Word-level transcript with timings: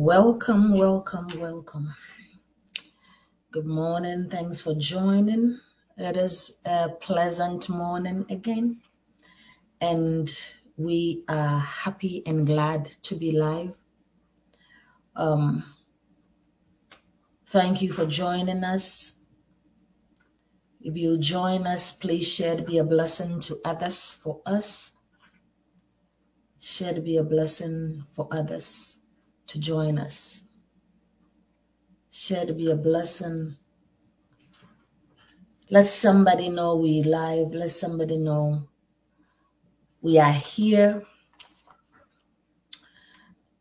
Welcome, 0.00 0.78
welcome, 0.78 1.40
welcome. 1.40 1.92
Good 3.50 3.66
morning. 3.66 4.28
Thanks 4.30 4.60
for 4.60 4.72
joining. 4.76 5.58
It 5.96 6.16
is 6.16 6.56
a 6.64 6.90
pleasant 6.90 7.68
morning 7.68 8.24
again, 8.30 8.80
and 9.80 10.30
we 10.76 11.24
are 11.28 11.58
happy 11.58 12.22
and 12.24 12.46
glad 12.46 12.84
to 13.08 13.16
be 13.16 13.32
live. 13.32 13.74
Um, 15.16 15.64
thank 17.48 17.82
you 17.82 17.92
for 17.92 18.06
joining 18.06 18.62
us. 18.62 19.16
If 20.80 20.96
you 20.96 21.18
join 21.18 21.66
us, 21.66 21.90
please 21.90 22.32
share 22.32 22.54
to 22.54 22.62
be 22.62 22.78
a 22.78 22.84
blessing 22.84 23.40
to 23.40 23.58
others 23.64 24.12
for 24.12 24.42
us. 24.46 24.92
Share 26.60 26.94
to 26.94 27.00
be 27.00 27.16
a 27.16 27.24
blessing 27.24 28.04
for 28.14 28.28
others 28.30 28.97
to 29.48 29.58
join 29.58 29.98
us. 29.98 30.42
Share 32.10 32.46
to 32.46 32.54
be 32.54 32.70
a 32.70 32.76
blessing. 32.76 33.56
Let 35.70 35.86
somebody 35.86 36.48
know 36.48 36.76
we 36.76 37.02
live. 37.02 37.52
Let 37.52 37.70
somebody 37.70 38.18
know 38.18 38.68
we 40.00 40.18
are 40.18 40.32
here. 40.32 41.04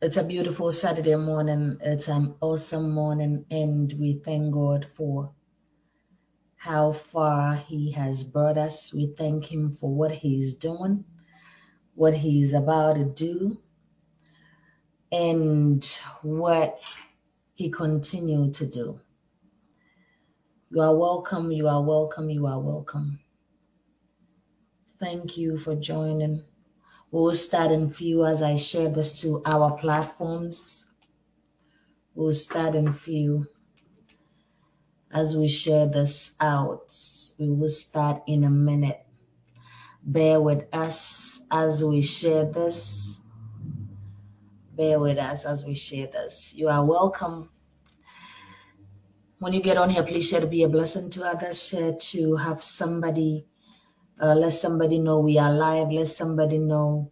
It's 0.02 0.18
a 0.18 0.24
beautiful 0.24 0.72
Saturday 0.72 1.16
morning. 1.16 1.78
It's 1.82 2.08
an 2.08 2.36
awesome 2.42 2.92
morning, 2.92 3.46
and 3.50 3.92
we 4.00 4.22
thank 4.24 4.54
God 4.54 4.88
for 4.96 5.34
how 6.56 6.92
far 6.94 7.56
He 7.56 7.92
has 7.94 8.24
brought 8.24 8.58
us. 8.58 8.94
We 8.94 9.14
thank 9.18 9.52
Him 9.52 9.72
for 9.72 9.90
what 9.94 10.12
He's 10.12 10.56
doing, 10.56 11.04
what 11.96 12.14
He's 12.14 12.54
about 12.54 12.98
to 12.98 13.06
do, 13.06 13.58
and 15.12 15.84
what 16.22 16.80
He 17.54 17.70
continued 17.70 18.56
to 18.56 18.66
do. 18.66 19.00
You 20.70 20.82
are 20.82 20.96
welcome, 20.96 21.52
you 21.52 21.68
are 21.68 21.82
welcome, 21.82 22.30
you 22.30 22.46
are 22.48 22.60
welcome. 22.60 23.20
Thank 25.00 25.38
you 25.38 25.58
for 25.58 25.76
joining. 25.76 26.44
We'll 27.12 27.34
start 27.36 27.72
in 27.72 27.90
few 27.90 28.26
as 28.26 28.42
I 28.42 28.58
share 28.58 28.90
this 28.90 29.22
to 29.22 29.42
our 29.46 29.78
platforms. 29.78 30.86
We'll 32.16 32.34
start 32.34 32.76
in 32.76 32.92
few 32.92 33.48
as 35.12 35.38
we 35.38 35.48
share 35.48 35.88
this 35.88 36.36
out. 36.40 36.92
We 37.40 37.50
will 37.50 37.70
start 37.70 38.24
in 38.28 38.44
a 38.44 38.50
minute. 38.50 39.00
Bear 40.04 40.42
with 40.42 40.66
us 40.74 41.40
as 41.52 41.84
we 41.84 42.02
share 42.02 42.46
this. 42.46 43.07
Bear 44.78 45.00
with 45.00 45.18
us 45.18 45.44
as 45.44 45.66
we 45.66 45.74
share 45.74 46.06
this. 46.06 46.54
You 46.56 46.68
are 46.68 46.86
welcome. 46.86 47.50
When 49.40 49.52
you 49.52 49.60
get 49.60 49.78
on 49.78 49.90
here, 49.90 50.04
please 50.04 50.30
share 50.30 50.42
to 50.42 50.46
be 50.46 50.62
a 50.62 50.70
blessing 50.70 51.10
to 51.12 51.26
others. 51.26 51.68
Share 51.68 51.94
to 51.94 52.36
have 52.36 52.62
somebody, 52.62 53.48
uh, 54.22 54.36
let 54.36 54.54
somebody 54.54 55.00
know 55.00 55.20
we 55.20 55.40
are 55.40 55.52
live. 55.52 55.92
Let 55.92 56.10
somebody 56.10 56.60
know 56.60 57.10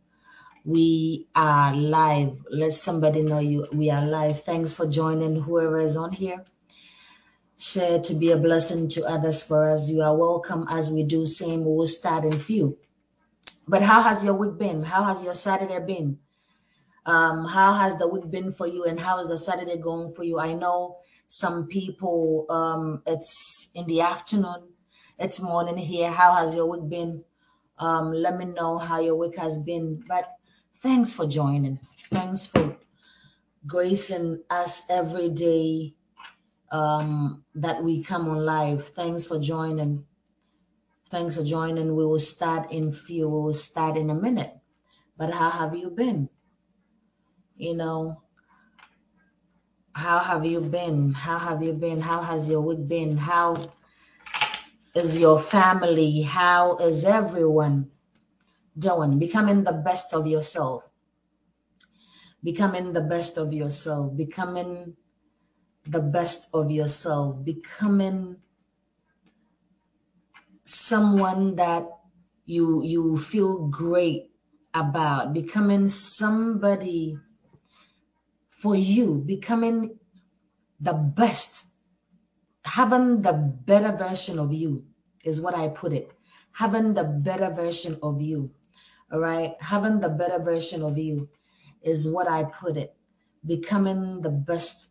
we 0.63 1.27
are 1.35 1.75
live. 1.75 2.37
Let 2.51 2.73
somebody 2.73 3.23
know 3.23 3.39
you 3.39 3.67
we 3.73 3.89
are 3.89 4.05
live. 4.05 4.43
Thanks 4.43 4.75
for 4.75 4.85
joining 4.85 5.41
whoever 5.41 5.79
is 5.79 5.95
on 5.95 6.11
here. 6.11 6.43
Share 7.57 7.99
to 8.01 8.13
be 8.13 8.29
a 8.29 8.37
blessing 8.37 8.89
to 8.89 9.05
others 9.05 9.41
for 9.41 9.71
us. 9.71 9.89
You 9.89 10.03
are 10.03 10.15
welcome 10.15 10.67
as 10.69 10.91
we 10.91 11.01
do 11.01 11.25
same. 11.25 11.65
We 11.65 11.75
will 11.75 11.87
start 11.87 12.25
in 12.25 12.37
few. 12.37 12.77
But 13.67 13.81
how 13.81 14.03
has 14.03 14.23
your 14.23 14.35
week 14.35 14.59
been? 14.59 14.83
How 14.83 15.05
has 15.05 15.23
your 15.23 15.33
Saturday 15.33 15.79
been? 15.83 16.19
Um, 17.05 17.45
how 17.45 17.73
has 17.73 17.97
the 17.97 18.07
week 18.07 18.29
been 18.31 18.51
for 18.51 18.67
you 18.67 18.85
and 18.85 18.99
how 18.99 19.19
is 19.19 19.29
the 19.29 19.37
Saturday 19.37 19.77
going 19.77 20.13
for 20.13 20.23
you? 20.23 20.39
I 20.39 20.53
know 20.53 20.97
some 21.27 21.67
people 21.67 22.45
um, 22.49 23.03
it's 23.05 23.69
in 23.75 23.85
the 23.87 24.01
afternoon, 24.01 24.69
it's 25.19 25.39
morning 25.39 25.77
here. 25.77 26.11
How 26.11 26.33
has 26.33 26.55
your 26.55 26.65
week 26.67 26.89
been? 26.89 27.23
Um, 27.77 28.11
let 28.11 28.37
me 28.37 28.45
know 28.45 28.77
how 28.77 29.01
your 29.01 29.15
week 29.15 29.37
has 29.37 29.59
been. 29.59 30.03
But 30.07 30.25
thanks 30.81 31.13
for 31.13 31.27
joining. 31.27 31.79
Thanks 32.11 32.45
for 32.45 32.75
gracing 33.67 34.43
us 34.49 34.81
every 34.89 35.29
day 35.29 35.95
um, 36.71 37.43
that 37.55 37.83
we 37.83 38.03
come 38.03 38.27
on 38.29 38.45
live. 38.45 38.89
Thanks 38.89 39.25
for 39.25 39.39
joining. 39.39 40.05
Thanks 41.09 41.35
for 41.35 41.43
joining. 41.43 41.95
We 41.95 42.05
will 42.05 42.19
start 42.19 42.71
in 42.71 42.91
few. 42.91 43.29
We 43.29 43.41
will 43.41 43.53
start 43.53 43.97
in 43.97 44.09
a 44.09 44.15
minute. 44.15 44.53
But 45.17 45.31
how 45.31 45.49
have 45.49 45.75
you 45.75 45.89
been? 45.89 46.29
You 47.57 47.73
know, 47.73 48.21
how 49.93 50.19
have 50.19 50.45
you 50.45 50.59
been? 50.59 51.13
How 51.13 51.39
have 51.39 51.63
you 51.63 51.71
been? 51.71 52.01
How 52.01 52.21
has 52.21 52.49
your 52.49 52.59
week 52.59 52.85
been? 52.85 53.15
How 53.15 53.71
is 54.93 55.19
your 55.19 55.39
family? 55.39 56.21
How 56.21 56.75
is 56.77 57.05
everyone 57.05 57.91
doing? 58.77 59.19
Becoming 59.19 59.63
the 59.63 59.71
best 59.71 60.13
of 60.13 60.27
yourself. 60.27 60.83
Becoming 62.43 62.91
the 62.91 63.01
best 63.01 63.37
of 63.37 63.53
yourself. 63.53 64.17
Becoming 64.17 64.97
the 65.87 66.01
best 66.01 66.49
of 66.53 66.69
yourself. 66.69 67.41
Becoming 67.41 68.35
someone 70.65 71.55
that 71.55 71.87
you 72.45 72.83
you 72.83 73.17
feel 73.17 73.67
great 73.69 74.31
about. 74.73 75.33
Becoming 75.33 75.87
somebody 75.87 77.17
for 78.65 78.75
you. 78.75 79.23
Becoming 79.25 79.99
the 80.81 80.93
best 80.93 81.67
having 82.65 83.21
the 83.21 83.33
better 83.33 83.95
version 83.95 84.39
of 84.39 84.51
you 84.53 84.85
is 85.23 85.39
what 85.39 85.55
I 85.55 85.69
put 85.69 85.93
it. 85.93 86.11
Having 86.51 86.95
the 86.95 87.03
better 87.03 87.51
version 87.51 87.97
of 88.01 88.21
you. 88.21 88.51
All 89.11 89.19
right. 89.19 89.53
Having 89.61 89.99
the 89.99 90.09
better 90.09 90.39
version 90.43 90.81
of 90.81 90.97
you 90.97 91.29
is 91.83 92.09
what 92.09 92.27
I 92.27 92.45
put 92.45 92.77
it. 92.77 92.95
Becoming 93.45 94.21
the 94.21 94.31
best 94.31 94.89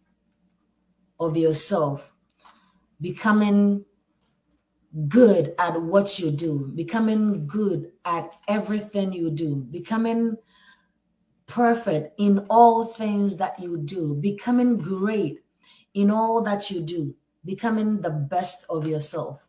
of 1.19 1.37
yourself. 1.37 2.15
Becoming 3.01 3.85
good 5.09 5.55
at 5.59 5.83
what 5.83 6.19
you 6.21 6.31
do. 6.31 6.71
Becoming 6.75 7.49
good 7.49 7.91
at 8.05 8.31
everything 8.47 9.13
you 9.13 9.31
do. 9.31 9.57
Becoming 9.57 10.37
perfect 11.55 12.19
in 12.19 12.47
all 12.51 12.85
things 12.85 13.37
that 13.37 13.61
you 13.61 13.77
do. 13.77 14.15
Becoming 14.15 14.79
great 14.79 15.45
in 15.95 16.11
all 16.11 16.43
that 16.43 16.71
you 16.71 16.81
do 16.81 17.15
becoming 17.45 18.01
the 18.01 18.11
best 18.11 18.65
of 18.69 18.87
yourself. 18.87 19.41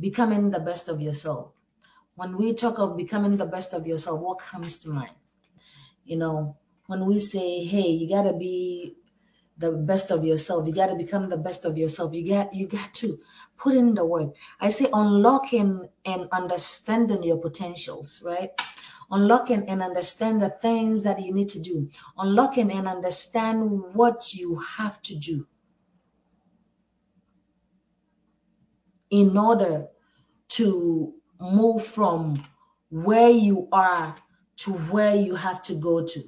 Becoming 0.00 0.50
the 0.50 0.60
best 0.60 0.88
of 0.88 1.00
yourself. 1.00 1.52
When 2.14 2.36
we 2.36 2.54
talk 2.54 2.78
of 2.78 2.96
becoming 2.96 3.36
the 3.36 3.46
best 3.46 3.74
of 3.74 3.86
yourself, 3.86 4.20
what 4.20 4.38
comes 4.38 4.82
to 4.82 4.90
mind? 4.90 5.14
You 6.04 6.16
know, 6.16 6.56
when 6.86 7.06
we 7.06 7.18
say, 7.18 7.64
hey, 7.64 7.88
you 7.88 8.08
got 8.08 8.24
to 8.24 8.32
be 8.32 8.96
the 9.58 9.72
best 9.72 10.10
of 10.10 10.24
yourself, 10.24 10.66
you 10.66 10.74
got 10.74 10.86
to 10.86 10.96
become 10.96 11.28
the 11.28 11.36
best 11.36 11.64
of 11.64 11.78
yourself, 11.78 12.14
you 12.14 12.28
got 12.28 12.52
you 12.52 12.66
got 12.66 12.92
to 12.94 13.20
put 13.56 13.74
in 13.74 13.94
the 13.94 14.04
work. 14.04 14.34
I 14.60 14.70
say 14.70 14.88
unlocking 14.92 15.88
and 16.04 16.28
understanding 16.32 17.22
your 17.22 17.38
potentials, 17.38 18.22
right? 18.24 18.50
Unlocking 19.12 19.68
and 19.68 19.82
understand 19.82 20.42
the 20.42 20.48
things 20.50 21.02
that 21.02 21.22
you 21.22 21.34
need 21.34 21.50
to 21.50 21.60
do. 21.60 21.90
Unlocking 22.18 22.72
and 22.72 22.88
understand 22.88 23.94
what 23.94 24.34
you 24.34 24.58
have 24.58 25.00
to 25.02 25.14
do 25.16 25.46
in 29.10 29.36
order 29.36 29.88
to 30.48 31.14
move 31.38 31.84
from 31.86 32.42
where 32.88 33.28
you 33.30 33.68
are 33.70 34.16
to 34.56 34.72
where 34.72 35.14
you 35.14 35.34
have 35.34 35.62
to 35.62 35.74
go 35.74 36.04
to. 36.04 36.24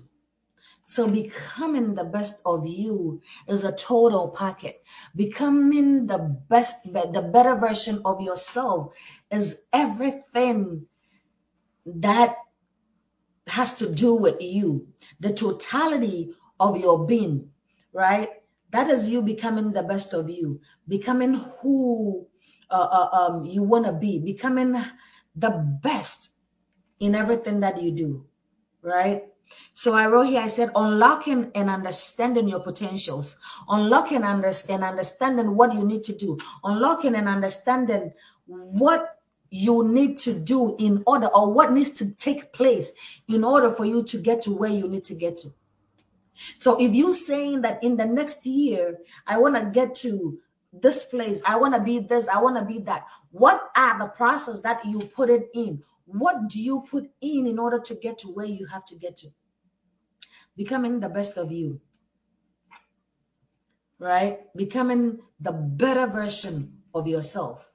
So 0.87 1.09
becoming 1.09 1.95
the 1.95 2.04
best 2.04 2.42
of 2.45 2.66
you 2.66 3.22
is 3.48 3.65
a 3.65 3.72
total 3.72 4.28
packet. 4.28 4.83
Becoming 5.16 6.07
the 6.07 6.19
best, 6.19 6.84
the 6.84 7.30
better 7.33 7.54
version 7.54 8.03
of 8.04 8.21
yourself 8.21 8.95
is 9.30 9.59
everything 9.72 10.87
that 11.87 12.37
has 13.46 13.78
to 13.78 13.92
do 13.92 14.14
with 14.14 14.41
you. 14.41 14.88
The 15.20 15.32
totality 15.32 16.32
of 16.58 16.78
your 16.78 17.06
being, 17.06 17.50
right? 17.92 18.30
That 18.70 18.91
is 18.91 19.08
you 19.08 19.22
becoming 19.22 19.72
the 19.72 19.82
best 19.82 20.14
of 20.14 20.30
you, 20.30 20.60
becoming 20.88 21.34
who 21.60 22.26
uh, 22.70 22.74
uh, 22.74 23.08
um, 23.12 23.44
you 23.44 23.62
want 23.62 23.86
to 23.86 23.92
be, 23.92 24.18
becoming 24.18 24.74
the 25.36 25.50
best 25.50 26.32
in 26.98 27.14
everything 27.14 27.60
that 27.60 27.80
you 27.82 27.92
do, 27.92 28.26
right? 28.82 29.24
So 29.72 29.94
I 29.94 30.06
wrote 30.06 30.26
here, 30.26 30.41
I 30.41 30.48
said, 30.48 30.72
unlocking 30.74 31.52
and 31.54 31.70
understanding 31.70 32.48
your 32.48 32.60
potentials, 32.60 33.36
unlocking 33.68 34.22
and 34.24 34.84
understanding 34.84 35.56
what 35.56 35.74
you 35.74 35.84
need 35.84 36.04
to 36.04 36.14
do, 36.14 36.38
unlocking 36.62 37.14
and 37.14 37.28
understanding 37.28 38.12
what 38.46 39.14
you 39.56 39.86
need 39.86 40.16
to 40.16 40.34
do 40.34 40.74
in 40.80 41.04
order 41.06 41.28
or 41.28 41.53
what 41.53 41.72
needs 41.72 41.91
to 41.91 42.10
take 42.10 42.53
place 42.53 42.91
in 43.28 43.45
order 43.45 43.71
for 43.71 43.84
you 43.84 44.03
to 44.03 44.18
get 44.18 44.42
to 44.42 44.51
where 44.53 44.71
you 44.71 44.89
need 44.89 45.04
to 45.04 45.15
get 45.15 45.36
to. 45.36 45.54
So 46.59 46.80
if 46.80 46.92
you're 46.92 47.12
saying 47.12 47.62
that 47.62 47.84
in 47.84 47.97
the 47.97 48.04
next 48.04 48.47
year, 48.47 48.98
I 49.24 49.39
want 49.39 49.54
to 49.54 49.66
get 49.66 49.95
to 49.97 50.41
this 50.72 51.04
place, 51.04 51.41
I 51.47 51.54
want 51.59 51.74
to 51.74 51.80
be 51.80 52.01
this, 52.01 52.27
I 52.27 52.41
want 52.41 52.56
to 52.56 52.65
be 52.65 52.80
that. 52.80 53.06
What 53.30 53.62
are 53.77 53.97
the 53.97 54.09
process 54.09 54.62
that 54.62 54.84
you 54.84 54.98
put 55.15 55.30
it 55.30 55.51
in? 55.54 55.84
What 56.06 56.48
do 56.48 56.60
you 56.60 56.84
put 56.91 57.09
in 57.21 57.47
in 57.47 57.60
order 57.60 57.78
to 57.78 57.95
get 57.95 58.18
to 58.18 58.28
where 58.28 58.47
you 58.47 58.66
have 58.66 58.84
to 58.86 58.97
get 58.97 59.18
to? 59.18 59.28
Becoming 60.56 60.98
the 60.98 61.09
best 61.09 61.36
of 61.36 61.53
you. 61.53 61.80
Right? 64.01 64.41
Becoming 64.56 65.21
the 65.39 65.53
better 65.53 66.09
version 66.09 66.83
of 66.92 67.06
yourself. 67.06 67.71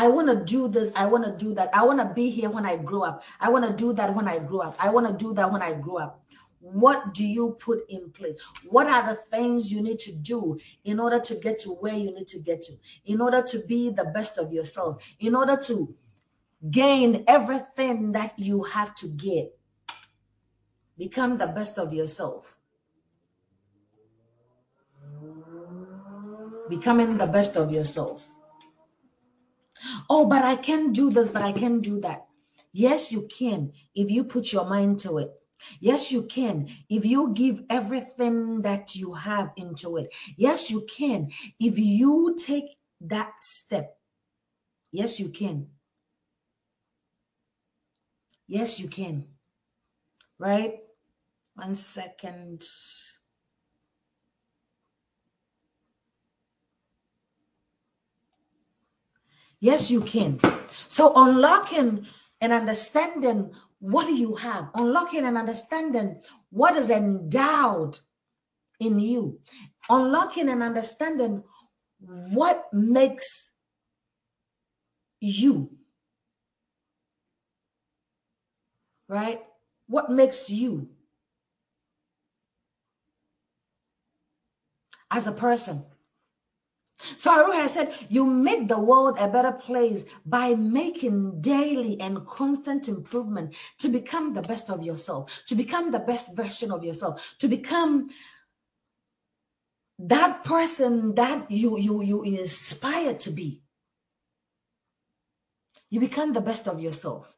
I 0.00 0.08
want 0.08 0.28
to 0.28 0.36
do 0.42 0.66
this. 0.66 0.90
I 0.96 1.04
want 1.04 1.24
to 1.26 1.44
do 1.44 1.52
that. 1.56 1.68
I 1.74 1.84
want 1.84 1.98
to 1.98 2.06
be 2.06 2.30
here 2.30 2.48
when 2.48 2.64
I 2.64 2.78
grow 2.78 3.02
up. 3.02 3.22
I 3.38 3.50
want 3.50 3.66
to 3.66 3.72
do 3.84 3.92
that 3.92 4.14
when 4.14 4.26
I 4.26 4.38
grow 4.38 4.60
up. 4.60 4.74
I 4.78 4.88
want 4.88 5.06
to 5.06 5.12
do 5.12 5.34
that 5.34 5.52
when 5.52 5.60
I 5.60 5.74
grow 5.74 5.98
up. 5.98 6.24
What 6.60 7.12
do 7.12 7.22
you 7.22 7.58
put 7.60 7.84
in 7.90 8.10
place? 8.10 8.36
What 8.64 8.86
are 8.86 9.06
the 9.06 9.16
things 9.30 9.70
you 9.70 9.82
need 9.82 9.98
to 9.98 10.12
do 10.12 10.58
in 10.84 11.00
order 11.00 11.20
to 11.20 11.34
get 11.34 11.58
to 11.60 11.72
where 11.72 11.92
you 11.92 12.14
need 12.14 12.28
to 12.28 12.38
get 12.38 12.62
to? 12.62 12.72
In 13.04 13.20
order 13.20 13.42
to 13.42 13.58
be 13.66 13.90
the 13.90 14.06
best 14.06 14.38
of 14.38 14.54
yourself? 14.54 15.04
In 15.18 15.34
order 15.34 15.58
to 15.68 15.94
gain 16.70 17.24
everything 17.26 18.12
that 18.12 18.38
you 18.38 18.62
have 18.62 18.94
to 18.96 19.06
get? 19.06 19.54
Become 20.96 21.36
the 21.36 21.48
best 21.48 21.76
of 21.76 21.92
yourself. 21.92 22.56
Becoming 26.70 27.18
the 27.18 27.26
best 27.26 27.58
of 27.58 27.70
yourself. 27.70 28.29
Oh, 30.12 30.26
but 30.26 30.44
I 30.44 30.56
can 30.56 30.92
do 30.92 31.10
this, 31.10 31.30
but 31.30 31.42
I 31.42 31.52
can 31.52 31.82
do 31.82 32.00
that. 32.00 32.26
Yes, 32.72 33.12
you 33.12 33.28
can 33.28 33.72
if 33.94 34.10
you 34.10 34.24
put 34.24 34.52
your 34.52 34.66
mind 34.66 34.98
to 35.00 35.18
it. 35.18 35.30
Yes, 35.78 36.10
you 36.10 36.24
can 36.24 36.68
if 36.88 37.06
you 37.06 37.32
give 37.32 37.62
everything 37.70 38.62
that 38.62 38.96
you 38.96 39.14
have 39.14 39.52
into 39.56 39.98
it. 39.98 40.12
Yes, 40.36 40.68
you 40.68 40.84
can 40.96 41.30
if 41.60 41.78
you 41.78 42.36
take 42.36 42.76
that 43.02 43.32
step. 43.40 43.96
Yes, 44.90 45.20
you 45.20 45.28
can. 45.28 45.68
Yes, 48.48 48.80
you 48.80 48.88
can. 48.88 49.26
Right? 50.38 50.80
One 51.54 51.76
second. 51.76 52.64
Yes, 59.60 59.90
you 59.90 60.02
can. 60.02 60.40
So 60.88 61.12
unlocking 61.16 62.06
and 62.40 62.52
understanding 62.52 63.54
what 63.80 64.06
do 64.06 64.14
you 64.14 64.34
have, 64.36 64.70
unlocking 64.74 65.24
and 65.26 65.38
understanding 65.38 66.22
what 66.50 66.76
is 66.76 66.90
endowed 66.90 67.98
in 68.80 68.98
you, 69.00 69.40
unlocking 69.90 70.48
and 70.48 70.62
understanding 70.62 71.44
what 72.00 72.72
makes 72.72 73.50
you, 75.20 75.70
right? 79.08 79.42
What 79.88 80.10
makes 80.10 80.50
you 80.50 80.88
as 85.10 85.26
a 85.26 85.32
person. 85.32 85.84
So 87.16 87.30
Aruha 87.30 87.68
said, 87.68 87.94
you 88.08 88.24
make 88.24 88.68
the 88.68 88.78
world 88.78 89.16
a 89.18 89.28
better 89.28 89.52
place 89.52 90.04
by 90.24 90.54
making 90.54 91.40
daily 91.40 92.00
and 92.00 92.26
constant 92.26 92.88
improvement 92.88 93.54
to 93.78 93.88
become 93.88 94.34
the 94.34 94.42
best 94.42 94.70
of 94.70 94.84
yourself, 94.84 95.42
to 95.46 95.54
become 95.54 95.90
the 95.90 95.98
best 96.00 96.34
version 96.34 96.70
of 96.70 96.84
yourself, 96.84 97.34
to 97.38 97.48
become 97.48 98.10
that 100.00 100.44
person 100.44 101.14
that 101.16 101.50
you 101.50 101.78
you 101.78 102.02
you 102.02 102.22
inspire 102.22 103.14
to 103.14 103.30
be. 103.30 103.62
You 105.90 106.00
become 106.00 106.32
the 106.32 106.40
best 106.40 106.68
of 106.68 106.80
yourself. 106.80 107.34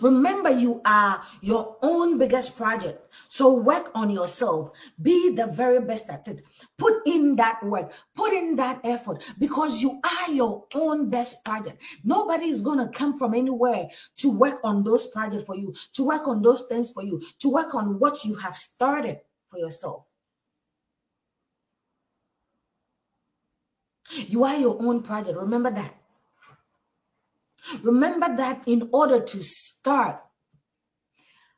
Remember, 0.00 0.50
you 0.50 0.80
are 0.86 1.22
your 1.42 1.76
own 1.82 2.16
biggest 2.16 2.56
project. 2.56 3.14
So 3.28 3.54
work 3.54 3.90
on 3.94 4.08
yourself. 4.08 4.70
Be 5.00 5.34
the 5.34 5.46
very 5.48 5.80
best 5.80 6.08
at 6.08 6.28
it. 6.28 6.40
Put 6.78 7.06
in 7.06 7.36
that 7.36 7.62
work. 7.62 7.92
Put 8.14 8.32
in 8.32 8.56
that 8.56 8.80
effort 8.84 9.22
because 9.38 9.82
you 9.82 10.00
are 10.02 10.32
your 10.32 10.64
own 10.74 11.10
best 11.10 11.44
project. 11.44 11.82
Nobody 12.02 12.46
is 12.46 12.62
going 12.62 12.78
to 12.78 12.88
come 12.88 13.18
from 13.18 13.34
anywhere 13.34 13.88
to 14.16 14.30
work 14.30 14.60
on 14.64 14.82
those 14.82 15.06
projects 15.06 15.44
for 15.44 15.56
you, 15.56 15.74
to 15.94 16.04
work 16.04 16.26
on 16.26 16.40
those 16.40 16.62
things 16.62 16.90
for 16.90 17.02
you, 17.02 17.20
to 17.40 17.50
work 17.50 17.74
on 17.74 17.98
what 17.98 18.24
you 18.24 18.34
have 18.36 18.56
started 18.56 19.20
for 19.50 19.58
yourself. 19.58 20.04
You 24.10 24.44
are 24.44 24.56
your 24.56 24.80
own 24.80 25.02
project. 25.02 25.36
Remember 25.36 25.70
that. 25.70 25.95
Remember 27.82 28.36
that 28.36 28.62
in 28.66 28.90
order 28.92 29.20
to 29.20 29.42
start 29.42 30.20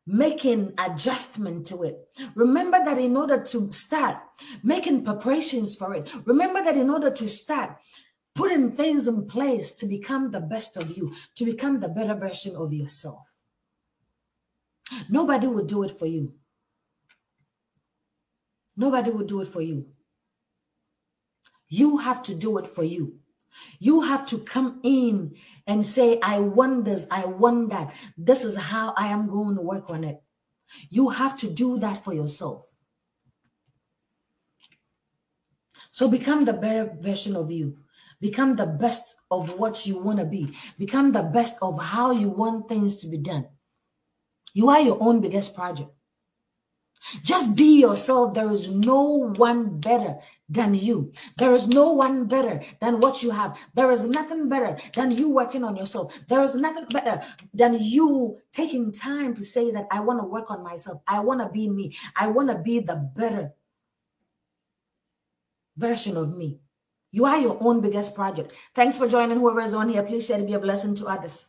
making 0.07 0.73
adjustment 0.79 1.67
to 1.67 1.83
it. 1.83 1.99
Remember 2.35 2.83
that 2.83 2.99
in 2.99 3.17
order 3.17 3.43
to 3.43 3.71
start 3.73 4.17
making 4.63 5.05
preparations 5.05 5.75
for 5.75 5.95
it. 5.95 6.11
Remember 6.25 6.63
that 6.65 6.77
in 6.79 6.89
order 6.89 7.11
to 7.11 7.29
start 7.29 7.77
putting 8.35 8.73
things 8.73 9.07
in 9.07 9.27
place 9.27 9.73
to 9.73 9.87
become 9.87 10.31
the 10.31 10.41
best 10.41 10.79
of 10.79 10.97
you, 10.97 11.13
to 11.35 11.45
become 11.45 11.79
the 11.79 11.89
better 11.89 12.15
version 12.15 12.57
of 12.57 12.73
yourself. 12.73 13.21
Nobody 15.11 15.47
will 15.47 15.67
do 15.67 15.83
it 15.83 15.99
for 15.99 16.07
you. 16.07 16.35
Nobody 18.77 19.11
will 19.11 19.27
do 19.27 19.43
it 19.43 19.49
for 19.49 19.61
you. 19.61 19.89
You 21.69 21.99
have 21.99 22.23
to 22.23 22.35
do 22.35 22.57
it 22.59 22.69
for 22.69 22.85
you. 22.85 23.19
You 23.79 24.03
have 24.03 24.27
to 24.27 24.39
come 24.39 24.81
in 24.83 25.37
and 25.67 25.85
say, 25.85 26.21
I 26.21 26.41
want 26.41 26.85
this, 26.85 27.07
I 27.11 27.27
want 27.27 27.71
that. 27.71 27.95
This 28.17 28.45
is 28.45 28.57
how 28.57 28.95
I 28.97 29.09
am 29.09 29.29
going 29.29 29.57
to 29.57 29.63
work 29.63 29.91
on 29.91 30.05
it. 30.05 30.23
You 30.91 31.09
have 31.09 31.37
to 31.39 31.51
do 31.51 31.79
that 31.79 32.05
for 32.05 32.13
yourself. 32.13 32.67
So 35.91 36.09
become 36.09 36.45
the 36.45 36.53
better 36.53 36.97
version 37.01 37.37
of 37.37 37.51
you. 37.51 37.79
Become 38.21 38.57
the 38.57 38.67
best 38.67 39.15
of 39.31 39.51
what 39.59 39.87
you 39.87 39.99
want 39.99 40.19
to 40.19 40.25
be. 40.25 40.55
Become 40.79 41.13
the 41.13 41.23
best 41.23 41.57
of 41.63 41.81
how 41.81 42.11
you 42.11 42.29
want 42.29 42.69
things 42.69 42.97
to 42.97 43.09
be 43.09 43.19
done. 43.19 43.47
You 44.55 44.69
are 44.71 44.81
your 44.81 44.99
own 45.01 45.21
biggest 45.21 45.55
project. 45.55 45.91
Just 47.23 47.55
be 47.55 47.81
yourself. 47.81 48.35
There 48.35 48.51
is 48.51 48.69
no 48.69 49.33
one 49.37 49.81
better 49.81 50.19
than 50.49 50.75
you. 50.75 51.13
There 51.37 51.55
is 51.55 51.67
no 51.69 51.93
one 51.93 52.27
better 52.27 52.63
than 52.81 53.01
what 53.01 53.23
you 53.23 53.31
have. 53.31 53.57
There 53.75 53.91
is 53.91 54.07
nothing 54.07 54.49
better 54.49 54.77
than 54.95 55.11
you 55.13 55.31
working 55.31 55.65
on 55.65 55.77
yourself. 55.77 56.19
There 56.29 56.43
is 56.43 56.55
nothing 56.55 56.87
better 56.91 57.23
than 57.55 57.79
you 57.81 58.39
taking 58.53 58.93
time 58.93 59.35
to 59.35 59.45
say 59.45 59.71
that 59.73 59.87
I 59.91 60.01
want 60.01 60.21
to 60.21 60.27
work 60.27 60.51
on 60.51 60.63
myself. 60.63 61.03
I 61.07 61.21
want 61.21 61.41
to 61.41 61.49
be 61.49 61.69
me. 61.69 61.97
I 62.17 62.29
want 62.29 62.49
to 62.51 62.59
be 62.59 62.81
the 62.81 62.97
better 62.97 63.53
version 65.77 66.17
of 66.17 66.37
me. 66.37 66.61
You 67.11 67.25
are 67.25 67.39
your 67.39 67.57
own 67.61 67.81
biggest 67.81 68.15
project. 68.15 68.55
Thanks 68.75 68.99
for 68.99 69.09
joining 69.09 69.39
whoever 69.39 69.63
is 69.63 69.75
on 69.75 69.89
here. 69.89 70.03
Please 70.03 70.27
share 70.27 70.39
to 70.39 70.45
be 70.45 70.55
a 70.55 70.59
blessing 70.59 70.95
to 70.97 71.07
others. 71.07 71.47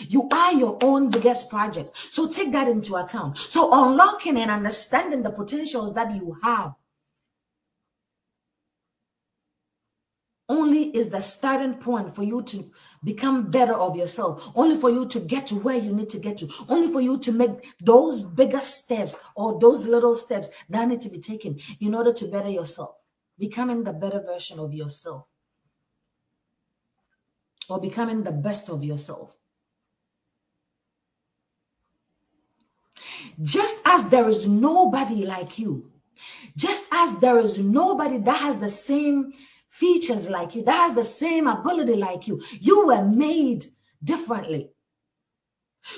You 0.00 0.28
are 0.30 0.52
your 0.52 0.78
own 0.82 1.10
biggest 1.10 1.50
project. 1.50 1.96
So 2.10 2.28
take 2.28 2.52
that 2.52 2.68
into 2.68 2.96
account. 2.96 3.38
So 3.38 3.70
unlocking 3.72 4.36
and 4.36 4.50
understanding 4.50 5.22
the 5.22 5.30
potentials 5.30 5.94
that 5.94 6.14
you 6.14 6.36
have 6.42 6.74
only 10.48 10.84
is 10.96 11.10
the 11.10 11.20
starting 11.20 11.74
point 11.74 12.14
for 12.14 12.22
you 12.22 12.42
to 12.42 12.70
become 13.04 13.50
better 13.50 13.74
of 13.74 13.96
yourself, 13.96 14.50
only 14.54 14.76
for 14.76 14.90
you 14.90 15.06
to 15.06 15.20
get 15.20 15.46
to 15.48 15.56
where 15.56 15.76
you 15.76 15.92
need 15.92 16.08
to 16.08 16.18
get 16.18 16.38
to, 16.38 16.48
only 16.68 16.90
for 16.90 17.00
you 17.00 17.18
to 17.18 17.32
make 17.32 17.50
those 17.80 18.22
bigger 18.22 18.60
steps 18.60 19.14
or 19.36 19.60
those 19.60 19.86
little 19.86 20.14
steps 20.14 20.48
that 20.70 20.88
need 20.88 21.02
to 21.02 21.10
be 21.10 21.20
taken 21.20 21.58
in 21.80 21.94
order 21.94 22.12
to 22.12 22.28
better 22.28 22.48
yourself, 22.48 22.94
becoming 23.38 23.84
the 23.84 23.92
better 23.92 24.20
version 24.20 24.58
of 24.58 24.72
yourself 24.72 25.26
or 27.68 27.80
becoming 27.80 28.22
the 28.22 28.32
best 28.32 28.70
of 28.70 28.82
yourself. 28.82 29.37
Just 33.42 33.80
as 33.84 34.04
there 34.08 34.28
is 34.28 34.46
nobody 34.46 35.24
like 35.26 35.58
you, 35.58 35.90
just 36.56 36.84
as 36.92 37.18
there 37.18 37.38
is 37.38 37.58
nobody 37.58 38.18
that 38.18 38.36
has 38.36 38.56
the 38.56 38.70
same 38.70 39.32
features 39.70 40.28
like 40.28 40.54
you, 40.54 40.64
that 40.64 40.88
has 40.88 40.94
the 40.94 41.04
same 41.04 41.46
ability 41.46 41.94
like 41.94 42.26
you, 42.26 42.40
you 42.60 42.86
were 42.86 43.04
made 43.04 43.64
differently. 44.02 44.70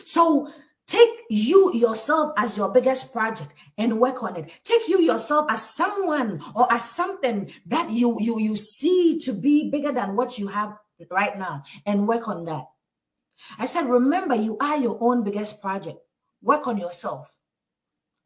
So 0.04 0.48
take 0.86 1.10
you 1.30 1.72
yourself 1.74 2.32
as 2.36 2.56
your 2.56 2.70
biggest 2.70 3.12
project 3.12 3.52
and 3.78 4.00
work 4.00 4.22
on 4.22 4.36
it. 4.36 4.50
Take 4.64 4.88
you 4.88 5.00
yourself 5.00 5.46
as 5.50 5.62
someone 5.62 6.42
or 6.54 6.70
as 6.72 6.84
something 6.84 7.52
that 7.66 7.90
you 7.90 8.18
you 8.20 8.38
you 8.38 8.56
see 8.56 9.20
to 9.20 9.32
be 9.32 9.70
bigger 9.70 9.92
than 9.92 10.16
what 10.16 10.38
you 10.38 10.48
have 10.48 10.76
right 11.10 11.38
now 11.38 11.64
and 11.86 12.06
work 12.06 12.28
on 12.28 12.44
that. 12.46 12.66
I 13.58 13.66
said, 13.66 13.88
remember, 13.88 14.34
you 14.34 14.58
are 14.58 14.76
your 14.76 14.98
own 15.00 15.24
biggest 15.24 15.62
project. 15.62 15.98
Work 16.42 16.66
on 16.66 16.78
yourself 16.78 17.30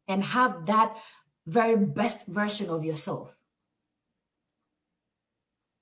and 0.07 0.23
have 0.23 0.67
that 0.67 0.95
very 1.45 1.75
best 1.75 2.25
version 2.27 2.69
of 2.69 2.83
yourself. 2.83 3.35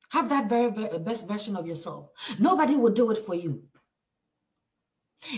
Have 0.09 0.29
that 0.29 0.49
very, 0.49 0.69
very 0.69 0.99
best 0.99 1.27
version 1.27 1.55
of 1.55 1.65
yourself. 1.65 2.09
Nobody 2.39 2.75
will 2.75 2.91
do 2.91 3.11
it 3.11 3.17
for 3.17 3.33
you. 3.33 3.63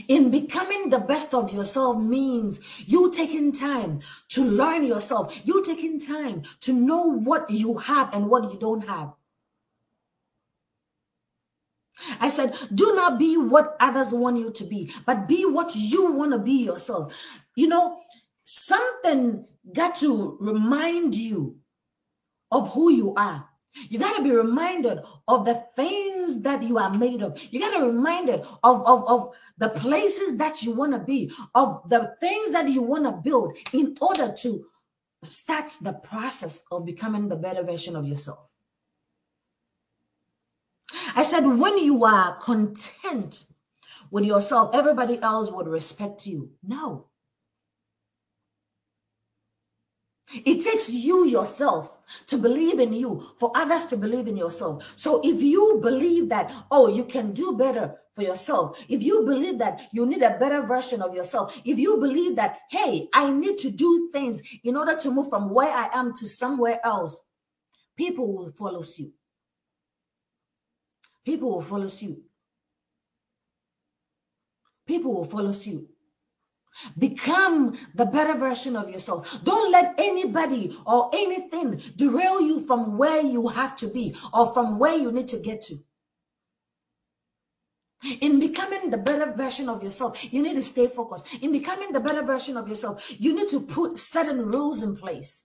In 0.08 0.32
becoming 0.32 0.90
the 0.90 1.00
best 1.00 1.34
of 1.34 1.54
yourself 1.54 1.98
means 1.98 2.60
you 2.80 3.12
taking 3.12 3.52
time 3.52 4.02
to 4.30 4.44
learn 4.44 4.84
yourself. 4.84 5.40
You 5.46 5.64
taking 5.64 6.00
time 6.00 6.44
to 6.62 6.74
know 6.74 7.04
what 7.04 7.50
you 7.50 7.78
have 7.78 8.14
and 8.14 8.30
what 8.30 8.52
you 8.52 8.60
don't 8.60 8.88
have. 8.88 9.14
I 12.20 12.30
said, 12.30 12.58
do 12.74 12.96
not 12.96 13.20
be 13.20 13.38
what 13.38 13.76
others 13.80 14.12
want 14.12 14.38
you 14.38 14.52
to 14.52 14.64
be, 14.64 14.92
but 15.06 15.28
be 15.28 15.46
what 15.46 15.76
you 15.76 16.12
want 16.12 16.32
to 16.32 16.40
be 16.40 16.64
yourself. 16.64 17.14
You 17.56 17.68
know, 17.68 18.00
something 18.44 19.46
got 19.74 19.96
to 19.98 20.38
remind 20.40 21.16
you 21.16 21.58
of 22.52 22.72
who 22.74 22.92
you 22.92 23.14
are. 23.16 23.48
You 23.90 24.00
got 24.00 24.16
to 24.16 24.24
be 24.24 24.32
reminded 24.32 25.00
of 25.28 25.46
the 25.46 25.66
things 25.76 26.42
that 26.44 26.64
you 26.64 26.78
are 26.78 26.92
made 26.92 27.22
of. 27.22 27.38
You 27.52 27.60
got 27.60 27.78
to 27.78 27.86
be 27.86 27.92
reminded 27.92 28.46
of, 28.64 28.88
of, 28.88 29.08
of 29.08 29.36
the 29.58 29.70
places 29.70 30.38
that 30.38 30.64
you 30.64 30.72
want 30.72 30.94
to 30.94 31.00
be, 31.00 31.32
of 31.54 31.82
the 31.90 32.16
things 32.22 32.52
that 32.52 32.70
you 32.70 32.82
want 32.82 33.04
to 33.06 33.12
build 33.12 33.58
in 33.74 33.96
order 34.00 34.34
to 34.40 34.66
start 35.24 35.76
the 35.82 35.94
process 35.94 36.64
of 36.72 36.86
becoming 36.86 37.28
the 37.28 37.36
better 37.36 37.64
version 37.64 37.96
of 37.96 38.06
yourself. 38.06 38.40
I 41.16 41.24
said, 41.24 41.46
when 41.46 41.78
you 41.78 42.04
are 42.04 42.38
content 42.42 43.46
with 44.12 44.26
yourself, 44.26 44.76
everybody 44.76 45.18
else 45.22 45.50
would 45.50 45.68
respect 45.68 46.28
you. 46.28 46.52
No. 46.62 47.08
It 50.34 50.62
takes 50.62 50.90
you 50.90 51.26
yourself 51.26 51.96
to 52.28 52.38
believe 52.38 52.80
in 52.80 52.92
you 52.92 53.26
for 53.38 53.52
others 53.56 53.86
to 53.88 53.98
believe 53.98 54.28
in 54.28 54.36
yourself. 54.36 54.94
So 54.98 55.22
if 55.24 55.42
you 55.42 55.80
believe 55.82 56.30
that, 56.30 56.52
oh, 56.70 56.90
you 56.90 57.06
can 57.06 57.32
do 57.32 57.56
better 57.58 57.96
for 58.16 58.24
yourself, 58.24 58.78
if 58.90 59.04
you 59.04 59.22
believe 59.24 59.60
that 59.60 59.88
you 59.92 60.06
need 60.06 60.22
a 60.22 60.38
better 60.38 60.64
version 60.64 61.02
of 61.02 61.16
yourself, 61.16 61.56
if 61.64 61.80
you 61.80 61.98
believe 61.98 62.36
that, 62.36 62.60
hey, 62.70 63.08
I 63.14 63.32
need 63.32 63.60
to 63.60 63.70
do 63.70 64.10
things 64.12 64.42
in 64.64 64.76
order 64.76 64.96
to 64.98 65.12
move 65.12 65.30
from 65.30 65.50
where 65.50 65.72
I 65.72 65.90
am 65.94 66.14
to 66.16 66.28
somewhere 66.28 66.80
else, 66.84 67.22
people 67.96 68.34
will 68.34 68.52
follow 68.52 68.82
suit. 68.82 69.14
People 71.26 71.52
will 71.52 71.62
follow 71.62 71.88
suit. 71.88 72.20
People 74.88 75.14
will 75.14 75.26
follow 75.26 75.52
suit. 75.52 75.88
Become 76.98 77.78
the 77.96 78.06
better 78.06 78.38
version 78.38 78.76
of 78.76 78.90
yourself. 78.90 79.40
Don't 79.44 79.72
let 79.72 79.96
anybody 79.98 80.78
or 80.86 81.10
anything 81.14 81.82
derail 81.96 82.42
you 82.42 82.60
from 82.60 82.98
where 82.98 83.22
you 83.22 83.48
have 83.48 83.76
to 83.78 83.88
be 83.88 84.16
or 84.34 84.54
from 84.54 84.78
where 84.78 84.96
you 84.96 85.12
need 85.12 85.30
to 85.30 85.40
get 85.40 85.64
to. 85.64 85.78
In 88.22 88.40
becoming 88.40 88.92
the 88.92 88.98
better 88.98 89.32
version 89.32 89.70
of 89.70 89.82
yourself, 89.82 90.32
you 90.32 90.44
need 90.44 90.56
to 90.56 90.62
stay 90.62 90.88
focused. 90.88 91.26
In 91.42 91.52
becoming 91.52 91.92
the 91.92 92.02
better 92.02 92.22
version 92.24 92.58
of 92.58 92.68
yourself, 92.68 93.10
you 93.10 93.34
need 93.34 93.48
to 93.50 93.62
put 93.62 93.98
certain 93.98 94.46
rules 94.46 94.84
in 94.84 94.96
place. 94.96 95.44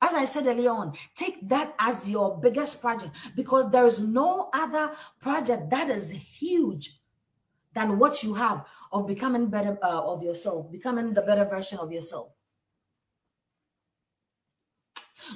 As 0.00 0.12
I 0.12 0.24
said 0.26 0.46
earlier 0.46 0.70
on, 0.70 0.94
take 1.14 1.48
that 1.48 1.74
as 1.78 2.08
your 2.08 2.38
biggest 2.38 2.80
project 2.80 3.16
because 3.36 3.70
there 3.70 3.86
is 3.86 3.98
no 3.98 4.50
other 4.52 4.92
project 5.20 5.70
that 5.70 5.88
is 5.88 6.10
huge 6.10 7.00
than 7.74 7.98
what 7.98 8.22
you 8.22 8.34
have 8.34 8.66
of 8.92 9.06
becoming 9.06 9.48
better 9.48 9.78
uh, 9.82 10.00
of 10.12 10.22
yourself, 10.22 10.70
becoming 10.70 11.12
the 11.12 11.22
better 11.22 11.44
version 11.44 11.78
of 11.78 11.90
yourself. 11.92 12.30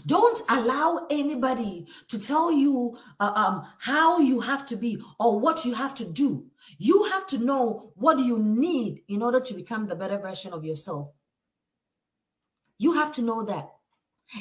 Don't 0.07 0.41
allow 0.49 1.07
anybody 1.11 1.87
to 2.09 2.19
tell 2.19 2.53
you 2.53 2.99
uh, 3.21 3.33
um, 3.35 3.67
how 3.79 4.19
you 4.19 4.41
have 4.41 4.67
to 4.67 4.77
be 4.77 5.03
or 5.19 5.39
what 5.41 5.65
you 5.65 5.75
have 5.75 5.95
to 5.97 6.05
do. 6.05 6.47
You 6.79 7.05
have 7.05 7.27
to 7.29 7.39
know 7.39 7.93
what 7.97 8.19
you 8.19 8.39
need 8.39 9.03
in 9.09 9.23
order 9.23 9.41
to 9.41 9.55
become 9.55 9.87
the 9.87 9.95
better 9.95 10.19
version 10.19 10.53
of 10.53 10.65
yourself. 10.65 11.11
You 12.79 12.93
have 12.95 13.13
to 13.13 13.23
know 13.23 13.45
that. 13.45 13.71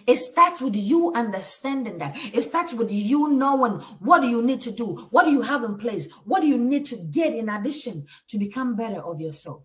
It 0.06 0.18
starts 0.18 0.62
with 0.62 0.76
you 0.76 1.14
understanding 1.14 2.00
that. 2.00 2.18
It 2.34 2.42
starts 2.42 2.74
with 2.74 2.92
you 2.92 3.30
knowing 3.30 3.80
what 4.00 4.22
do 4.22 4.28
you 4.28 4.42
need 4.42 4.62
to 4.62 4.72
do? 4.72 5.08
What 5.12 5.24
do 5.26 5.32
you 5.32 5.42
have 5.42 5.64
in 5.64 5.78
place? 5.78 6.08
What 6.26 6.42
do 6.42 6.48
you 6.48 6.58
need 6.58 6.86
to 6.86 6.98
get 6.98 7.34
in 7.34 7.48
addition 7.48 8.08
to 8.30 8.38
become 8.38 8.76
better 8.76 9.02
of 9.02 9.22
yourself? 9.22 9.64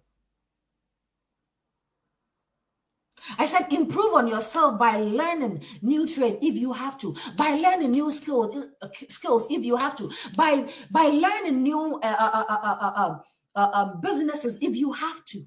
I 3.39 3.47
said 3.47 3.73
improve 3.73 4.15
on 4.15 4.27
yourself 4.29 4.79
by 4.79 4.97
learning 4.97 5.65
new 5.81 6.09
trade 6.09 6.39
if 6.43 6.57
you 6.57 6.73
have 6.73 6.99
to, 6.99 7.17
by 7.37 7.55
learning 7.55 7.93
new 7.93 8.11
skills 8.11 8.67
uh, 8.83 8.89
skills 9.09 9.47
if 9.49 9.65
you 9.65 9.77
have 9.77 9.95
to, 9.97 10.11
by 10.37 10.69
by 10.91 11.05
learning 11.05 11.63
new 11.63 12.01
uh, 12.03 12.45
uh, 12.75 13.19
uh, 13.55 13.95
businesses 13.97 14.59
if 14.61 14.77
you 14.77 14.93
have 14.93 15.25
to. 15.27 15.47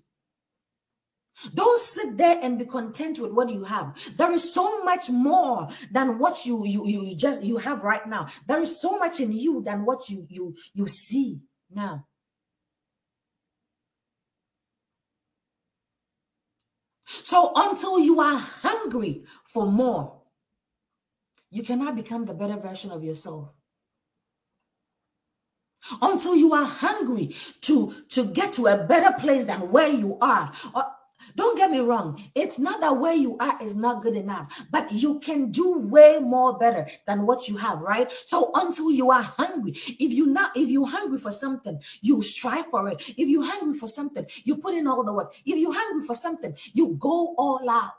Don't 1.53 1.79
sit 1.79 2.17
there 2.17 2.39
and 2.41 2.57
be 2.57 2.65
content 2.65 3.19
with 3.19 3.31
what 3.31 3.49
you 3.49 3.63
have. 3.63 3.97
There 4.17 4.31
is 4.31 4.53
so 4.53 4.83
much 4.83 5.09
more 5.09 5.69
than 5.91 6.19
what 6.19 6.45
you 6.45 6.65
you 6.65 6.87
you 6.87 7.15
just 7.15 7.43
you 7.43 7.57
have 7.57 7.83
right 7.83 8.07
now. 8.07 8.27
There 8.47 8.61
is 8.61 8.79
so 8.79 8.97
much 8.97 9.19
in 9.19 9.31
you 9.33 9.61
than 9.63 9.85
what 9.85 10.09
you 10.09 10.25
you 10.29 10.55
you 10.73 10.87
see 10.87 11.41
now. 11.69 12.05
So 17.23 17.51
until 17.55 17.99
you 17.99 18.19
are 18.21 18.37
hungry 18.37 19.25
for 19.45 19.65
more, 19.65 20.21
you 21.49 21.63
cannot 21.63 21.95
become 21.95 22.25
the 22.25 22.33
better 22.33 22.57
version 22.57 22.91
of 22.91 23.03
yourself 23.03 23.49
until 26.01 26.35
you 26.35 26.53
are 26.53 26.65
hungry 26.65 27.35
to 27.61 27.93
to 28.09 28.25
get 28.25 28.53
to 28.53 28.67
a 28.67 28.85
better 28.85 29.17
place 29.19 29.45
than 29.45 29.71
where 29.71 29.89
you 29.89 30.17
are 30.19 30.51
or 30.73 30.85
don't 31.35 31.57
get 31.57 31.71
me 31.71 31.79
wrong. 31.79 32.21
It's 32.35 32.59
not 32.59 32.81
that 32.81 32.97
where 32.97 33.15
you 33.15 33.37
are 33.37 33.61
is 33.61 33.75
not 33.75 34.01
good 34.03 34.15
enough, 34.15 34.53
but 34.71 34.91
you 34.91 35.19
can 35.19 35.51
do 35.51 35.77
way 35.79 36.19
more 36.19 36.57
better 36.57 36.87
than 37.07 37.25
what 37.25 37.47
you 37.47 37.57
have, 37.57 37.81
right? 37.81 38.11
So 38.25 38.51
until 38.53 38.91
you 38.91 39.11
are 39.11 39.23
hungry, 39.23 39.73
if 39.75 40.13
you 40.13 40.27
not 40.27 40.55
if 40.55 40.69
you're 40.69 40.87
hungry 40.87 41.17
for 41.17 41.31
something, 41.31 41.81
you 42.01 42.21
strive 42.21 42.67
for 42.67 42.89
it. 42.89 43.01
If 43.17 43.27
you're 43.29 43.45
hungry 43.45 43.77
for 43.77 43.87
something, 43.87 44.25
you 44.43 44.57
put 44.57 44.75
in 44.75 44.87
all 44.87 45.03
the 45.03 45.13
work. 45.13 45.33
If 45.45 45.57
you're 45.57 45.73
hungry 45.73 46.05
for 46.05 46.15
something, 46.15 46.55
you 46.73 46.95
go 46.99 47.35
all 47.37 47.69
out. 47.69 47.93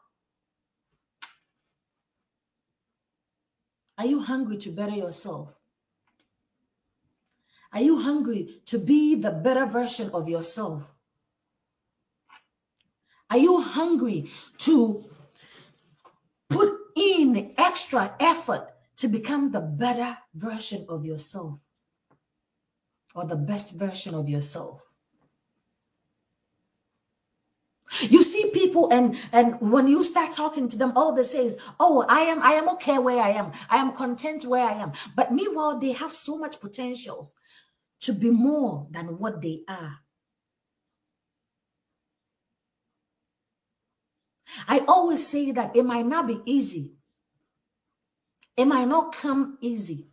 Are 3.99 4.07
you 4.07 4.21
hungry 4.21 4.59
to 4.59 4.71
better 4.71 4.95
yourself? 4.95 5.49
Are 7.73 7.81
you 7.81 8.01
hungry 8.01 8.61
to 8.67 8.79
be 8.79 9.17
the 9.17 9.31
better 9.31 9.67
version 9.67 10.11
of 10.13 10.29
yourself? 10.29 10.83
Are 13.31 13.39
you 13.39 13.61
hungry 13.61 14.31
to 14.59 15.05
put 16.49 16.73
in 16.97 17.55
extra 17.59 18.15
effort 18.21 18.69
to 18.97 19.09
become 19.09 19.51
the 19.51 19.61
better 19.61 20.17
version 20.35 20.87
of 20.89 21.05
yourself 21.05 21.59
or 23.15 23.27
the 23.27 23.37
best 23.37 23.73
version 23.73 24.15
of 24.15 24.29
yourself? 24.29 24.85
You 28.01 28.23
see 28.23 28.51
people 28.51 28.91
and 28.93 29.17
and 29.33 29.61
when 29.61 29.89
you 29.89 30.05
start 30.05 30.33
talking 30.33 30.69
to 30.69 30.77
them, 30.77 30.93
all 30.97 31.15
they 31.15 31.23
say 31.23 31.47
is, 31.47 31.57
"Oh, 31.81 32.05
I 32.09 32.21
am 32.33 32.43
I 32.43 32.53
am 32.53 32.69
okay 32.71 32.99
where 32.99 33.23
I 33.23 33.31
am. 33.31 33.53
I 33.71 33.79
am 33.79 33.93
content 33.93 34.45
where 34.45 34.67
I 34.67 34.73
am." 34.73 34.93
But 35.15 35.33
meanwhile, 35.33 35.79
they 35.79 35.93
have 35.93 36.13
so 36.13 36.37
much 36.37 36.61
potentials 36.61 37.35
to 38.01 38.13
be 38.13 38.31
more 38.31 38.89
than 38.91 39.19
what 39.19 39.41
they 39.41 39.63
are. 39.69 39.99
I 44.69 44.81
always 44.87 45.27
say 45.27 45.53
that 45.53 45.77
it 45.77 45.85
might 45.85 46.07
not 46.07 46.27
be 46.27 46.41
easy. 46.47 46.93
It 48.57 48.67
might 48.67 48.89
not 48.89 49.15
come 49.15 49.59
easy. 49.61 50.09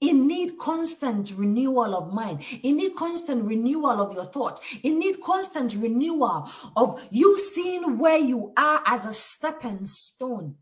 It 0.00 0.12
need 0.12 0.58
constant 0.58 1.32
renewal 1.34 1.94
of 1.96 2.12
mind. 2.12 2.44
It 2.50 2.72
need 2.72 2.94
constant 2.96 3.44
renewal 3.44 4.02
of 4.02 4.12
your 4.12 4.26
thought. 4.26 4.60
It 4.82 4.90
need 4.90 5.22
constant 5.22 5.74
renewal 5.74 6.50
of 6.76 7.02
you 7.10 7.38
seeing 7.38 7.98
where 7.98 8.18
you 8.18 8.52
are 8.56 8.82
as 8.84 9.06
a 9.06 9.14
stepping 9.14 9.86
stone 9.86 10.56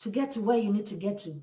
to 0.00 0.08
get 0.08 0.32
to 0.32 0.40
where 0.40 0.56
you 0.56 0.72
need 0.72 0.86
to 0.86 0.94
get 0.94 1.18
to. 1.18 1.40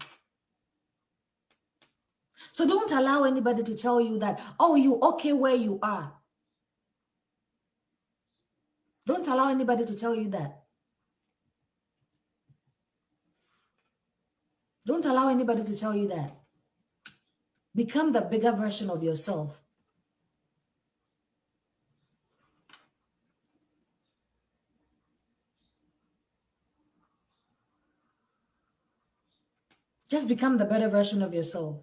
So 2.53 2.65
don't 2.67 2.91
allow 2.91 3.23
anybody 3.25 3.63
to 3.63 3.75
tell 3.75 4.01
you 4.01 4.19
that, 4.19 4.41
oh, 4.59 4.75
you 4.75 4.99
okay 5.01 5.33
where 5.33 5.55
you 5.55 5.79
are. 5.83 6.14
Don't 9.05 9.27
allow 9.27 9.49
anybody 9.49 9.85
to 9.85 9.95
tell 9.95 10.15
you 10.15 10.29
that. 10.29 10.63
Don't 14.85 15.05
allow 15.05 15.29
anybody 15.29 15.63
to 15.63 15.75
tell 15.75 15.95
you 15.95 16.07
that. 16.09 16.35
Become 17.75 18.11
the 18.13 18.21
bigger 18.21 18.51
version 18.51 18.89
of 18.89 19.03
yourself. 19.03 19.59
Just 30.09 30.27
become 30.27 30.57
the 30.57 30.65
better 30.65 30.87
version 30.87 31.23
of 31.23 31.33
yourself. 31.33 31.81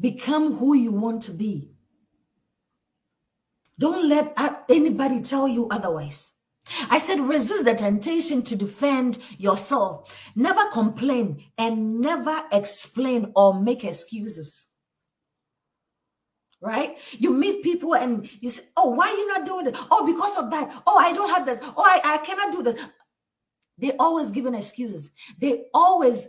Become 0.00 0.56
who 0.56 0.74
you 0.74 0.92
want 0.92 1.22
to 1.22 1.32
be. 1.32 1.75
Don't 3.78 4.08
let 4.08 4.34
anybody 4.68 5.20
tell 5.20 5.46
you 5.46 5.68
otherwise. 5.68 6.32
I 6.90 6.98
said, 6.98 7.20
resist 7.20 7.64
the 7.64 7.74
temptation 7.74 8.42
to 8.44 8.56
defend 8.56 9.18
yourself. 9.38 10.12
Never 10.34 10.70
complain 10.70 11.44
and 11.56 12.00
never 12.00 12.42
explain 12.50 13.32
or 13.36 13.60
make 13.60 13.84
excuses. 13.84 14.66
Right? 16.60 16.98
You 17.12 17.32
meet 17.32 17.62
people 17.62 17.94
and 17.94 18.28
you 18.42 18.50
say, 18.50 18.62
Oh, 18.76 18.88
why 18.90 19.10
are 19.10 19.16
you 19.16 19.28
not 19.28 19.44
doing 19.44 19.66
it? 19.66 19.76
Oh, 19.90 20.06
because 20.06 20.36
of 20.38 20.50
that. 20.50 20.82
Oh, 20.86 20.98
I 20.98 21.12
don't 21.12 21.28
have 21.28 21.46
this. 21.46 21.60
Oh, 21.62 21.84
I, 21.84 22.00
I 22.02 22.18
cannot 22.18 22.52
do 22.52 22.62
this. 22.62 22.80
They 23.78 23.92
always 23.92 24.30
giving 24.30 24.54
excuses. 24.54 25.10
They 25.38 25.66
always 25.74 26.26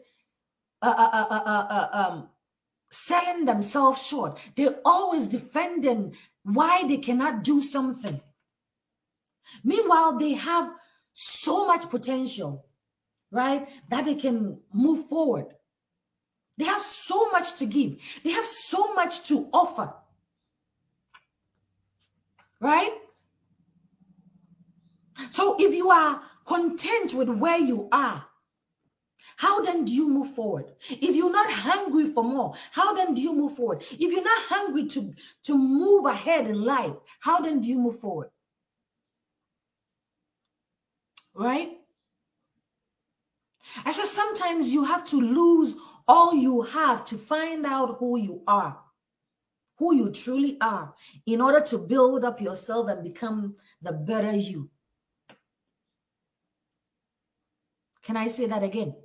uh, 0.81 0.93
uh, 0.97 1.25
uh, 1.33 1.87
um, 1.93 2.29
selling 2.97 3.45
themselves 3.45 4.05
short. 4.05 4.39
They're 4.55 4.79
always 4.83 5.27
defending 5.27 6.15
why 6.43 6.87
they 6.87 6.97
cannot 6.97 7.43
do 7.43 7.61
something. 7.61 8.19
Meanwhile, 9.63 10.17
they 10.17 10.33
have 10.33 10.73
so 11.13 11.65
much 11.65 11.89
potential, 11.89 12.65
right, 13.31 13.67
that 13.89 14.05
they 14.05 14.15
can 14.15 14.59
move 14.73 15.07
forward. 15.07 15.47
They 16.57 16.65
have 16.65 16.81
so 16.81 17.29
much 17.29 17.53
to 17.59 17.65
give. 17.65 17.97
They 18.23 18.31
have 18.31 18.47
so 18.47 18.93
much 18.93 19.27
to 19.29 19.47
offer. 19.53 19.93
Right? 22.59 22.93
So 25.29 25.55
if 25.59 25.75
you 25.75 25.91
are 25.91 26.21
content 26.45 27.13
with 27.13 27.29
where 27.29 27.59
you 27.59 27.89
are, 27.91 28.25
how 29.37 29.61
then 29.61 29.85
do 29.85 29.93
you 29.93 30.09
move 30.09 30.33
forward? 30.33 30.65
If 30.89 31.15
you're 31.15 31.31
not 31.31 31.51
hungry 31.51 32.07
for 32.07 32.23
more, 32.23 32.55
how 32.71 32.95
then 32.95 33.13
do 33.13 33.21
you 33.21 33.33
move 33.33 33.55
forward? 33.55 33.83
If 33.91 34.11
you're 34.11 34.23
not 34.23 34.41
hungry 34.45 34.87
to, 34.87 35.13
to 35.43 35.57
move 35.57 36.05
ahead 36.05 36.47
in 36.47 36.63
life, 36.63 36.95
how 37.19 37.41
then 37.41 37.61
do 37.61 37.69
you 37.69 37.77
move 37.77 37.99
forward? 37.99 38.31
Right? 41.35 41.69
I 43.85 43.91
said 43.91 44.07
sometimes 44.07 44.73
you 44.73 44.83
have 44.85 45.05
to 45.09 45.21
lose 45.21 45.75
all 46.07 46.33
you 46.33 46.63
have 46.63 47.05
to 47.05 47.17
find 47.17 47.63
out 47.63 47.97
who 47.99 48.17
you 48.17 48.41
are, 48.47 48.79
who 49.77 49.93
you 49.93 50.09
truly 50.09 50.57
are, 50.59 50.95
in 51.27 51.41
order 51.41 51.61
to 51.61 51.77
build 51.77 52.25
up 52.25 52.41
yourself 52.41 52.87
and 52.89 53.03
become 53.03 53.55
the 53.83 53.93
better 53.93 54.35
you. 54.35 54.71
Can 58.01 58.17
I 58.17 58.29
say 58.29 58.47
that 58.47 58.63
again? 58.63 58.95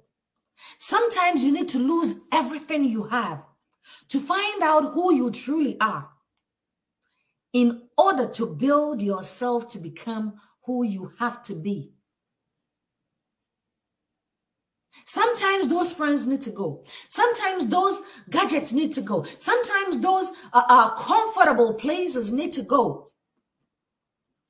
Sometimes 0.78 1.44
you 1.44 1.52
need 1.52 1.68
to 1.68 1.78
lose 1.78 2.14
everything 2.32 2.84
you 2.84 3.04
have 3.04 3.42
to 4.08 4.20
find 4.20 4.62
out 4.62 4.92
who 4.92 5.14
you 5.14 5.30
truly 5.30 5.76
are 5.80 6.08
in 7.52 7.82
order 7.98 8.26
to 8.26 8.46
build 8.46 9.02
yourself 9.02 9.68
to 9.68 9.78
become 9.78 10.40
who 10.64 10.84
you 10.84 11.12
have 11.18 11.42
to 11.44 11.54
be. 11.54 11.92
Sometimes 15.04 15.68
those 15.68 15.92
friends 15.92 16.26
need 16.26 16.42
to 16.42 16.50
go. 16.50 16.84
Sometimes 17.08 17.66
those 17.66 18.00
gadgets 18.30 18.72
need 18.72 18.92
to 18.92 19.00
go. 19.00 19.26
Sometimes 19.38 19.98
those 19.98 20.28
uh, 20.52 20.62
uh, 20.68 20.94
comfortable 20.94 21.74
places 21.74 22.30
need 22.30 22.52
to 22.52 22.62
go 22.62 23.10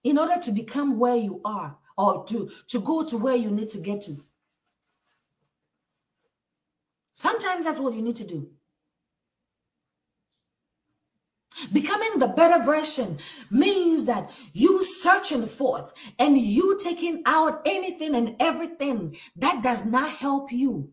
in 0.05 0.19
order 0.19 0.39
to 0.43 0.53
become 0.53 0.99
where 0.99 1.17
you 1.17 1.41
are 1.45 1.77
or 1.97 2.27
to, 2.27 2.51
to 2.69 2.81
go 2.81 3.05
to 3.05 3.17
where 3.17 3.37
you 3.37 3.51
need 3.51 3.71
to 3.71 3.79
get 3.79 4.03
to. 4.03 4.23
Sometimes 7.23 7.65
that's 7.65 7.79
what 7.79 7.95
you 7.95 8.03
need 8.03 8.17
to 8.17 8.25
do. 8.25 8.51
Becoming 11.73 12.19
the 12.19 12.27
better 12.27 12.65
version 12.65 13.19
means 13.49 14.07
that 14.07 14.33
you 14.53 14.83
searching 14.83 15.47
forth 15.47 15.93
and 16.19 16.37
you 16.37 16.79
taking 16.83 17.23
out 17.25 17.63
anything 17.65 18.17
and 18.17 18.35
everything 18.41 19.17
that 19.37 19.63
does 19.63 19.85
not 19.85 20.09
help 20.11 20.51
you 20.51 20.91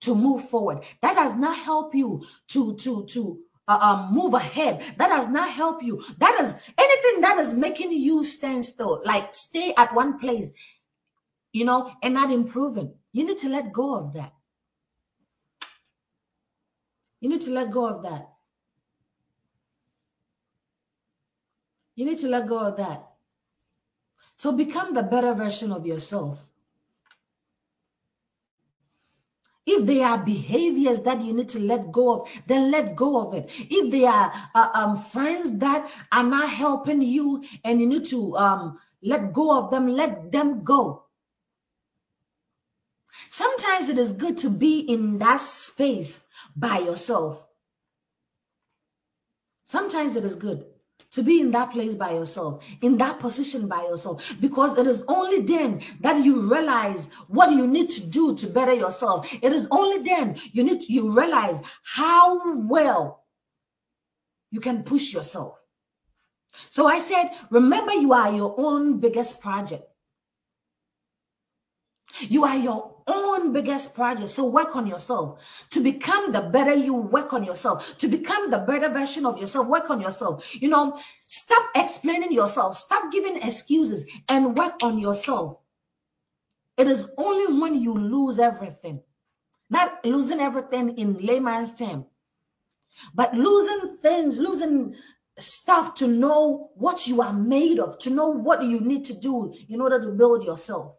to 0.00 0.14
move 0.14 0.50
forward. 0.50 0.84
That 1.00 1.14
does 1.14 1.34
not 1.34 1.56
help 1.56 1.94
you 1.94 2.26
to 2.48 2.74
to 2.84 3.06
to 3.14 3.38
uh, 3.66 3.78
uh, 3.80 4.08
move 4.12 4.34
ahead. 4.34 4.82
That 4.98 5.08
does 5.08 5.28
not 5.28 5.48
help 5.48 5.82
you. 5.82 6.04
That 6.18 6.40
is 6.42 6.54
anything 6.76 7.22
that 7.22 7.38
is 7.38 7.54
making 7.54 7.92
you 7.92 8.22
stand 8.24 8.66
still, 8.66 9.00
like 9.02 9.32
stay 9.32 9.72
at 9.74 9.94
one 9.94 10.18
place, 10.18 10.50
you 11.54 11.64
know, 11.64 11.90
and 12.02 12.12
not 12.12 12.30
improving. 12.30 12.92
You 13.12 13.24
need 13.24 13.38
to 13.38 13.48
let 13.48 13.72
go 13.72 13.94
of 13.96 14.12
that. 14.12 14.34
You 17.20 17.28
need 17.28 17.42
to 17.42 17.50
let 17.50 17.70
go 17.70 17.86
of 17.86 18.02
that. 18.02 18.28
You 21.94 22.06
need 22.06 22.18
to 22.18 22.28
let 22.28 22.48
go 22.48 22.58
of 22.58 22.76
that. 22.78 23.06
So 24.36 24.52
become 24.52 24.94
the 24.94 25.02
better 25.02 25.34
version 25.34 25.70
of 25.70 25.86
yourself. 25.86 26.38
If 29.66 29.86
there 29.86 30.06
are 30.06 30.18
behaviors 30.18 31.00
that 31.00 31.20
you 31.20 31.34
need 31.34 31.50
to 31.50 31.60
let 31.60 31.92
go 31.92 32.22
of, 32.22 32.28
then 32.46 32.70
let 32.70 32.96
go 32.96 33.20
of 33.20 33.34
it. 33.34 33.50
If 33.50 33.90
there 33.90 34.10
are 34.10 34.32
uh, 34.54 34.70
um, 34.72 34.96
friends 34.98 35.58
that 35.58 35.90
are 36.10 36.22
not 36.22 36.48
helping 36.48 37.02
you 37.02 37.44
and 37.62 37.80
you 37.80 37.86
need 37.86 38.06
to 38.06 38.34
um, 38.36 38.80
let 39.02 39.34
go 39.34 39.56
of 39.56 39.70
them, 39.70 39.88
let 39.88 40.32
them 40.32 40.64
go. 40.64 41.04
Sometimes 43.28 43.90
it 43.90 43.98
is 43.98 44.14
good 44.14 44.38
to 44.38 44.50
be 44.50 44.80
in 44.80 45.18
that 45.18 45.40
space 45.40 46.18
by 46.56 46.78
yourself. 46.78 47.46
Sometimes 49.64 50.16
it 50.16 50.24
is 50.24 50.34
good 50.34 50.64
to 51.12 51.22
be 51.22 51.40
in 51.40 51.50
that 51.50 51.72
place 51.72 51.94
by 51.94 52.12
yourself, 52.12 52.64
in 52.82 52.98
that 52.98 53.18
position 53.18 53.68
by 53.68 53.82
yourself, 53.82 54.22
because 54.40 54.78
it 54.78 54.86
is 54.86 55.02
only 55.08 55.40
then 55.40 55.82
that 56.00 56.24
you 56.24 56.40
realize 56.52 57.08
what 57.26 57.50
you 57.50 57.66
need 57.66 57.90
to 57.90 58.06
do 58.06 58.34
to 58.36 58.46
better 58.46 58.72
yourself. 58.72 59.28
It 59.42 59.52
is 59.52 59.66
only 59.70 60.02
then 60.02 60.36
you 60.52 60.62
need 60.62 60.82
to, 60.82 60.92
you 60.92 61.10
realize 61.16 61.60
how 61.82 62.56
well 62.56 63.24
you 64.50 64.60
can 64.60 64.82
push 64.82 65.12
yourself. 65.12 65.56
So 66.70 66.86
I 66.86 66.98
said, 66.98 67.30
remember 67.50 67.92
you 67.92 68.12
are 68.12 68.32
your 68.32 68.54
own 68.58 68.98
biggest 68.98 69.40
project. 69.40 69.84
You 72.20 72.44
are 72.44 72.56
your 72.56 72.99
own 73.14 73.52
biggest 73.52 73.94
project. 73.94 74.30
So 74.30 74.44
work 74.44 74.76
on 74.76 74.86
yourself. 74.86 75.64
To 75.70 75.80
become 75.80 76.32
the 76.32 76.40
better 76.40 76.74
you, 76.74 76.94
work 76.94 77.32
on 77.32 77.44
yourself. 77.44 77.96
To 77.98 78.08
become 78.08 78.50
the 78.50 78.58
better 78.58 78.88
version 78.88 79.26
of 79.26 79.40
yourself, 79.40 79.66
work 79.66 79.90
on 79.90 80.00
yourself. 80.00 80.54
You 80.54 80.68
know, 80.68 80.98
stop 81.26 81.64
explaining 81.74 82.32
yourself. 82.32 82.76
Stop 82.76 83.12
giving 83.12 83.36
excuses 83.42 84.06
and 84.28 84.56
work 84.56 84.82
on 84.82 84.98
yourself. 84.98 85.58
It 86.76 86.86
is 86.86 87.06
only 87.16 87.60
when 87.60 87.74
you 87.74 87.94
lose 87.94 88.38
everything, 88.38 89.02
not 89.68 90.04
losing 90.04 90.40
everything 90.40 90.96
in 90.98 91.18
layman's 91.18 91.76
term, 91.76 92.06
but 93.14 93.34
losing 93.34 93.98
things, 93.98 94.38
losing 94.38 94.94
stuff 95.38 95.94
to 95.94 96.06
know 96.06 96.70
what 96.74 97.06
you 97.06 97.22
are 97.22 97.32
made 97.32 97.78
of, 97.78 97.98
to 97.98 98.10
know 98.10 98.28
what 98.28 98.64
you 98.64 98.80
need 98.80 99.04
to 99.04 99.14
do 99.14 99.54
in 99.68 99.80
order 99.80 100.00
to 100.00 100.08
build 100.08 100.44
yourself 100.44 100.96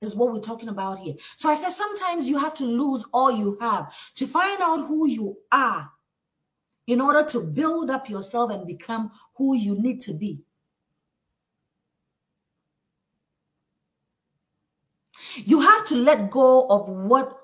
is 0.00 0.14
what 0.14 0.32
we're 0.32 0.40
talking 0.40 0.68
about 0.68 0.98
here. 0.98 1.14
So 1.36 1.48
I 1.48 1.54
said 1.54 1.70
sometimes 1.70 2.28
you 2.28 2.38
have 2.38 2.54
to 2.54 2.64
lose 2.64 3.04
all 3.12 3.30
you 3.30 3.58
have 3.60 3.94
to 4.16 4.26
find 4.26 4.60
out 4.60 4.86
who 4.86 5.08
you 5.08 5.38
are 5.50 5.90
in 6.86 7.00
order 7.00 7.24
to 7.24 7.40
build 7.40 7.90
up 7.90 8.08
yourself 8.08 8.50
and 8.50 8.66
become 8.66 9.10
who 9.36 9.54
you 9.54 9.80
need 9.80 10.00
to 10.02 10.14
be. 10.14 10.40
You 15.34 15.60
have 15.60 15.86
to 15.88 15.96
let 15.96 16.30
go 16.30 16.66
of 16.66 16.88
what 16.88 17.38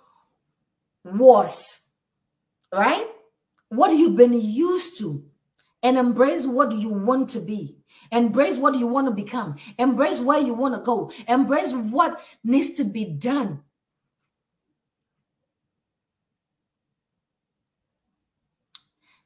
was, 1.05 1.81
right? 2.73 3.07
What 3.69 3.90
you've 3.90 4.17
been 4.17 4.33
used 4.33 4.99
to 4.99 5.25
and 5.85 5.99
embrace 5.99 6.47
what 6.47 6.73
you 6.73 6.88
want 6.88 7.29
to 7.31 7.40
be. 7.40 7.77
Embrace 8.11 8.57
what 8.57 8.75
you 8.75 8.87
want 8.87 9.07
to 9.07 9.11
become. 9.12 9.57
Embrace 9.79 10.18
where 10.18 10.40
you 10.40 10.55
want 10.55 10.75
to 10.75 10.81
go. 10.81 11.12
Embrace 11.29 11.73
what 11.73 12.20
needs 12.42 12.73
to 12.73 12.85
be 12.85 13.05
done. 13.05 13.62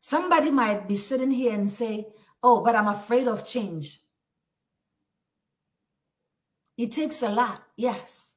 Somebody 0.00 0.50
might 0.50 0.88
be 0.88 0.96
sitting 0.96 1.30
here 1.30 1.54
and 1.54 1.70
say, 1.70 2.08
Oh, 2.42 2.64
but 2.64 2.74
I'm 2.74 2.88
afraid 2.88 3.28
of 3.28 3.46
change. 3.46 4.00
It 6.76 6.92
takes 6.92 7.22
a 7.22 7.28
lot, 7.28 7.60
yes. 7.76 8.32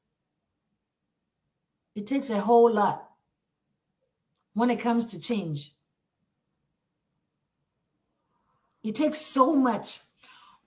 It 1.95 2.07
takes 2.07 2.29
a 2.29 2.39
whole 2.39 2.71
lot 2.71 3.07
when 4.53 4.69
it 4.69 4.79
comes 4.79 5.07
to 5.07 5.19
change. 5.19 5.73
It 8.83 8.95
takes 8.95 9.19
so 9.21 9.55
much 9.55 9.99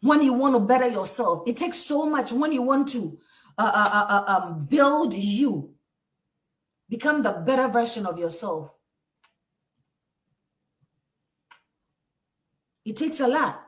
when 0.00 0.22
you 0.22 0.33
want 0.33 0.55
to 0.55 0.61
better 0.61 0.88
yourself. 0.88 1.44
It 1.46 1.57
takes 1.57 1.79
so 1.79 2.07
much 2.07 2.31
when 2.33 2.53
you 2.53 2.62
want 2.62 2.88
to 2.88 3.18
uh, 3.59 3.62
uh, 3.62 3.90
uh, 3.92 4.14
uh, 4.14 4.37
um, 4.37 4.66
build 4.66 5.14
you, 5.14 5.74
become 6.88 7.22
the 7.22 7.33
better 7.33 7.68
version 7.68 8.07
of 8.07 8.18
yourself. 8.18 8.70
It 12.85 12.96
takes 12.96 13.20
a 13.20 13.29
lot. 13.29 13.63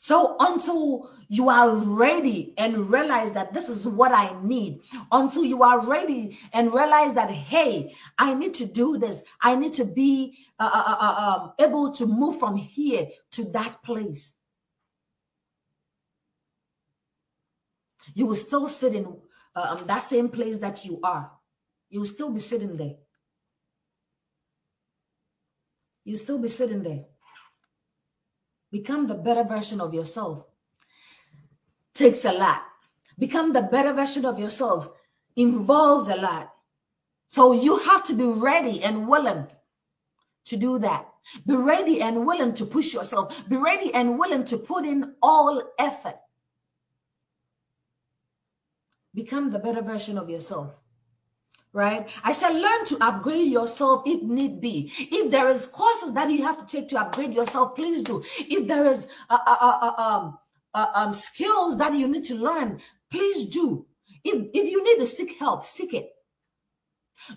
So 0.00 0.36
until 0.38 1.10
you 1.28 1.48
are 1.48 1.74
ready 1.74 2.54
and 2.56 2.90
realize 2.90 3.32
that 3.32 3.52
this 3.52 3.68
is 3.68 3.86
what 3.86 4.12
I 4.12 4.40
need, 4.42 4.82
until 5.10 5.44
you 5.44 5.64
are 5.64 5.84
ready 5.84 6.38
and 6.52 6.72
realize 6.72 7.14
that, 7.14 7.30
hey, 7.30 7.94
I 8.16 8.34
need 8.34 8.54
to 8.54 8.66
do 8.66 8.98
this, 8.98 9.22
I 9.40 9.56
need 9.56 9.74
to 9.74 9.84
be 9.84 10.38
uh, 10.58 10.70
uh, 10.72 10.84
uh, 10.88 10.96
uh 11.00 11.40
um, 11.42 11.52
able 11.58 11.92
to 11.94 12.06
move 12.06 12.38
from 12.38 12.56
here 12.56 13.08
to 13.32 13.44
that 13.50 13.82
place. 13.82 14.34
You 18.14 18.26
will 18.26 18.36
still 18.36 18.68
sit 18.68 18.94
in 18.94 19.16
uh, 19.54 19.76
um, 19.80 19.86
that 19.88 20.02
same 20.02 20.28
place 20.28 20.58
that 20.58 20.84
you 20.84 21.00
are. 21.02 21.30
You 21.90 22.00
will 22.00 22.06
still 22.06 22.30
be 22.30 22.40
sitting 22.40 22.76
there. 22.76 22.94
You'll 26.04 26.18
still 26.18 26.38
be 26.38 26.48
sitting 26.48 26.82
there. 26.82 27.04
Become 28.70 29.06
the 29.06 29.14
better 29.14 29.44
version 29.44 29.80
of 29.80 29.94
yourself. 29.94 30.44
Takes 31.94 32.24
a 32.24 32.32
lot. 32.32 32.62
Become 33.18 33.52
the 33.52 33.62
better 33.62 33.92
version 33.92 34.24
of 34.24 34.38
yourselves 34.38 34.88
involves 35.36 36.08
a 36.08 36.16
lot. 36.16 36.52
So 37.26 37.52
you 37.52 37.78
have 37.78 38.04
to 38.04 38.14
be 38.14 38.24
ready 38.24 38.82
and 38.82 39.08
willing 39.08 39.46
to 40.46 40.56
do 40.56 40.78
that. 40.78 41.06
Be 41.46 41.56
ready 41.56 42.00
and 42.00 42.26
willing 42.26 42.54
to 42.54 42.66
push 42.66 42.94
yourself. 42.94 43.42
Be 43.48 43.56
ready 43.56 43.92
and 43.92 44.18
willing 44.18 44.44
to 44.46 44.58
put 44.58 44.84
in 44.84 45.14
all 45.22 45.62
effort. 45.78 46.18
Become 49.14 49.50
the 49.50 49.58
better 49.58 49.82
version 49.82 50.16
of 50.16 50.30
yourself 50.30 50.74
right? 51.72 52.08
I 52.24 52.32
said, 52.32 52.50
learn 52.50 52.84
to 52.86 52.98
upgrade 53.04 53.46
yourself 53.46 54.02
if 54.06 54.22
need 54.22 54.60
be. 54.60 54.92
If 54.98 55.30
there 55.30 55.48
is 55.48 55.66
courses 55.66 56.14
that 56.14 56.30
you 56.30 56.42
have 56.42 56.58
to 56.58 56.66
take 56.66 56.88
to 56.90 57.00
upgrade 57.00 57.34
yourself, 57.34 57.76
please 57.76 58.02
do. 58.02 58.22
If 58.38 58.66
there 58.68 58.86
is 58.86 59.06
uh, 59.28 59.38
uh, 59.46 59.56
uh, 59.60 60.02
um, 60.02 60.38
um, 60.74 61.12
skills 61.12 61.78
that 61.78 61.94
you 61.94 62.08
need 62.08 62.24
to 62.24 62.34
learn, 62.34 62.80
please 63.10 63.44
do. 63.44 63.86
If, 64.24 64.48
if 64.54 64.70
you 64.70 64.82
need 64.82 65.00
to 65.00 65.06
seek 65.06 65.38
help, 65.38 65.64
seek 65.64 65.94
it. 65.94 66.10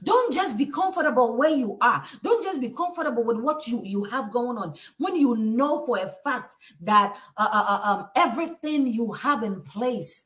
Don't 0.04 0.32
just 0.32 0.58
be 0.58 0.68
comfortable 0.68 1.36
where 1.36 1.50
you 1.50 1.78
are. 1.82 2.04
Don't 2.24 2.44
just 2.44 2.62
be 2.62 2.70
comfortable 2.70 3.24
with 3.24 3.38
what 3.38 3.68
you, 3.68 3.82
you 3.84 4.04
have 4.04 4.32
going 4.32 4.58
on. 4.58 4.76
When 5.00 5.16
you 5.16 5.36
know 5.36 5.86
for 5.86 5.98
a 5.98 6.14
fact 6.24 6.56
that 6.82 7.16
uh, 7.36 7.50
uh, 7.52 7.66
uh 7.68 7.92
um, 7.92 8.10
everything 8.16 8.86
you 8.86 9.12
have 9.14 9.42
in 9.44 9.62
place, 9.62 10.26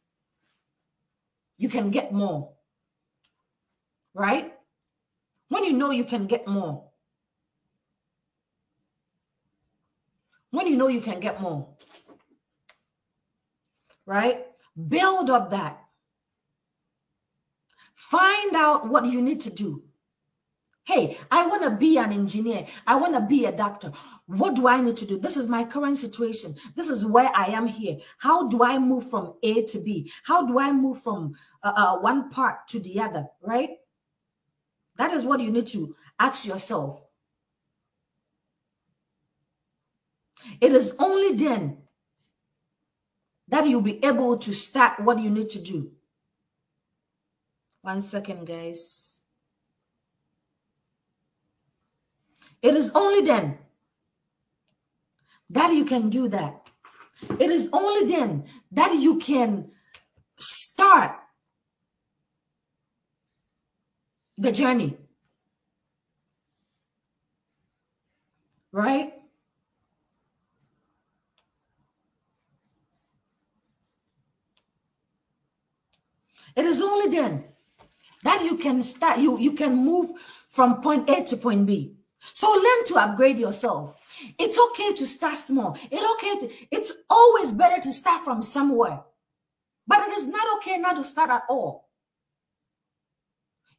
you 1.57 1.69
can 1.69 1.89
get 1.89 2.11
more 2.11 2.54
right? 4.15 4.53
When 5.49 5.63
you 5.65 5.73
know 5.73 5.91
you 5.91 6.05
can 6.05 6.25
get 6.25 6.47
more. 6.47 6.89
When 10.49 10.67
you 10.67 10.77
know 10.77 10.87
you 10.87 11.01
can 11.01 11.19
get 11.19 11.41
more, 11.41 11.67
right? 14.05 14.45
Build 14.87 15.29
up 15.29 15.51
that. 15.51 15.81
Find 17.95 18.55
out 18.55 18.87
what 18.87 19.05
you 19.05 19.21
need 19.21 19.41
to 19.41 19.49
do. 19.49 19.83
Hey, 20.85 21.17
I 21.31 21.47
want 21.47 21.63
to 21.63 21.71
be 21.71 21.97
an 21.97 22.13
engineer. 22.13 22.67
I 22.87 22.95
want 22.95 23.15
to 23.15 23.21
be 23.21 23.45
a 23.45 23.51
doctor. 23.51 23.91
What 24.27 24.53
do 24.53 24.67
I 24.67 24.79
need 24.79 24.97
to 24.97 25.05
do? 25.05 25.17
This 25.17 25.35
is 25.35 25.49
my 25.49 25.65
current 25.65 25.97
situation. 25.97 26.55
This 26.75 26.87
is 26.87 27.03
where 27.03 27.31
I 27.33 27.47
am 27.47 27.67
here. 27.67 27.97
How 28.19 28.47
do 28.47 28.63
I 28.63 28.77
move 28.77 29.09
from 29.09 29.33
A 29.43 29.63
to 29.63 29.79
B? 29.79 30.11
How 30.23 30.45
do 30.45 30.59
I 30.59 30.71
move 30.71 31.01
from 31.01 31.35
uh, 31.63 31.73
uh, 31.75 31.97
one 31.99 32.29
part 32.29 32.67
to 32.69 32.79
the 32.79 33.01
other, 33.01 33.25
right? 33.41 33.71
That 34.97 35.11
is 35.11 35.25
what 35.25 35.39
you 35.41 35.51
need 35.51 35.67
to 35.67 35.95
ask 36.19 36.45
yourself. 36.45 37.03
It 40.61 40.71
is 40.71 40.93
only 40.99 41.35
then 41.35 41.77
that 43.47 43.67
you'll 43.67 43.81
be 43.81 44.03
able 44.03 44.37
to 44.37 44.53
start 44.53 44.99
what 44.99 45.19
you 45.19 45.29
need 45.29 45.51
to 45.51 45.59
do. 45.59 45.91
One 47.81 48.01
second, 48.01 48.45
guys. 48.47 49.17
It 52.61 52.73
is 52.75 52.91
only 52.95 53.21
then 53.21 53.59
that 55.51 55.73
you 55.73 55.85
can 55.85 56.09
do 56.09 56.29
that. 56.29 56.61
It 57.39 57.51
is 57.51 57.69
only 57.71 58.07
then 58.11 58.45
that 58.71 58.95
you 58.95 59.17
can 59.17 59.71
start 60.37 61.11
the 64.37 64.51
journey. 64.51 64.97
Right? 68.71 69.13
It 76.55 76.65
is 76.65 76.81
only 76.81 77.15
then 77.15 77.43
that 78.23 78.43
you 78.43 78.57
can 78.57 78.81
start, 78.81 79.19
you, 79.19 79.39
you 79.39 79.53
can 79.53 79.75
move 79.75 80.11
from 80.49 80.81
point 80.81 81.09
A 81.09 81.23
to 81.25 81.37
point 81.37 81.65
B. 81.65 81.95
So 82.33 82.51
learn 82.51 82.85
to 82.85 82.95
upgrade 82.95 83.37
yourself. 83.37 83.95
It's 84.39 84.57
okay 84.57 84.93
to 84.93 85.05
start 85.05 85.37
small. 85.37 85.77
It's 85.91 86.11
okay 86.13 86.47
to, 86.47 86.53
it's 86.71 86.91
always 87.09 87.51
better 87.51 87.81
to 87.81 87.93
start 87.93 88.23
from 88.23 88.41
somewhere. 88.41 89.03
But 89.87 90.07
it 90.07 90.17
is 90.17 90.27
not 90.27 90.57
okay 90.57 90.77
not 90.77 90.95
to 90.95 91.03
start 91.03 91.29
at 91.29 91.43
all. 91.49 91.84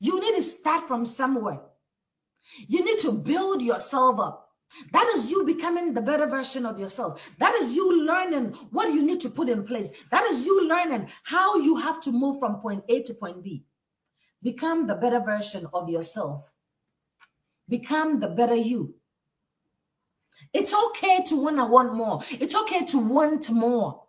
You 0.07 0.21
need 0.21 0.37
to 0.37 0.42
start 0.42 0.87
from 0.87 1.05
somewhere. 1.05 1.61
You 2.69 2.85
need 2.85 2.99
to 3.01 3.12
build 3.12 3.62
yourself 3.62 4.21
up. 4.21 4.42
That 4.92 5.12
is 5.14 5.31
you 5.31 5.45
becoming 5.45 5.95
the 5.95 6.01
better 6.01 6.27
version 6.27 6.66
of 6.66 6.79
yourself. 6.79 7.21
That 7.38 7.55
is 7.57 7.75
you 7.75 8.05
learning 8.05 8.53
what 8.71 8.92
you 8.92 9.03
need 9.03 9.21
to 9.21 9.31
put 9.31 9.49
in 9.49 9.64
place. 9.64 9.88
That 10.11 10.25
is 10.31 10.45
you 10.45 10.69
learning 10.69 11.09
how 11.25 11.57
you 11.57 11.77
have 11.77 12.01
to 12.03 12.12
move 12.12 12.38
from 12.38 12.61
point 12.61 12.85
A 12.88 13.03
to 13.03 13.14
point 13.14 13.42
B. 13.42 13.64
Become 14.42 14.87
the 14.87 14.95
better 14.95 15.21
version 15.21 15.66
of 15.73 15.88
yourself. 15.88 16.49
Become 17.69 18.21
the 18.21 18.29
better 18.29 18.55
you. 18.55 18.95
It's 20.53 20.75
okay 20.75 21.23
to 21.25 21.37
want 21.37 21.57
to 21.57 21.64
want 21.64 21.95
more. 21.95 22.23
It's 22.31 22.55
okay 22.55 22.85
to 22.87 22.99
want 22.99 23.51
more. 23.51 24.06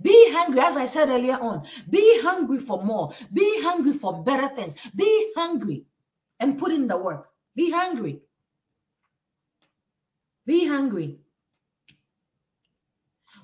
Be 0.00 0.32
hungry, 0.32 0.60
as 0.60 0.76
I 0.76 0.86
said 0.86 1.08
earlier 1.08 1.38
on. 1.38 1.66
Be 1.88 2.20
hungry 2.22 2.58
for 2.58 2.82
more. 2.82 3.12
Be 3.32 3.62
hungry 3.62 3.92
for 3.92 4.22
better 4.22 4.54
things. 4.54 4.74
Be 4.94 5.32
hungry 5.36 5.84
and 6.38 6.58
put 6.58 6.72
in 6.72 6.88
the 6.88 6.96
work. 6.98 7.28
Be 7.54 7.70
hungry. 7.70 8.20
Be 10.46 10.66
hungry. 10.66 11.18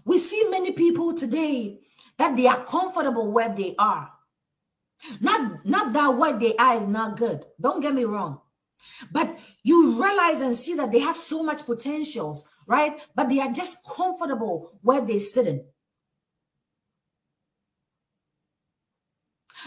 We 0.05 0.19
see 0.19 0.49
many 0.51 0.73
people 0.73 1.15
today 1.15 1.81
that 2.19 2.37
they 2.37 2.47
are 2.47 2.65
comfortable 2.65 3.31
where 3.31 3.51
they 3.55 3.75
are. 3.79 4.11
Not, 5.21 5.67
not 5.67 5.93
that 5.93 6.17
where 6.17 6.39
they 6.39 6.57
are 6.57 6.77
is 6.77 6.87
not 6.87 7.19
good. 7.19 7.45
Don't 7.61 7.81
get 7.81 7.95
me 7.95 8.05
wrong. 8.05 8.41
But 9.13 9.39
you 9.63 10.03
realize 10.03 10.41
and 10.41 10.55
see 10.57 10.75
that 10.75 10.93
they 10.93 11.01
have 11.01 11.17
so 11.17 11.43
much 11.43 11.67
potentials, 11.67 12.47
right? 12.67 13.01
But 13.15 13.29
they 13.29 13.41
are 13.41 13.53
just 13.53 13.79
comfortable 13.89 14.79
where 14.83 15.01
they're 15.01 15.21
sitting. 15.21 15.65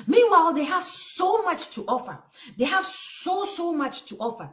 Meanwhile, 0.07 0.53
they 0.53 0.63
have 0.63 0.83
so 0.83 1.41
much 1.43 1.69
to 1.71 1.85
offer. 1.87 2.19
They 2.57 2.65
have 2.65 2.85
so, 2.85 3.45
so 3.45 3.73
much 3.73 4.05
to 4.05 4.17
offer. 4.17 4.49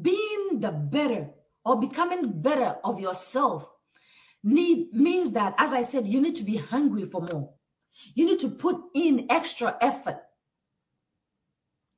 Being 0.00 0.60
the 0.60 0.70
better 0.70 1.30
or 1.64 1.80
becoming 1.80 2.40
better 2.40 2.76
of 2.84 3.00
yourself 3.00 3.68
need 4.42 4.92
means 4.92 5.32
that, 5.32 5.54
as 5.58 5.72
I 5.72 5.82
said, 5.82 6.06
you 6.06 6.20
need 6.20 6.36
to 6.36 6.44
be 6.44 6.56
hungry 6.56 7.06
for 7.06 7.20
more. 7.32 7.54
You 8.14 8.26
need 8.26 8.40
to 8.40 8.48
put 8.48 8.76
in 8.94 9.26
extra 9.30 9.76
effort. 9.80 10.22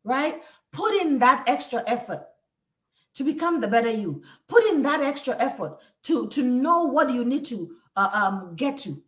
Right? 0.04 0.42
Put 0.72 0.94
in 0.94 1.18
that 1.18 1.44
extra 1.48 1.82
effort 1.86 2.26
to 3.14 3.24
become 3.24 3.60
the 3.60 3.68
better 3.68 3.90
you. 3.90 4.22
Put 4.46 4.64
in 4.64 4.82
that 4.82 5.02
extra 5.02 5.36
effort 5.36 5.80
to, 6.04 6.28
to 6.28 6.42
know 6.42 6.84
what 6.84 7.12
you 7.12 7.24
need 7.24 7.46
to 7.46 7.76
uh, 7.96 8.08
um, 8.12 8.54
get 8.56 8.78
to 8.78 9.02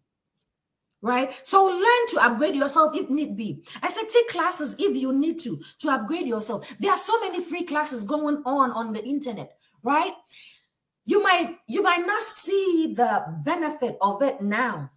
right? 1.02 1.32
So 1.44 1.64
learn 1.64 2.06
to 2.10 2.20
upgrade 2.20 2.54
yourself 2.54 2.96
if 2.96 3.08
need 3.10 3.36
be. 3.36 3.64
I 3.82 3.90
said 3.90 4.08
take 4.08 4.28
classes 4.28 4.76
if 4.78 4.96
you 4.96 5.12
need 5.12 5.38
to 5.40 5.60
to 5.80 5.90
upgrade 5.90 6.26
yourself. 6.26 6.68
There 6.78 6.90
are 6.90 6.96
so 6.96 7.20
many 7.20 7.42
free 7.42 7.64
classes 7.64 8.04
going 8.04 8.42
on 8.44 8.70
on 8.72 8.92
the 8.92 9.04
internet, 9.04 9.56
right? 9.82 10.12
You 11.06 11.22
might 11.22 11.58
you 11.66 11.82
might 11.82 12.06
not 12.06 12.22
see 12.22 12.94
the 12.96 13.24
benefit 13.44 13.96
of 14.00 14.22
it 14.22 14.40
now. 14.40 14.90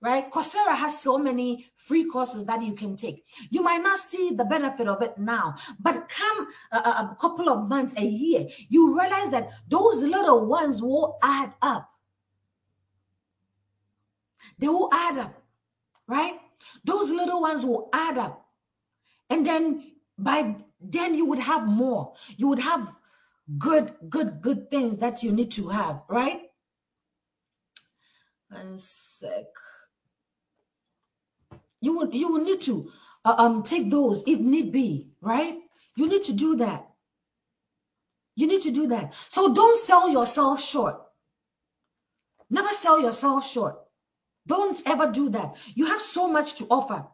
Right? 0.00 0.28
Coursera 0.28 0.74
has 0.74 1.00
so 1.00 1.16
many 1.16 1.64
free 1.76 2.06
courses 2.10 2.46
that 2.46 2.60
you 2.60 2.74
can 2.74 2.96
take. 2.96 3.24
You 3.50 3.62
might 3.62 3.84
not 3.84 4.00
see 4.00 4.30
the 4.34 4.44
benefit 4.44 4.88
of 4.88 5.00
it 5.00 5.16
now, 5.16 5.54
but 5.78 6.08
come 6.08 6.48
a, 6.72 6.76
a 6.76 7.16
couple 7.20 7.48
of 7.48 7.68
months, 7.68 7.94
a 7.96 8.04
year, 8.04 8.48
you 8.68 8.98
realize 8.98 9.30
that 9.30 9.50
those 9.68 10.02
little 10.02 10.44
ones 10.46 10.82
will 10.82 11.18
add 11.22 11.54
up 11.62 11.91
they 14.62 14.68
will 14.68 14.90
add 14.92 15.18
up. 15.18 15.34
right? 16.08 16.34
Those 16.84 17.10
little 17.10 17.42
ones 17.42 17.64
will 17.66 17.90
add 17.92 18.18
up. 18.18 18.46
And 19.30 19.46
then 19.46 19.84
by 20.18 20.56
then 20.80 21.14
you 21.14 21.26
would 21.26 21.40
have 21.40 21.66
more. 21.66 22.14
You 22.36 22.48
would 22.48 22.60
have 22.60 22.88
good, 23.58 23.92
good, 24.08 24.42
good 24.42 24.70
things 24.70 24.98
that 24.98 25.22
you 25.24 25.32
need 25.32 25.52
to 25.52 25.68
have, 25.68 26.02
right? 26.08 26.40
One 28.50 28.78
sec. 28.78 29.46
You 31.80 31.94
will, 31.98 32.14
you 32.14 32.32
will 32.32 32.44
need 32.44 32.62
to 32.62 32.90
uh, 33.24 33.36
um 33.38 33.64
take 33.64 33.90
those 33.90 34.24
if 34.26 34.40
need 34.40 34.72
be, 34.72 35.10
right? 35.22 35.56
You 35.96 36.08
need 36.08 36.24
to 36.24 36.34
do 36.34 36.56
that. 36.56 36.86
You 38.36 38.48
need 38.48 38.62
to 38.62 38.72
do 38.72 38.88
that. 38.88 39.14
So 39.30 39.54
don't 39.54 39.78
sell 39.78 40.10
yourself 40.10 40.62
short. 40.62 41.02
Never 42.50 42.72
sell 42.74 43.00
yourself 43.00 43.46
short. 43.46 43.81
Don't 44.46 44.80
ever 44.86 45.10
do 45.10 45.30
that. 45.30 45.56
You 45.74 45.86
have 45.86 46.00
so 46.00 46.28
much 46.28 46.56
to 46.56 46.66
offer. 46.70 47.06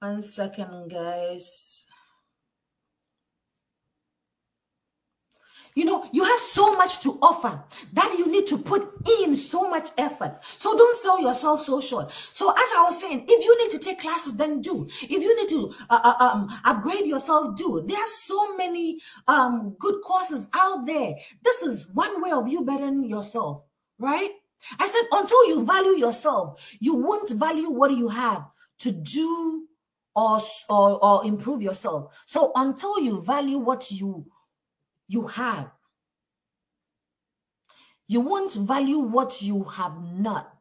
One 0.00 0.22
second, 0.22 0.90
guys. 0.90 1.84
You 5.74 5.84
know, 5.84 6.08
you 6.10 6.24
have 6.24 6.40
so 6.40 6.72
much 6.72 7.00
to 7.00 7.18
offer 7.20 7.62
that 7.92 8.16
you 8.18 8.28
need 8.32 8.46
to 8.46 8.56
put 8.56 9.06
in 9.20 9.36
so 9.36 9.68
much 9.68 9.90
effort. 9.98 10.38
So 10.56 10.74
don't 10.74 10.96
sell 10.96 11.20
yourself 11.20 11.64
so 11.64 11.82
short. 11.82 12.12
So 12.32 12.50
as 12.50 12.68
I 12.76 12.84
was 12.84 12.98
saying, 12.98 13.26
if 13.28 13.44
you 13.44 13.62
need 13.62 13.72
to 13.72 13.78
take 13.78 13.98
classes, 13.98 14.34
then 14.34 14.62
do. 14.62 14.86
If 15.02 15.10
you 15.10 15.36
need 15.36 15.48
to 15.50 15.74
uh, 15.90 16.00
uh, 16.02 16.24
um, 16.24 16.48
upgrade 16.64 17.06
yourself, 17.06 17.56
do. 17.56 17.84
There 17.86 17.98
are 17.98 18.06
so 18.06 18.56
many 18.56 19.00
um, 19.28 19.76
good 19.78 20.00
courses 20.02 20.48
out 20.54 20.86
there. 20.86 21.16
This 21.42 21.62
is 21.62 21.86
one 21.92 22.22
way 22.22 22.30
of 22.30 22.48
you 22.48 22.64
bettering 22.64 23.04
yourself, 23.04 23.64
right? 23.98 24.30
I 24.78 24.86
said, 24.86 25.02
until 25.12 25.48
you 25.48 25.64
value 25.64 25.96
yourself, 25.98 26.60
you 26.80 26.96
won't 26.96 27.30
value 27.30 27.70
what 27.70 27.90
you 27.90 28.08
have 28.08 28.46
to 28.80 28.90
do 28.90 29.66
or, 30.14 30.40
or, 30.68 31.04
or 31.04 31.24
improve 31.26 31.62
yourself. 31.62 32.14
So 32.26 32.52
until 32.54 33.00
you 33.00 33.20
value 33.20 33.58
what 33.58 33.90
you 33.90 34.26
you 35.08 35.26
have. 35.28 35.70
You 38.08 38.20
won't 38.20 38.52
value 38.52 38.98
what 38.98 39.42
you 39.42 39.64
have 39.64 40.00
not 40.00 40.52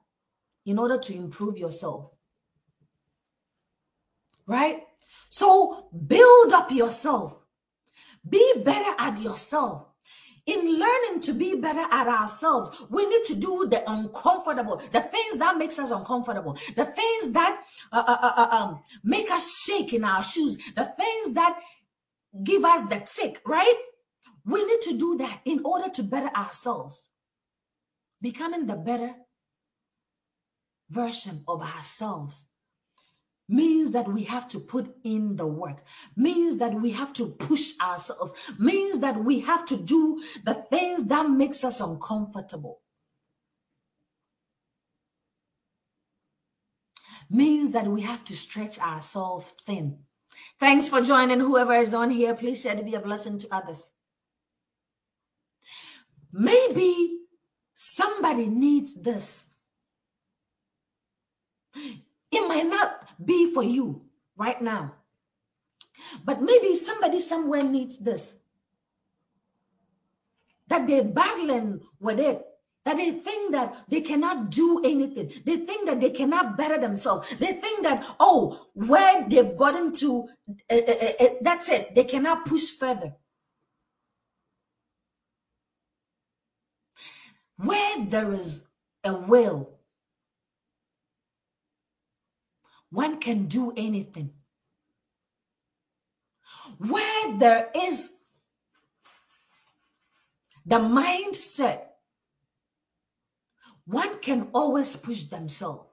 in 0.65 0.79
order 0.79 0.97
to 0.97 1.13
improve 1.15 1.58
yourself. 1.58 2.12
Right? 4.47 4.84
So 5.29 5.89
build 6.08 6.53
up 6.53 6.71
yourself. 6.71 7.38
Be 8.27 8.62
better 8.63 8.95
at 8.97 9.21
yourself. 9.21 9.88
In 10.45 10.79
learning 10.79 11.21
to 11.21 11.34
be 11.34 11.55
better 11.55 11.86
at 11.89 12.08
ourselves, 12.08 12.69
we 12.91 13.08
need 13.08 13.23
to 13.25 13.36
do 13.36 13.67
the 13.67 13.89
uncomfortable, 13.91 14.77
the 14.91 15.01
things 15.01 15.38
that 15.38 15.58
makes 15.58 15.79
us 15.79 15.89
uncomfortable, 15.89 16.53
the 16.75 16.86
things 16.86 17.31
that 17.31 17.63
uh, 17.91 18.03
uh, 18.08 18.17
uh, 18.21 18.34
uh 18.38 18.55
um, 18.55 18.84
make 19.03 19.31
us 19.31 19.60
shake 19.63 19.93
in 19.93 20.03
our 20.03 20.21
shoes, 20.21 20.58
the 20.75 20.86
things 20.86 21.31
that 21.31 21.60
give 22.43 22.63
us 22.63 22.84
the 22.84 22.99
tick, 22.99 23.41
right? 23.45 23.75
We 24.45 24.63
need 24.63 24.81
to 24.81 24.97
do 24.97 25.17
that 25.17 25.41
in 25.45 25.62
order 25.65 25.89
to 25.89 26.03
better 26.03 26.29
ourselves. 26.36 27.10
Becoming 28.21 28.67
the 28.67 28.75
better 28.75 29.15
version 30.89 31.43
of 31.47 31.63
ourselves 31.63 32.45
means 33.47 33.91
that 33.91 34.08
we 34.08 34.23
have 34.23 34.47
to 34.49 34.60
put 34.60 34.95
in 35.03 35.36
the 35.36 35.45
work, 35.45 35.84
means 36.15 36.58
that 36.58 36.73
we 36.73 36.91
have 36.91 37.13
to 37.13 37.27
push 37.27 37.73
ourselves, 37.79 38.34
means 38.58 38.99
that 38.99 39.23
we 39.23 39.41
have 39.41 39.65
to 39.65 39.77
do 39.77 40.23
the 40.43 40.53
things 40.53 41.05
that 41.05 41.29
makes 41.29 41.63
us 41.63 41.79
uncomfortable. 41.79 42.81
Means 47.29 47.71
that 47.71 47.88
we 47.88 48.01
have 48.01 48.23
to 48.25 48.36
stretch 48.36 48.79
ourselves 48.79 49.45
thin. 49.65 49.99
Thanks 50.60 50.89
for 50.89 51.01
joining. 51.01 51.39
Whoever 51.39 51.73
is 51.73 51.93
on 51.93 52.10
here, 52.10 52.36
please 52.36 52.62
share 52.62 52.75
to 52.75 52.84
be 52.84 52.95
a 52.95 52.99
blessing 52.99 53.39
to 53.39 53.47
others. 53.51 53.91
Maybe 56.31 57.19
somebody 57.73 58.47
needs 58.47 58.93
this. 58.93 59.45
It 62.35 62.47
might 62.47 62.67
not 62.67 62.89
be 63.23 63.53
for 63.53 63.63
you 63.63 64.01
right 64.35 64.61
now, 64.61 64.93
but 66.23 66.41
maybe 66.41 66.75
somebody 66.75 67.19
somewhere 67.19 67.63
needs 67.63 67.97
this. 67.97 68.35
That 70.67 70.87
they're 70.87 71.03
battling 71.03 71.81
with 71.99 72.19
it 72.19 72.45
that 72.85 72.97
they 72.97 73.11
think 73.11 73.51
that 73.51 73.75
they 73.89 74.01
cannot 74.01 74.51
do 74.51 74.81
anything. 74.83 75.31
They 75.43 75.57
think 75.57 75.87
that 75.87 75.99
they 75.99 76.11
cannot 76.11 76.55
better 76.55 76.79
themselves. 76.79 77.27
They 77.39 77.53
think 77.53 77.83
that, 77.83 78.05
oh, 78.19 78.67
where 78.73 79.27
they've 79.27 79.57
gotten 79.57 79.91
to, 79.93 80.29
uh, 80.71 80.75
uh, 80.75 81.25
uh, 81.25 81.29
that's 81.41 81.67
it. 81.69 81.95
They 81.95 82.03
cannot 82.03 82.45
push 82.45 82.69
further. 82.69 83.15
Where 87.57 88.05
there 88.05 88.31
is 88.33 88.63
a 89.03 89.15
will, 89.15 89.74
one 92.95 93.19
can 93.19 93.47
do 93.47 93.73
anything. 93.75 94.31
Where 96.77 97.38
there 97.38 97.69
is 97.75 98.10
the 100.65 100.77
mindset, 100.77 101.81
one 103.86 104.19
can 104.19 104.49
always 104.53 104.95
push 104.95 105.23
themselves. 105.23 105.89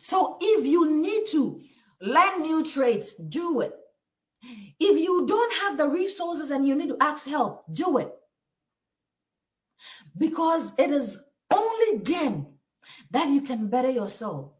So 0.00 0.38
if 0.40 0.66
you 0.66 0.90
need 0.90 1.26
to 1.26 1.60
learn 2.00 2.42
new 2.42 2.64
traits, 2.64 3.12
do 3.14 3.60
it. 3.60 3.74
If 4.80 4.98
you 4.98 5.26
don't 5.26 5.54
have 5.54 5.78
the 5.78 5.88
resources 5.88 6.50
and 6.50 6.66
you 6.66 6.74
need 6.74 6.88
to 6.88 6.96
ask 7.00 7.26
help, 7.26 7.64
do 7.72 7.98
it 7.98 8.12
because 10.16 10.72
it 10.78 10.90
is 10.90 11.18
only 11.52 11.98
then 11.98 12.46
that 13.10 13.28
you 13.28 13.42
can 13.42 13.68
better 13.68 13.90
yourself. 13.90 14.53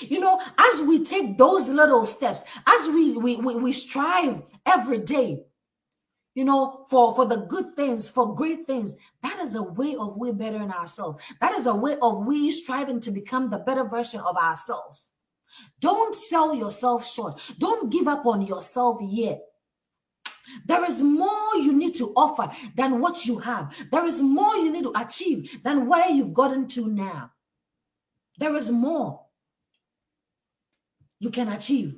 You 0.00 0.20
know, 0.20 0.40
as 0.58 0.82
we 0.82 1.04
take 1.04 1.38
those 1.38 1.68
little 1.68 2.06
steps, 2.06 2.44
as 2.66 2.88
we 2.88 3.16
we, 3.16 3.36
we, 3.36 3.54
we 3.56 3.72
strive 3.72 4.42
every 4.66 4.98
day, 4.98 5.42
you 6.34 6.44
know, 6.44 6.86
for, 6.88 7.14
for 7.14 7.24
the 7.26 7.36
good 7.36 7.74
things, 7.74 8.08
for 8.08 8.34
great 8.34 8.66
things, 8.66 8.94
that 9.22 9.40
is 9.40 9.54
a 9.54 9.62
way 9.62 9.96
of 9.96 10.16
we 10.16 10.32
bettering 10.32 10.70
ourselves. 10.70 11.22
That 11.40 11.54
is 11.54 11.66
a 11.66 11.74
way 11.74 11.96
of 12.00 12.26
we 12.26 12.50
striving 12.50 13.00
to 13.00 13.10
become 13.10 13.50
the 13.50 13.58
better 13.58 13.84
version 13.84 14.20
of 14.20 14.36
ourselves. 14.36 15.10
Don't 15.80 16.14
sell 16.14 16.54
yourself 16.54 17.06
short. 17.06 17.40
Don't 17.58 17.90
give 17.90 18.06
up 18.06 18.26
on 18.26 18.42
yourself 18.42 18.98
yet. 19.02 19.42
There 20.66 20.84
is 20.84 21.02
more 21.02 21.56
you 21.56 21.72
need 21.72 21.94
to 21.96 22.12
offer 22.16 22.50
than 22.76 23.00
what 23.00 23.26
you 23.26 23.38
have. 23.38 23.74
There 23.90 24.06
is 24.06 24.22
more 24.22 24.56
you 24.56 24.70
need 24.70 24.84
to 24.84 24.92
achieve 24.96 25.62
than 25.62 25.86
where 25.86 26.08
you've 26.08 26.34
gotten 26.34 26.66
to 26.68 26.86
now. 26.86 27.32
There 28.38 28.56
is 28.56 28.70
more 28.70 29.26
you 31.20 31.30
can 31.30 31.48
achieve. 31.48 31.94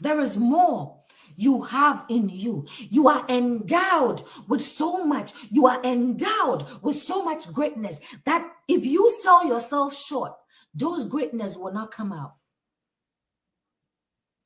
There 0.00 0.20
is 0.20 0.38
more 0.38 1.02
you 1.36 1.62
have 1.62 2.04
in 2.08 2.28
you. 2.28 2.66
You 2.78 3.08
are 3.08 3.24
endowed 3.28 4.22
with 4.48 4.62
so 4.62 5.04
much. 5.04 5.32
You 5.50 5.66
are 5.66 5.82
endowed 5.84 6.66
with 6.82 6.98
so 6.98 7.22
much 7.22 7.52
greatness 7.52 7.98
that 8.24 8.50
if 8.66 8.86
you 8.86 9.10
sell 9.10 9.46
yourself 9.46 9.94
short, 9.94 10.32
those 10.74 11.04
greatness 11.04 11.56
will 11.56 11.72
not 11.72 11.90
come 11.90 12.12
out 12.12 12.34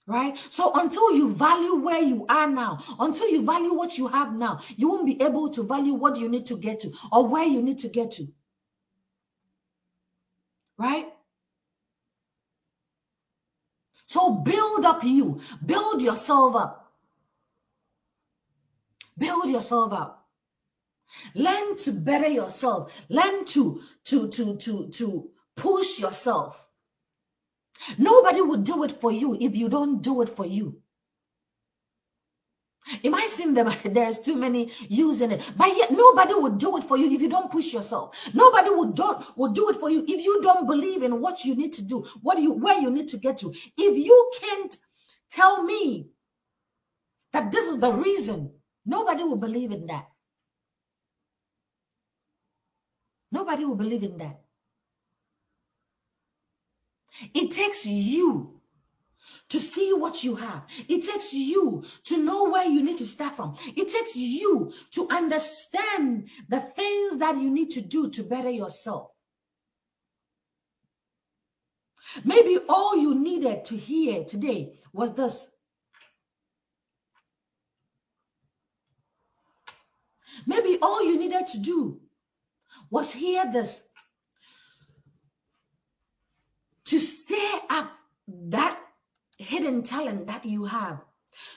right? 0.06 0.36
So 0.50 0.72
until 0.74 1.14
you 1.16 1.32
value 1.32 1.76
where 1.76 2.02
you 2.02 2.26
are 2.28 2.48
now, 2.48 2.80
until 2.98 3.28
you 3.28 3.44
value 3.44 3.72
what 3.72 3.96
you 3.96 4.08
have 4.08 4.34
now, 4.34 4.60
you 4.76 4.88
won't 4.88 5.06
be 5.06 5.22
able 5.22 5.50
to 5.50 5.62
value 5.62 5.94
what 5.94 6.16
you 6.16 6.28
need 6.28 6.46
to 6.46 6.56
get 6.56 6.80
to 6.80 6.92
or 7.10 7.26
where 7.26 7.44
you 7.44 7.62
need 7.62 7.78
to 7.78 7.88
get 7.88 8.12
to. 8.12 8.26
Right? 10.78 11.11
So 14.12 14.30
build 14.30 14.84
up 14.84 15.04
you, 15.04 15.40
build 15.64 16.02
yourself 16.02 16.54
up. 16.54 16.92
Build 19.16 19.48
yourself 19.48 19.90
up. 19.94 20.28
Learn 21.34 21.76
to 21.78 21.92
better 21.92 22.28
yourself. 22.28 22.92
Learn 23.08 23.46
to 23.46 23.80
to 24.04 24.28
to 24.28 24.56
to 24.56 24.88
to 24.88 25.30
push 25.56 25.98
yourself. 25.98 26.68
Nobody 27.96 28.42
will 28.42 28.58
do 28.58 28.84
it 28.84 28.92
for 29.00 29.10
you 29.10 29.34
if 29.34 29.56
you 29.56 29.70
don't 29.70 30.02
do 30.02 30.20
it 30.20 30.28
for 30.28 30.44
you. 30.44 30.82
It 33.02 33.10
might 33.10 33.28
seem 33.28 33.54
that 33.54 33.80
there's 33.94 34.18
too 34.18 34.36
many 34.36 34.72
using 34.88 35.32
it, 35.32 35.42
but 35.56 35.76
yet 35.76 35.90
nobody 35.90 36.34
will 36.34 36.50
do 36.50 36.76
it 36.78 36.84
for 36.84 36.96
you 36.96 37.10
if 37.10 37.22
you 37.22 37.28
don't 37.28 37.50
push 37.50 37.72
yourself. 37.72 38.16
Nobody 38.34 38.70
will 38.70 38.92
do, 38.92 39.18
will 39.36 39.52
do 39.52 39.70
it 39.70 39.76
for 39.76 39.90
you 39.90 40.04
if 40.06 40.24
you 40.24 40.40
don't 40.42 40.66
believe 40.66 41.02
in 41.02 41.20
what 41.20 41.44
you 41.44 41.54
need 41.54 41.74
to 41.74 41.82
do, 41.82 42.04
what 42.22 42.38
you 42.38 42.52
where 42.52 42.78
you 42.78 42.90
need 42.90 43.08
to 43.08 43.18
get 43.18 43.38
to. 43.38 43.52
If 43.76 43.98
you 43.98 44.32
can't 44.40 44.76
tell 45.30 45.62
me 45.62 46.08
that 47.32 47.50
this 47.52 47.68
is 47.68 47.78
the 47.80 47.92
reason, 47.92 48.52
nobody 48.86 49.22
will 49.24 49.36
believe 49.36 49.72
in 49.72 49.86
that. 49.86 50.06
Nobody 53.32 53.64
will 53.64 53.76
believe 53.76 54.02
in 54.02 54.18
that. 54.18 54.40
It 57.34 57.50
takes 57.50 57.86
you 57.86 58.60
to 59.52 59.60
see 59.60 59.92
what 59.92 60.24
you 60.24 60.34
have. 60.34 60.62
It 60.88 61.02
takes 61.02 61.34
you 61.34 61.84
to 62.04 62.16
know 62.16 62.44
where 62.44 62.64
you 62.64 62.82
need 62.82 62.96
to 62.98 63.06
start 63.06 63.34
from. 63.34 63.54
It 63.76 63.88
takes 63.88 64.16
you 64.16 64.72
to 64.92 65.08
understand 65.10 66.30
the 66.48 66.60
things 66.60 67.18
that 67.18 67.36
you 67.36 67.50
need 67.50 67.72
to 67.72 67.82
do 67.82 68.08
to 68.10 68.22
better 68.22 68.48
yourself. 68.48 69.10
Maybe 72.24 72.58
all 72.66 72.96
you 72.96 73.14
needed 73.14 73.66
to 73.66 73.76
hear 73.76 74.24
today 74.24 74.72
was 74.94 75.12
this. 75.12 75.46
Maybe 80.46 80.78
all 80.80 81.04
you 81.04 81.18
needed 81.18 81.46
to 81.48 81.58
do 81.58 82.00
was 82.90 83.12
hear 83.12 83.52
this 83.52 83.82
to 86.86 86.98
stir 86.98 87.60
up 87.68 87.90
that 88.28 88.81
hidden 89.42 89.82
talent 89.82 90.26
that 90.28 90.44
you 90.44 90.64
have, 90.64 91.00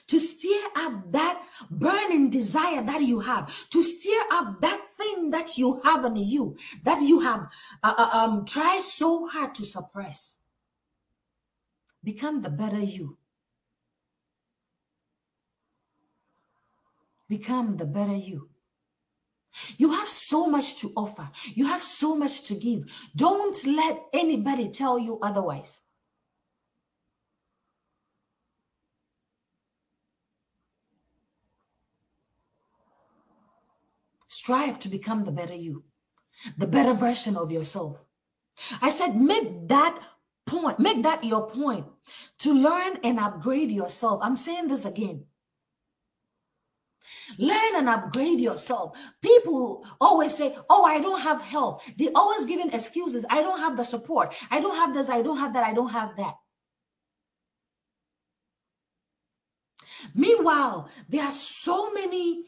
to 0.08 0.20
stir 0.20 0.62
up 0.76 1.12
that 1.12 1.44
burning 1.70 2.30
desire 2.30 2.82
that 2.82 3.02
you 3.02 3.20
have, 3.20 3.54
to 3.70 3.84
stir 3.84 4.22
up 4.32 4.62
that 4.62 4.82
thing 4.98 5.32
that 5.32 5.58
you 5.58 5.82
have 5.84 6.06
in 6.06 6.16
you, 6.16 6.56
that 6.84 7.02
you 7.02 7.20
have 7.20 7.50
uh, 7.84 7.94
uh, 7.98 8.10
um, 8.18 8.46
tried 8.46 8.82
so 8.82 9.28
hard 9.28 9.56
to 9.56 9.66
suppress. 9.66 10.38
Become 12.04 12.42
the 12.42 12.50
better 12.50 12.80
you. 12.80 13.18
Become 17.28 17.78
the 17.78 17.86
better 17.86 18.16
you. 18.16 18.50
You 19.78 19.92
have 19.92 20.08
so 20.08 20.48
much 20.48 20.82
to 20.82 20.92
offer. 20.96 21.30
You 21.54 21.66
have 21.66 21.82
so 21.82 22.16
much 22.16 22.44
to 22.44 22.56
give. 22.56 22.92
Don't 23.16 23.58
let 23.66 24.00
anybody 24.14 24.70
tell 24.70 25.00
you 25.00 25.18
otherwise. 25.22 25.82
Strive 34.46 34.78
to 34.78 34.90
become 34.90 35.26
the 35.26 35.32
better 35.32 35.56
you, 35.56 35.84
the 36.56 36.68
better 36.68 36.94
version 36.94 37.36
of 37.36 37.52
yourself. 37.52 37.98
I 38.80 38.92
said, 38.92 39.20
make 39.20 39.70
that 39.70 40.00
point, 40.46 40.80
make 40.80 41.02
that 41.02 41.24
your 41.24 41.50
point 41.50 41.88
to 42.42 42.54
learn 42.54 43.00
and 43.04 43.20
upgrade 43.20 43.72
yourself. 43.72 44.20
I'm 44.22 44.36
saying 44.36 44.68
this 44.68 44.86
again. 44.86 45.26
Learn 47.40 47.76
and 47.76 47.90
upgrade 47.90 48.40
yourself. 48.40 48.96
People 49.20 49.84
always 50.00 50.36
say, 50.36 50.56
Oh, 50.70 50.84
I 50.86 51.00
don't 51.00 51.22
have 51.22 51.42
help. 51.42 51.82
They 51.98 52.12
always 52.12 52.46
giving 52.46 52.72
excuses. 52.72 53.26
I 53.28 53.42
don't 53.42 53.58
have 53.58 53.78
the 53.78 53.84
support. 53.84 54.36
I 54.52 54.62
don't 54.62 54.76
have 54.76 54.94
this. 54.94 55.10
I 55.10 55.24
don't 55.24 55.40
have 55.40 55.54
that. 55.56 55.64
I 55.64 55.74
don't 55.74 55.90
have 55.90 56.18
that. 56.18 56.36
Meanwhile, 60.14 60.90
there 61.10 61.24
are 61.24 61.32
so 61.32 61.92
many 61.92 62.46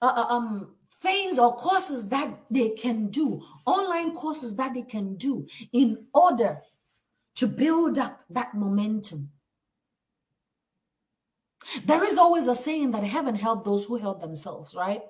uh, 0.00 0.06
uh 0.06 0.26
um, 0.36 0.74
things 1.04 1.38
or 1.38 1.54
courses 1.54 2.08
that 2.08 2.28
they 2.50 2.70
can 2.70 3.08
do, 3.08 3.42
online 3.66 4.16
courses 4.16 4.56
that 4.56 4.74
they 4.74 4.82
can 4.82 5.14
do 5.16 5.46
in 5.72 6.06
order 6.12 6.62
to 7.36 7.46
build 7.46 7.98
up 7.98 8.20
that 8.30 8.54
momentum. 8.54 9.30
There 11.84 12.04
is 12.04 12.18
always 12.18 12.48
a 12.48 12.54
saying 12.56 12.92
that 12.92 13.04
heaven 13.04 13.34
help 13.34 13.64
those 13.64 13.84
who 13.84 13.96
help 13.96 14.20
themselves, 14.20 14.74
right? 14.74 15.02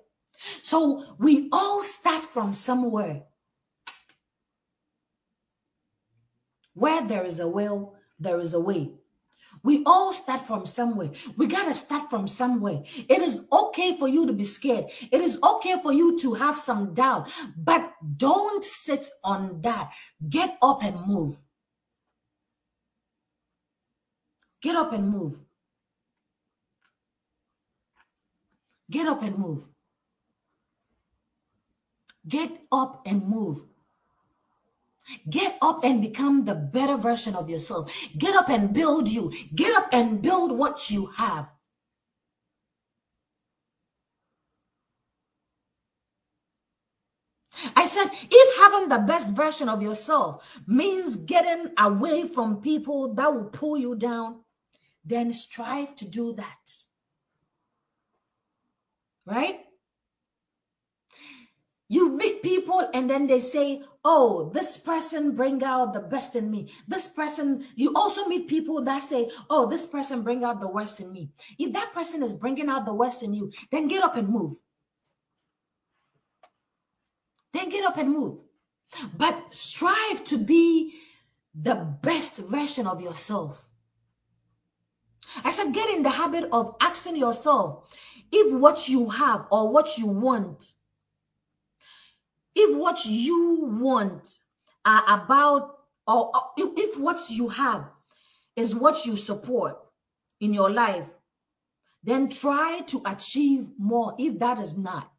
So 0.63 1.05
we 1.19 1.49
all 1.53 1.83
start 1.83 2.25
from 2.25 2.53
somewhere. 2.53 3.23
Where 6.75 7.07
there 7.07 7.25
is 7.25 7.39
a 7.41 7.49
will, 7.49 7.95
there 8.19 8.41
is 8.41 8.55
a 8.55 8.61
way. 8.61 8.93
We 9.65 9.83
all 9.87 10.13
start 10.13 10.43
from 10.43 10.67
somewhere. 10.67 11.11
We 11.39 11.47
got 11.47 11.65
to 11.65 11.75
start 11.75 12.11
from 12.11 12.29
somewhere. 12.29 12.83
It 12.85 13.23
is 13.23 13.41
okay 13.51 13.97
for 13.99 14.07
you 14.07 14.27
to 14.27 14.35
be 14.35 14.45
scared. 14.45 14.87
It 15.11 15.23
is 15.23 15.39
okay 15.43 15.77
for 15.83 15.93
you 15.93 16.19
to 16.21 16.35
have 16.35 16.57
some 16.59 16.95
doubt, 16.95 17.31
but 17.57 17.93
don't 18.17 18.63
sit 18.63 19.09
on 19.25 19.63
that. 19.63 19.93
Get 20.29 20.59
up 20.63 20.85
and 20.85 21.07
move. 21.07 21.39
Get 24.63 24.77
up 24.77 24.93
and 24.93 25.09
move. 25.11 25.39
Get 28.91 29.09
up 29.09 29.23
and 29.23 29.39
move. 29.39 29.65
Get 32.29 32.51
up 32.71 33.03
and 33.07 33.27
move. 33.27 33.63
Get 35.29 35.57
up 35.61 35.85
and 35.85 36.01
become 36.01 36.45
the 36.45 36.55
better 36.55 36.97
version 36.97 37.35
of 37.35 37.51
yourself. 37.51 37.93
Get 38.17 38.35
up 38.35 38.49
and 38.49 38.73
build 38.73 39.09
you. 39.09 39.33
Get 39.55 39.77
up 39.77 39.89
and 39.93 40.23
build 40.23 40.53
what 40.53 40.91
you 40.91 41.07
have. 41.07 41.51
I 47.77 47.87
said, 47.87 48.11
if 48.13 48.59
having 48.59 48.89
the 48.89 48.99
best 48.99 49.29
version 49.29 49.69
of 49.69 49.83
yourself 49.83 50.45
means 50.67 51.17
getting 51.17 51.73
away 51.79 52.27
from 52.27 52.61
people 52.61 53.15
that 53.15 53.33
will 53.35 53.45
pull 53.45 53.79
you 53.79 53.95
down, 53.95 54.41
then 55.05 55.33
strive 55.33 55.95
to 55.97 56.05
do 56.05 56.35
that. 56.35 56.77
Right? 59.27 59.61
You 61.95 62.11
meet 62.11 62.43
people 62.43 62.81
and 62.93 63.09
then 63.09 63.29
they 63.29 63.39
say, 63.39 63.85
oh, 64.05 64.51
this 64.53 64.77
person 64.79 65.37
bring 65.37 65.63
out 65.63 65.93
the 65.93 66.01
best 66.01 66.35
in 66.35 66.51
me. 66.51 66.73
This 66.89 67.07
person, 67.07 67.65
you 67.77 67.93
also 67.95 68.27
meet 68.27 68.49
people 68.49 68.83
that 68.83 69.05
say, 69.05 69.31
oh, 69.49 69.69
this 69.69 69.87
person 69.87 70.23
bring 70.25 70.43
out 70.43 70.61
the 70.61 70.67
worst 70.67 70.99
in 70.99 71.13
me. 71.13 71.31
If 71.57 71.75
that 71.75 71.93
person 71.95 72.25
is 72.25 72.35
bringing 72.35 72.69
out 72.69 72.85
the 72.85 72.93
worst 72.93 73.23
in 73.23 73.33
you, 73.33 73.53
then 73.71 73.87
get 73.87 74.03
up 74.03 74.17
and 74.17 74.29
move. 74.29 74.57
Then 77.53 77.69
get 77.69 77.85
up 77.85 77.97
and 77.97 78.11
move. 78.11 78.41
But 79.17 79.55
strive 79.55 80.25
to 80.25 80.39
be 80.39 80.95
the 81.55 81.77
best 81.77 82.39
version 82.39 82.89
of 82.89 83.03
yourself. 83.03 83.65
I 85.45 85.53
said, 85.53 85.73
get 85.73 85.91
in 85.91 86.03
the 86.03 86.11
habit 86.11 86.49
of 86.51 86.75
asking 86.81 87.19
yourself 87.19 87.89
if 88.33 88.53
what 88.53 88.89
you 88.89 89.11
have 89.11 89.47
or 89.53 89.71
what 89.71 89.97
you 89.97 90.07
want, 90.09 90.75
if 92.55 92.77
what 92.77 93.05
you 93.05 93.65
want 93.81 94.39
are 94.85 95.05
about, 95.07 95.77
or 96.07 96.33
if 96.57 96.99
what 96.99 97.19
you 97.31 97.49
have 97.49 97.91
is 98.57 98.75
what 98.75 99.07
you 99.07 99.17
support 99.17 99.79
in 100.41 100.53
your 100.55 100.71
life, 100.71 101.09
then 102.03 102.29
try 102.29 102.81
to 102.81 103.03
achieve 103.07 103.71
more 103.79 104.15
if 104.19 104.39
that 104.39 104.59
is 104.59 104.77
not. 104.77 105.11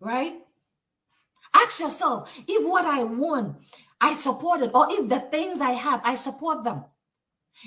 Right? 0.00 0.34
Ask 1.54 1.80
yourself 1.80 2.30
if 2.46 2.66
what 2.66 2.84
I 2.84 3.04
want, 3.04 3.56
I 4.00 4.14
support 4.14 4.60
it, 4.60 4.72
or 4.74 4.88
if 4.90 5.08
the 5.08 5.20
things 5.20 5.60
I 5.60 5.70
have, 5.70 6.00
I 6.04 6.16
support 6.16 6.64
them. 6.64 6.84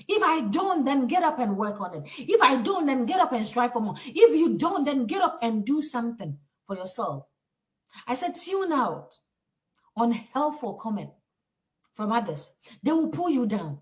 If 0.07 0.21
I 0.23 0.41
don't, 0.41 0.85
then 0.85 1.07
get 1.07 1.23
up 1.23 1.39
and 1.39 1.57
work 1.57 1.79
on 1.79 1.95
it. 1.95 2.03
If 2.17 2.41
I 2.41 2.57
don't, 2.57 2.85
then 2.85 3.05
get 3.05 3.19
up 3.19 3.31
and 3.31 3.45
strive 3.45 3.73
for 3.73 3.79
more. 3.79 3.95
If 4.05 4.35
you 4.35 4.57
don't, 4.57 4.83
then 4.83 5.05
get 5.05 5.21
up 5.21 5.39
and 5.41 5.65
do 5.65 5.81
something 5.81 6.37
for 6.65 6.75
yourself. 6.75 7.25
I 8.05 8.15
said, 8.15 8.35
tune 8.35 8.71
out 8.71 9.15
on 9.95 10.11
helpful 10.11 10.75
comment 10.75 11.09
from 11.95 12.11
others. 12.11 12.49
They 12.83 12.91
will 12.91 13.09
pull 13.09 13.29
you 13.29 13.45
down. 13.45 13.79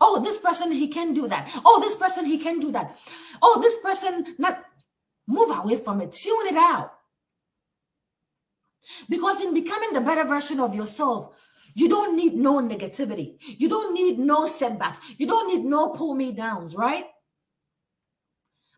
Oh, 0.00 0.22
this 0.22 0.38
person, 0.38 0.72
he 0.72 0.88
can 0.88 1.12
do 1.12 1.28
that. 1.28 1.50
Oh, 1.64 1.80
this 1.80 1.96
person, 1.96 2.24
he 2.24 2.38
can 2.38 2.60
do 2.60 2.72
that. 2.72 2.96
Oh, 3.42 3.60
this 3.60 3.76
person, 3.78 4.36
not 4.38 4.64
move 5.26 5.50
away 5.50 5.76
from 5.76 6.00
it. 6.00 6.12
Tune 6.12 6.46
it 6.46 6.56
out. 6.56 6.92
Because 9.08 9.42
in 9.42 9.52
becoming 9.52 9.92
the 9.92 10.00
better 10.00 10.24
version 10.24 10.60
of 10.60 10.74
yourself, 10.74 11.34
you 11.76 11.88
don't 11.88 12.16
need 12.16 12.34
no 12.34 12.54
negativity. 12.60 13.36
You 13.40 13.68
don't 13.68 13.92
need 13.92 14.18
no 14.18 14.46
setbacks. 14.46 14.98
You 15.18 15.26
don't 15.26 15.46
need 15.46 15.64
no 15.64 15.90
pull 15.90 16.14
me 16.14 16.32
downs, 16.32 16.74
right? 16.74 17.04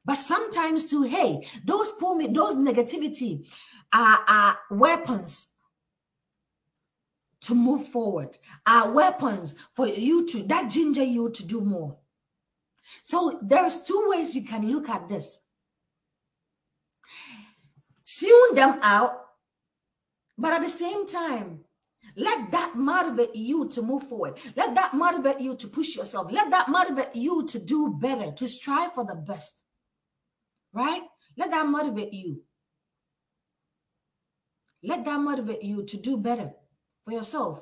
But 0.05 0.17
sometimes 0.17 0.91
too, 0.91 1.05
hey, 1.05 1.47
those 1.65 1.93
pull 1.93 2.17
me, 2.17 2.27
those 2.27 2.55
negativity 2.55 3.47
are, 3.93 4.19
are 4.27 4.59
weapons 4.71 5.47
to 7.43 7.55
move 7.55 7.87
forward, 7.87 8.37
are 8.67 8.91
weapons 8.91 9.55
for 9.77 9.87
you 9.87 10.27
to 10.27 10.43
that 10.45 10.71
ginger 10.71 11.05
you 11.05 11.31
to 11.31 11.45
do 11.45 11.61
more. 11.61 11.97
So 13.05 13.39
there's 13.43 13.81
two 13.83 14.07
ways 14.09 14.35
you 14.35 14.43
can 14.43 14.71
look 14.71 14.89
at 14.89 15.09
this. 15.09 15.39
Tune 18.05 18.57
them 18.57 18.81
out 18.83 19.29
but 20.39 20.53
at 20.53 20.63
the 20.63 20.69
same 20.69 21.05
time, 21.07 21.65
let 22.17 22.51
that 22.51 22.77
motivate 22.77 23.35
you 23.35 23.69
to 23.69 23.83
move 23.83 24.09
forward. 24.09 24.39
Let 24.57 24.75
that 24.75 24.95
motivate 24.95 25.41
you 25.41 25.57
to 25.57 25.69
push 25.69 25.97
yourself. 25.97 26.33
Let 26.33 26.51
that 26.51 26.69
motivate 26.69 27.15
you 27.15 27.47
to 27.47 27.59
do 27.59 27.97
better, 28.01 28.33
to 28.33 28.47
strive 28.47 28.95
for 28.95 29.05
the 29.05 29.15
best. 29.15 29.53
Right? 30.73 31.03
Let 31.37 31.51
that 31.51 31.67
motivate 31.67 32.13
you. 32.13 32.43
Let 34.83 35.05
that 35.05 35.21
motivate 35.21 35.63
you 35.63 35.85
to 35.85 35.97
do 35.97 36.17
better 36.17 36.53
for 37.05 37.13
yourself. 37.13 37.61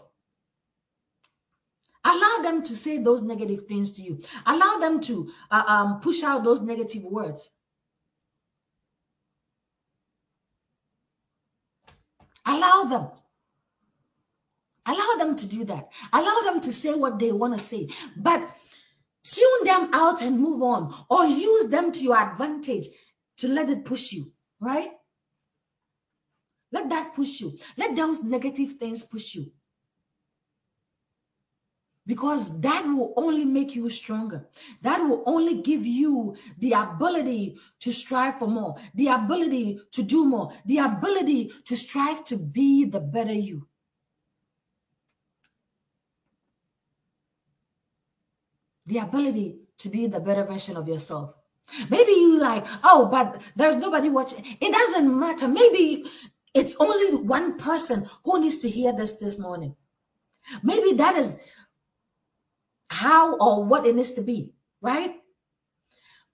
Allow 2.04 2.38
them 2.42 2.62
to 2.62 2.76
say 2.76 2.98
those 2.98 3.22
negative 3.22 3.66
things 3.66 3.90
to 3.92 4.02
you. 4.02 4.20
Allow 4.46 4.78
them 4.78 5.00
to 5.02 5.30
uh, 5.50 5.64
um, 5.66 6.00
push 6.00 6.22
out 6.22 6.44
those 6.44 6.60
negative 6.60 7.02
words. 7.02 7.50
Allow 12.46 12.84
them. 12.84 13.08
Allow 14.86 15.16
them 15.18 15.36
to 15.36 15.46
do 15.46 15.64
that. 15.64 15.88
Allow 16.12 16.40
them 16.42 16.60
to 16.62 16.72
say 16.72 16.94
what 16.94 17.18
they 17.18 17.32
want 17.32 17.58
to 17.58 17.64
say. 17.64 17.88
But 18.16 18.48
tune 19.24 19.64
them 19.64 19.90
out 19.92 20.22
and 20.22 20.38
move 20.38 20.62
on 20.62 20.94
or 21.10 21.26
use 21.26 21.66
them 21.68 21.90
to 21.92 22.00
your 22.00 22.16
advantage 22.16 22.86
to 23.38 23.48
let 23.48 23.68
it 23.68 23.84
push 23.84 24.12
you, 24.12 24.32
right? 24.60 24.90
Let 26.72 26.88
that 26.90 27.14
push 27.14 27.40
you. 27.40 27.58
Let 27.76 27.96
those 27.96 28.22
negative 28.22 28.74
things 28.74 29.02
push 29.02 29.34
you. 29.34 29.52
Because 32.06 32.60
that 32.60 32.86
will 32.86 33.12
only 33.16 33.44
make 33.44 33.74
you 33.74 33.90
stronger. 33.90 34.46
That 34.82 35.00
will 35.00 35.24
only 35.26 35.62
give 35.62 35.84
you 35.84 36.36
the 36.58 36.72
ability 36.72 37.58
to 37.80 37.92
strive 37.92 38.38
for 38.38 38.46
more, 38.46 38.76
the 38.94 39.08
ability 39.08 39.80
to 39.92 40.04
do 40.04 40.24
more, 40.24 40.52
the 40.66 40.78
ability 40.78 41.50
to 41.64 41.76
strive 41.76 42.22
to 42.24 42.36
be 42.36 42.84
the 42.84 43.00
better 43.00 43.32
you. 43.32 43.66
The 48.86 48.98
ability 48.98 49.58
to 49.78 49.88
be 49.88 50.06
the 50.06 50.20
better 50.20 50.44
version 50.44 50.76
of 50.76 50.88
yourself. 50.88 51.34
Maybe 51.90 52.12
you 52.12 52.38
like, 52.38 52.64
oh, 52.84 53.08
but 53.10 53.42
there's 53.56 53.76
nobody 53.76 54.08
watching. 54.08 54.44
It 54.60 54.72
doesn't 54.72 55.18
matter. 55.18 55.48
Maybe 55.48 56.04
it's 56.54 56.76
only 56.78 57.16
one 57.16 57.58
person 57.58 58.08
who 58.24 58.40
needs 58.40 58.58
to 58.58 58.70
hear 58.70 58.92
this 58.92 59.12
this 59.12 59.38
morning. 59.38 59.74
Maybe 60.62 60.94
that 60.94 61.16
is 61.16 61.36
how 62.88 63.36
or 63.36 63.64
what 63.64 63.86
it 63.86 63.96
needs 63.96 64.12
to 64.12 64.22
be, 64.22 64.52
right? 64.80 65.16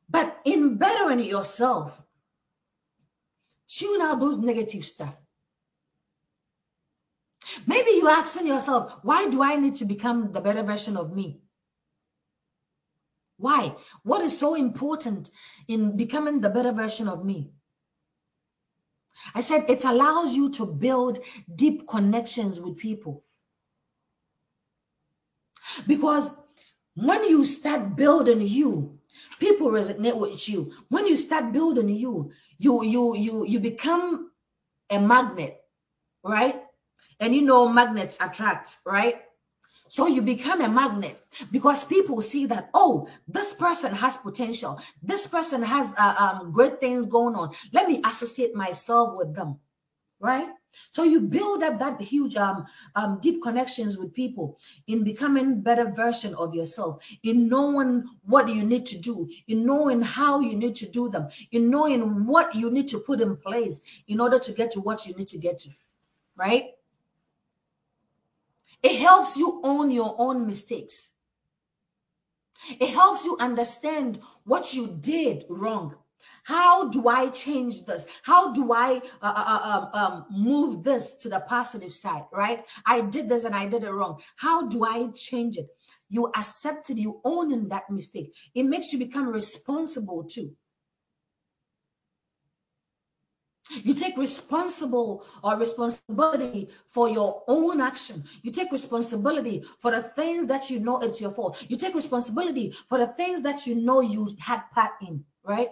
But 0.09 0.39
in 0.45 0.77
bettering 0.77 1.21
yourself, 1.21 1.99
tune 3.69 4.03
out 4.03 4.21
those 4.21 4.39
negative 4.39 4.85
stuff. 4.85 5.15
Maybe 7.67 7.93
you're 7.93 8.11
asking 8.11 8.47
yourself, 8.47 8.93
why 9.03 9.29
do 9.29 9.43
I 9.43 9.57
need 9.57 9.77
to 9.77 9.85
become 9.85 10.33
the 10.33 10.41
better 10.41 10.63
version 10.63 10.97
of 10.97 11.13
me? 11.13 11.42
Why? 13.43 13.75
What 14.05 14.23
is 14.23 14.39
so 14.39 14.55
important 14.55 15.31
in 15.67 15.97
becoming 15.97 16.41
the 16.41 16.49
better 16.49 16.71
version 16.71 17.09
of 17.09 17.25
me? 17.25 17.51
I 19.35 19.41
said 19.41 19.69
it 19.69 19.85
allows 19.85 20.33
you 20.33 20.51
to 20.51 20.67
build 20.67 21.19
deep 21.53 21.89
connections 21.89 22.61
with 22.61 22.77
people. 22.77 23.25
Because 25.89 26.31
when 26.95 27.25
you 27.25 27.45
start 27.45 27.97
building 27.97 28.43
you, 28.43 29.01
people 29.41 29.71
resonate 29.71 30.17
with 30.17 30.49
you. 30.49 30.73
When 30.89 31.09
you 31.09 31.17
start 31.17 31.53
building 31.53 31.89
you, 31.89 32.31
you 32.59 32.85
you 32.85 33.17
you 33.17 33.45
you 33.47 33.59
become 33.59 34.31
a 34.89 35.01
magnet, 35.01 35.61
right? 36.23 36.63
And 37.19 37.35
you 37.35 37.43
know 37.43 37.69
magnets 37.69 38.19
attract, 38.21 38.79
right? 38.87 39.23
So 39.93 40.07
you 40.07 40.23
become 40.23 40.63
a 40.63 40.71
magnet 40.71 41.23
because 41.51 41.85
people 41.85 42.23
see 42.23 42.47
that, 42.47 42.71
oh, 42.73 43.09
this 43.29 43.53
person 43.53 43.95
has 43.95 44.17
potential. 44.17 44.81
This 45.03 45.27
person 45.27 45.63
has 45.63 45.93
uh, 45.99 46.15
um, 46.19 46.51
great 46.51 46.81
things 46.81 47.05
going 47.05 47.35
on. 47.35 47.55
Let 47.75 47.89
me 47.89 48.01
associate 48.03 48.55
myself 48.55 49.19
with 49.19 49.35
them, 49.35 49.59
right? 50.19 50.49
So 50.93 51.03
you 51.03 51.21
build 51.21 51.63
up 51.63 51.79
that 51.81 52.01
huge, 52.01 52.37
um, 52.37 52.65
um, 52.97 53.19
deep 53.21 53.43
connections 53.43 53.99
with 53.99 54.15
people 54.15 54.57
in 54.87 55.05
becoming 55.05 55.61
better 55.61 55.91
version 55.91 56.35
of 56.37 56.55
yourself, 56.55 57.05
in 57.23 57.51
knowing 57.51 58.09
what 58.25 58.49
you 58.49 58.65
need 58.65 58.87
to 58.87 58.97
do, 58.97 59.29
in 59.47 59.67
knowing 59.67 60.01
how 60.01 60.41
you 60.41 60.57
need 60.57 60.75
to 60.77 60.89
do 60.89 61.11
them, 61.11 61.29
in 61.51 61.69
knowing 61.69 62.25
what 62.25 62.55
you 62.55 62.71
need 62.71 62.89
to 62.89 62.99
put 62.99 63.21
in 63.21 63.37
place 63.37 63.83
in 64.09 64.21
order 64.21 64.39
to 64.39 64.53
get 64.53 64.71
to 64.71 64.81
what 64.81 65.07
you 65.07 65.13
need 65.17 65.29
to 65.29 65.37
get 65.37 65.59
to, 65.59 65.69
right? 66.35 66.71
It 68.83 68.99
helps 68.99 69.37
you 69.37 69.61
own 69.63 69.91
your 69.91 70.15
own 70.19 70.47
mistakes. 70.47 71.09
It 72.69 72.91
helps 72.91 73.25
you 73.25 73.37
understand 73.39 74.21
what 74.45 74.73
you 74.73 74.87
did 74.87 75.45
wrong. 75.49 75.97
How 76.45 76.89
do 76.89 77.09
I 77.09 77.29
change 77.29 77.85
this? 77.85 78.07
How 78.23 78.53
do 78.53 78.73
I 78.73 78.97
uh, 79.21 79.33
uh, 79.43 79.61
uh 79.61 79.61
um, 79.65 79.91
um, 79.95 80.27
move 80.31 80.83
this 80.83 81.15
to 81.23 81.29
the 81.29 81.41
positive 81.41 81.93
side, 81.93 82.25
right? 82.33 82.67
I 82.87 83.01
did 83.01 83.29
this 83.29 83.45
and 83.45 83.55
I 83.55 83.67
did 83.67 83.85
it 83.85 83.91
wrong. 83.91 84.21
How 84.37 84.67
do 84.67 84.85
I 84.85 85.09
change 85.09 85.57
it? 85.57 85.69
You 86.09 86.31
accepted, 86.37 86.99
you 86.99 87.21
owning 87.25 87.69
that 87.69 87.91
mistake. 87.91 88.35
It 88.55 88.65
makes 88.65 88.93
you 88.93 88.99
become 88.99 89.29
responsible 89.29 90.25
too. 90.25 90.57
You 93.83 93.95
take 93.95 94.17
responsible 94.17 95.25
or 95.43 95.57
responsibility 95.57 96.69
for 96.91 97.09
your 97.09 97.43
own 97.49 97.81
action. 97.81 98.25
You 98.43 98.51
take 98.51 98.71
responsibility 98.73 99.65
for 99.81 99.91
the 99.91 100.03
things 100.03 100.47
that 100.49 100.71
you 100.71 100.81
know 100.81 101.01
it's 101.01 101.21
your 101.21 101.31
fault. 101.31 101.65
You 101.69 101.77
take 101.77 101.95
responsibility 101.95 102.75
for 102.89 102.99
the 102.99 103.07
things 103.07 103.43
that 103.43 103.67
you 103.67 103.75
know 103.75 104.01
you 104.01 104.29
had 104.39 104.63
part 104.73 104.93
in, 105.01 105.25
right? 105.45 105.71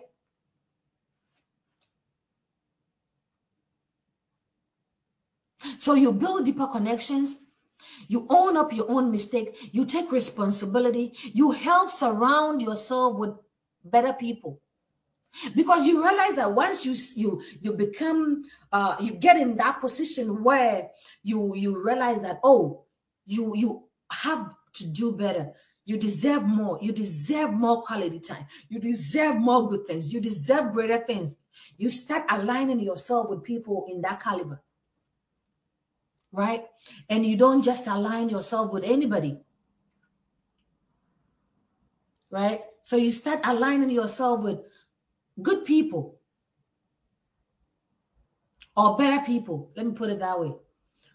So 5.78 5.94
you 5.94 6.12
build 6.12 6.44
deeper 6.46 6.66
connections. 6.66 7.36
You 8.09 8.26
own 8.30 8.57
up 8.57 8.72
your 8.72 8.90
own 8.90 9.11
mistake. 9.11 9.70
You 9.72 9.84
take 9.84 10.11
responsibility. 10.12 11.14
You 11.32 11.51
help 11.51 11.90
surround 11.90 12.62
yourself 12.62 13.18
with 13.18 13.34
better 13.84 14.12
people 14.12 14.61
because 15.55 15.87
you 15.87 16.03
realize 16.03 16.35
that 16.35 16.53
once 16.53 16.85
you 16.85 16.95
you 17.14 17.43
you 17.61 17.72
become 17.72 18.45
uh 18.72 18.97
you 19.01 19.12
get 19.12 19.37
in 19.37 19.57
that 19.57 19.81
position 19.81 20.43
where 20.43 20.91
you 21.22 21.55
you 21.55 21.83
realize 21.83 22.20
that 22.22 22.41
oh 22.43 22.85
you 23.26 23.55
you 23.55 23.85
have 24.11 24.51
to 24.74 24.87
do 24.87 25.12
better. 25.12 25.53
You 25.85 25.97
deserve 25.97 26.45
more. 26.45 26.78
You 26.81 26.93
deserve 26.93 27.53
more 27.53 27.83
quality 27.83 28.20
time. 28.20 28.47
You 28.68 28.78
deserve 28.78 29.37
more 29.37 29.68
good 29.68 29.87
things. 29.87 30.12
You 30.12 30.20
deserve 30.20 30.72
greater 30.72 30.99
things. 30.99 31.37
You 31.78 31.91
start 31.91 32.24
aligning 32.28 32.81
yourself 32.81 33.31
with 33.31 33.43
people 33.43 33.87
in 33.91 34.03
that 34.03 34.22
caliber. 34.22 34.61
Right? 36.33 36.64
And 37.09 37.26
you 37.26 37.37
don't 37.37 37.62
just 37.62 37.87
align 37.87 38.28
yourself 38.28 38.72
with 38.72 38.85
anybody. 38.85 39.41
Right? 42.31 42.62
So 42.83 42.97
you 42.97 43.11
start 43.11 43.41
aligning 43.45 43.91
yourself 43.91 44.45
with 44.45 44.61
good 45.43 45.64
people 45.64 46.18
or 48.76 48.97
better 48.97 49.24
people. 49.24 49.72
Let 49.76 49.86
me 49.86 49.93
put 49.93 50.11
it 50.11 50.20
that 50.20 50.41
way, 50.41 50.53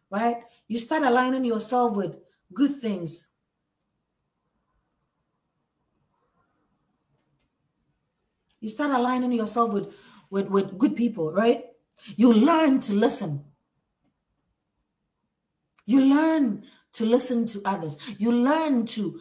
right? 0.09 0.37
You 0.67 0.79
start 0.79 1.03
aligning 1.03 1.45
yourself 1.45 1.95
with 1.95 2.15
good 2.53 2.75
things. 2.75 3.27
You 8.59 8.69
start 8.69 8.91
aligning 8.91 9.31
yourself 9.31 9.71
with, 9.71 9.93
with, 10.29 10.47
with 10.47 10.77
good 10.77 10.95
people, 10.95 11.31
right? 11.31 11.65
You 12.15 12.33
learn 12.33 12.79
to 12.81 12.93
listen. 12.93 13.43
You 15.85 16.01
learn 16.01 16.63
to 16.93 17.05
listen 17.05 17.45
to 17.45 17.61
others. 17.63 17.97
You 18.17 18.31
learn 18.31 18.85
to 18.87 19.19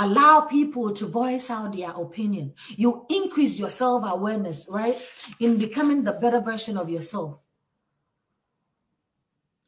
allow 0.00 0.40
people 0.40 0.92
to 0.94 1.06
voice 1.06 1.50
out 1.50 1.76
their 1.76 1.90
opinion. 1.90 2.54
You 2.70 3.06
increase 3.10 3.58
your 3.58 3.70
self 3.70 4.02
awareness, 4.06 4.66
right? 4.68 4.96
In 5.38 5.58
becoming 5.58 6.02
the 6.02 6.12
better 6.12 6.40
version 6.40 6.78
of 6.78 6.88
yourself. 6.88 7.40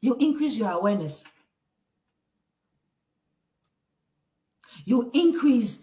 You 0.01 0.15
increase 0.15 0.57
your 0.57 0.71
awareness. 0.71 1.23
You 4.85 5.11
increase 5.13 5.79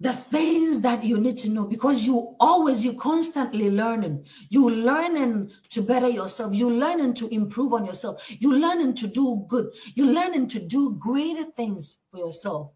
the 0.00 0.12
things 0.12 0.80
that 0.80 1.04
you 1.04 1.18
need 1.18 1.38
to 1.38 1.48
know 1.48 1.64
because 1.64 2.04
you 2.04 2.36
always 2.40 2.84
you 2.84 2.94
constantly 2.94 3.70
learning 3.70 4.26
you 4.50 4.68
learning 4.68 5.50
to 5.70 5.80
better 5.80 6.08
yourself 6.08 6.52
you 6.52 6.68
learning 6.68 7.14
to 7.14 7.28
improve 7.32 7.72
on 7.72 7.86
yourself 7.86 8.28
you 8.28 8.52
learning 8.52 8.92
to 8.92 9.06
do 9.06 9.46
good 9.48 9.70
you 9.94 10.10
learning 10.10 10.48
to 10.48 10.58
do 10.58 10.96
greater 10.98 11.44
things 11.52 11.98
for 12.10 12.18
yourself 12.18 12.72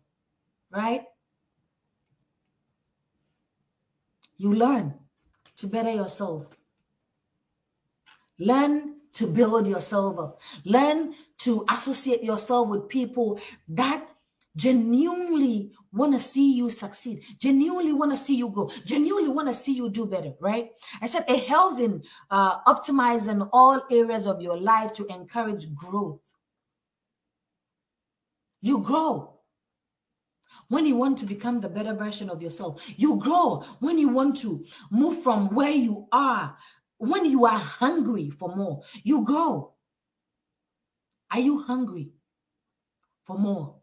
right? 0.71 1.05
You 4.37 4.53
learn 4.53 4.95
to 5.57 5.67
better 5.67 5.91
yourself. 5.91 6.47
Learn 8.39 8.95
to 9.15 9.27
build 9.27 9.67
yourself 9.67 10.19
up. 10.19 10.41
Learn 10.65 11.15
to 11.39 11.65
associate 11.69 12.23
yourself 12.23 12.69
with 12.69 12.89
people 12.89 13.41
that 13.69 14.07
genuinely 14.57 15.73
want 15.93 16.13
to 16.13 16.19
see 16.19 16.55
you 16.55 16.69
succeed, 16.69 17.25
genuinely 17.41 17.93
want 17.93 18.11
to 18.11 18.17
see 18.17 18.37
you 18.37 18.49
grow, 18.49 18.69
genuinely 18.85 19.31
want 19.31 19.49
to 19.49 19.55
see 19.55 19.73
you 19.73 19.89
do 19.89 20.05
better, 20.05 20.35
right? 20.41 20.71
I 21.01 21.07
said 21.07 21.25
it 21.29 21.45
helps 21.49 21.79
in 21.79 22.03
uh, 22.31 22.61
optimizing 22.65 23.49
all 23.53 23.83
areas 23.91 24.27
of 24.27 24.41
your 24.43 24.57
life 24.57 24.93
to 24.95 25.07
encourage 25.07 25.73
growth. 25.75 26.21
You 28.61 28.79
grow 28.79 29.38
when 30.69 30.87
you 30.87 30.97
want 30.97 31.19
to 31.19 31.27
become 31.27 31.61
the 31.61 31.69
better 31.69 31.95
version 31.95 32.31
of 32.31 32.43
yourself. 32.43 32.83
You 32.97 33.17
grow 33.17 33.65
when 33.81 33.99
you 33.99 34.09
want 34.09 34.37
to 34.39 34.65
move 34.91 35.23
from 35.23 35.55
where 35.55 35.71
you 35.71 36.07
are, 36.13 36.57
when 36.99 37.25
you 37.25 37.47
are 37.47 37.59
hungry 37.59 38.31
for 38.31 38.55
more. 38.55 38.83
You 39.03 39.25
grow. 39.25 39.75
Are 41.31 41.41
you 41.41 41.61
hungry 41.63 42.13
for 43.25 43.39
more? 43.39 43.77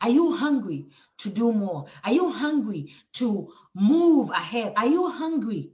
Are 0.00 0.10
you 0.10 0.32
hungry 0.32 0.88
to 1.18 1.30
do 1.30 1.52
more? 1.52 1.86
Are 2.04 2.12
you 2.12 2.30
hungry 2.30 2.92
to 3.14 3.52
move 3.74 4.30
ahead? 4.30 4.74
Are 4.76 4.86
you 4.86 5.10
hungry 5.10 5.72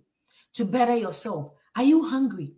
to 0.55 0.65
better 0.65 0.95
yourself? 0.97 1.53
Are 1.75 1.83
you 1.83 2.05
hungry? 2.05 2.53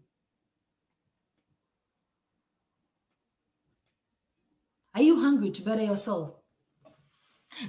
Are 4.95 5.03
you 5.03 5.21
hungry 5.21 5.51
to 5.53 5.62
better 5.62 5.83
yourself? 5.83 6.35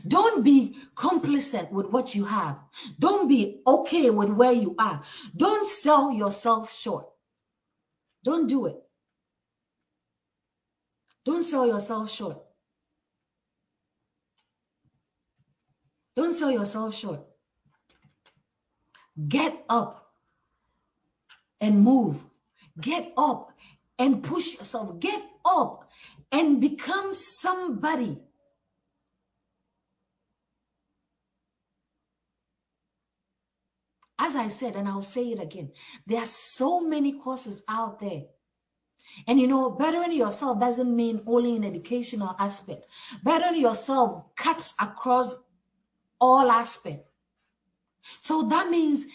Don't 0.07 0.43
be 0.43 0.77
complacent 0.95 1.71
with 1.71 1.87
what 1.87 2.15
you 2.15 2.25
have. 2.25 2.59
Don't 2.99 3.27
be 3.27 3.61
okay 3.65 4.09
with 4.09 4.29
where 4.29 4.51
you 4.51 4.75
are. 4.77 5.03
Don't 5.35 5.67
sell 5.69 6.11
yourself 6.11 6.71
short. 6.71 7.07
Don't 8.23 8.47
do 8.47 8.65
it. 8.67 8.77
Don't 11.25 11.43
sell 11.43 11.67
yourself 11.67 12.09
short. 12.09 12.37
Don't 16.15 16.33
sell 16.33 16.51
yourself 16.51 16.95
short. 16.95 17.21
Get 19.27 19.65
up 19.69 20.11
and 21.61 21.81
move. 21.81 22.21
Get 22.79 23.13
up 23.17 23.51
and 23.97 24.23
push 24.23 24.55
yourself. 24.55 24.99
Get 24.99 25.21
up 25.45 25.89
and 26.31 26.61
become 26.61 27.13
somebody. 27.13 28.17
As 34.19 34.35
I 34.35 34.49
said, 34.49 34.75
and 34.75 34.87
I'll 34.87 35.01
say 35.01 35.31
it 35.31 35.39
again, 35.39 35.71
there 36.05 36.19
are 36.19 36.25
so 36.25 36.81
many 36.81 37.13
courses 37.13 37.63
out 37.69 37.99
there. 37.99 38.23
And 39.27 39.39
you 39.39 39.47
know, 39.47 39.69
bettering 39.69 40.11
yourself 40.11 40.59
doesn't 40.59 40.93
mean 40.93 41.23
only 41.25 41.55
in 41.55 41.63
educational 41.63 42.35
aspect. 42.37 42.85
Bettering 43.23 43.61
yourself 43.61 44.35
cuts 44.35 44.73
across 44.79 45.35
all 46.19 46.51
aspect. 46.51 47.07
So 48.21 48.43
that 48.43 48.69
means 48.69 49.05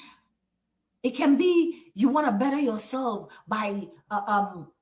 it 1.03 1.15
can 1.15 1.37
be 1.37 1.93
you 1.95 2.09
want 2.09 2.27
to 2.27 2.33
better 2.33 2.59
yourself 2.59 3.33
by 3.47 3.89
uh, 4.11 4.23
um, 4.27 4.73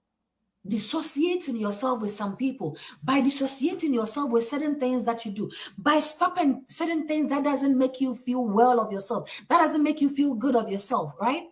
dissociating 0.66 1.56
yourself 1.56 2.00
with 2.00 2.10
some 2.12 2.36
people, 2.36 2.76
by 3.02 3.20
dissociating 3.20 3.92
yourself 3.92 4.30
with 4.30 4.46
certain 4.46 4.78
things 4.78 5.04
that 5.04 5.24
you 5.26 5.32
do, 5.32 5.50
by 5.76 6.00
stopping 6.00 6.64
certain 6.68 7.08
things 7.08 7.28
that 7.30 7.44
doesn't 7.44 7.76
make 7.76 8.00
you 8.00 8.14
feel 8.14 8.44
well 8.44 8.80
of 8.80 8.92
yourself, 8.92 9.30
that 9.48 9.58
doesn't 9.58 9.82
make 9.82 10.00
you 10.00 10.08
feel 10.08 10.34
good 10.34 10.56
of 10.56 10.70
yourself, 10.70 11.14
right? 11.20 11.48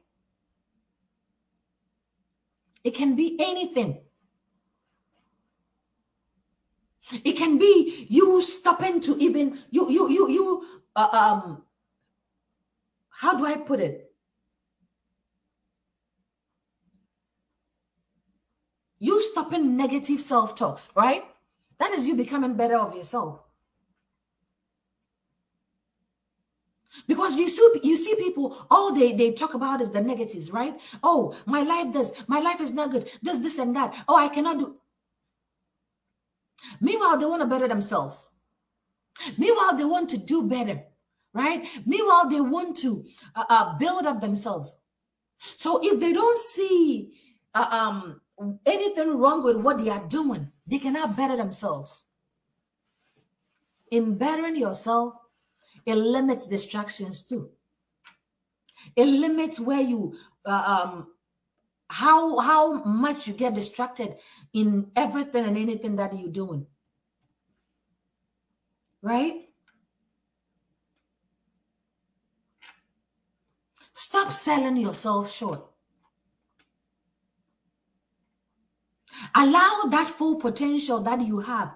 It 2.84 2.94
can 2.94 3.16
be 3.16 3.36
anything. 3.40 4.00
It 7.12 7.36
can 7.36 7.58
be 7.58 8.06
you 8.08 8.40
stopping 8.42 9.00
to 9.00 9.16
even 9.18 9.58
you 9.70 9.90
you 9.90 10.08
you 10.10 10.28
you 10.30 10.82
uh, 10.94 11.08
um 11.12 11.62
how 13.10 13.36
do 13.36 13.44
I 13.44 13.56
put 13.56 13.80
it? 13.80 14.09
You 19.10 19.20
stopping 19.20 19.76
negative 19.76 20.20
self-talks, 20.20 20.90
right? 20.94 21.24
That 21.80 21.90
is 21.94 22.06
you 22.06 22.14
becoming 22.14 22.54
better 22.54 22.76
of 22.76 22.94
yourself. 22.94 23.40
Because 27.08 27.34
you 27.34 27.48
see, 27.48 27.80
you 27.82 27.96
see 27.96 28.14
people, 28.14 28.56
all 28.70 28.94
they, 28.94 29.12
they 29.14 29.32
talk 29.32 29.54
about 29.54 29.80
is 29.80 29.90
the 29.90 30.00
negatives, 30.00 30.52
right? 30.52 30.80
Oh, 31.02 31.36
my 31.44 31.62
life 31.62 31.92
does, 31.92 32.12
my 32.28 32.38
life 32.38 32.60
is 32.60 32.70
not 32.70 32.92
good, 32.92 33.10
this, 33.20 33.38
this, 33.38 33.58
and 33.58 33.74
that. 33.74 33.96
Oh, 34.06 34.14
I 34.14 34.28
cannot 34.28 34.60
do. 34.60 34.76
Meanwhile, 36.80 37.18
they 37.18 37.26
want 37.26 37.42
to 37.42 37.48
better 37.48 37.66
themselves. 37.66 38.28
Meanwhile, 39.36 39.76
they 39.76 39.84
want 39.84 40.10
to 40.10 40.18
do 40.18 40.44
better, 40.44 40.84
right? 41.34 41.66
Meanwhile, 41.84 42.28
they 42.28 42.40
want 42.40 42.76
to 42.84 43.04
uh, 43.34 43.44
uh, 43.48 43.76
build 43.76 44.06
up 44.06 44.20
themselves. 44.20 44.76
So 45.56 45.80
if 45.82 45.98
they 45.98 46.12
don't 46.12 46.38
see 46.38 47.14
uh, 47.54 47.66
um, 47.70 48.20
anything 48.66 49.18
wrong 49.18 49.42
with 49.42 49.56
what 49.56 49.78
they 49.78 49.90
are 49.90 50.06
doing, 50.06 50.50
they 50.66 50.78
cannot 50.78 51.16
better 51.16 51.36
themselves. 51.36 52.06
In 53.90 54.16
bettering 54.16 54.56
yourself, 54.56 55.14
it 55.84 55.96
limits 55.96 56.46
distractions 56.46 57.24
too. 57.24 57.50
It 58.96 59.06
limits 59.06 59.60
where 59.60 59.80
you 59.80 60.14
uh, 60.44 60.90
um, 60.92 61.06
how 61.90 62.38
how 62.38 62.84
much 62.84 63.26
you 63.26 63.34
get 63.34 63.54
distracted 63.54 64.16
in 64.52 64.92
everything 64.94 65.44
and 65.44 65.58
anything 65.58 65.96
that 65.96 66.16
you're 66.16 66.30
doing 66.30 66.66
right 69.02 69.48
stop 73.92 74.30
selling 74.30 74.76
yourself 74.76 75.32
short 75.32 75.69
allow 79.34 79.84
that 79.90 80.08
full 80.08 80.36
potential 80.36 81.00
that 81.02 81.20
you 81.20 81.40
have 81.40 81.74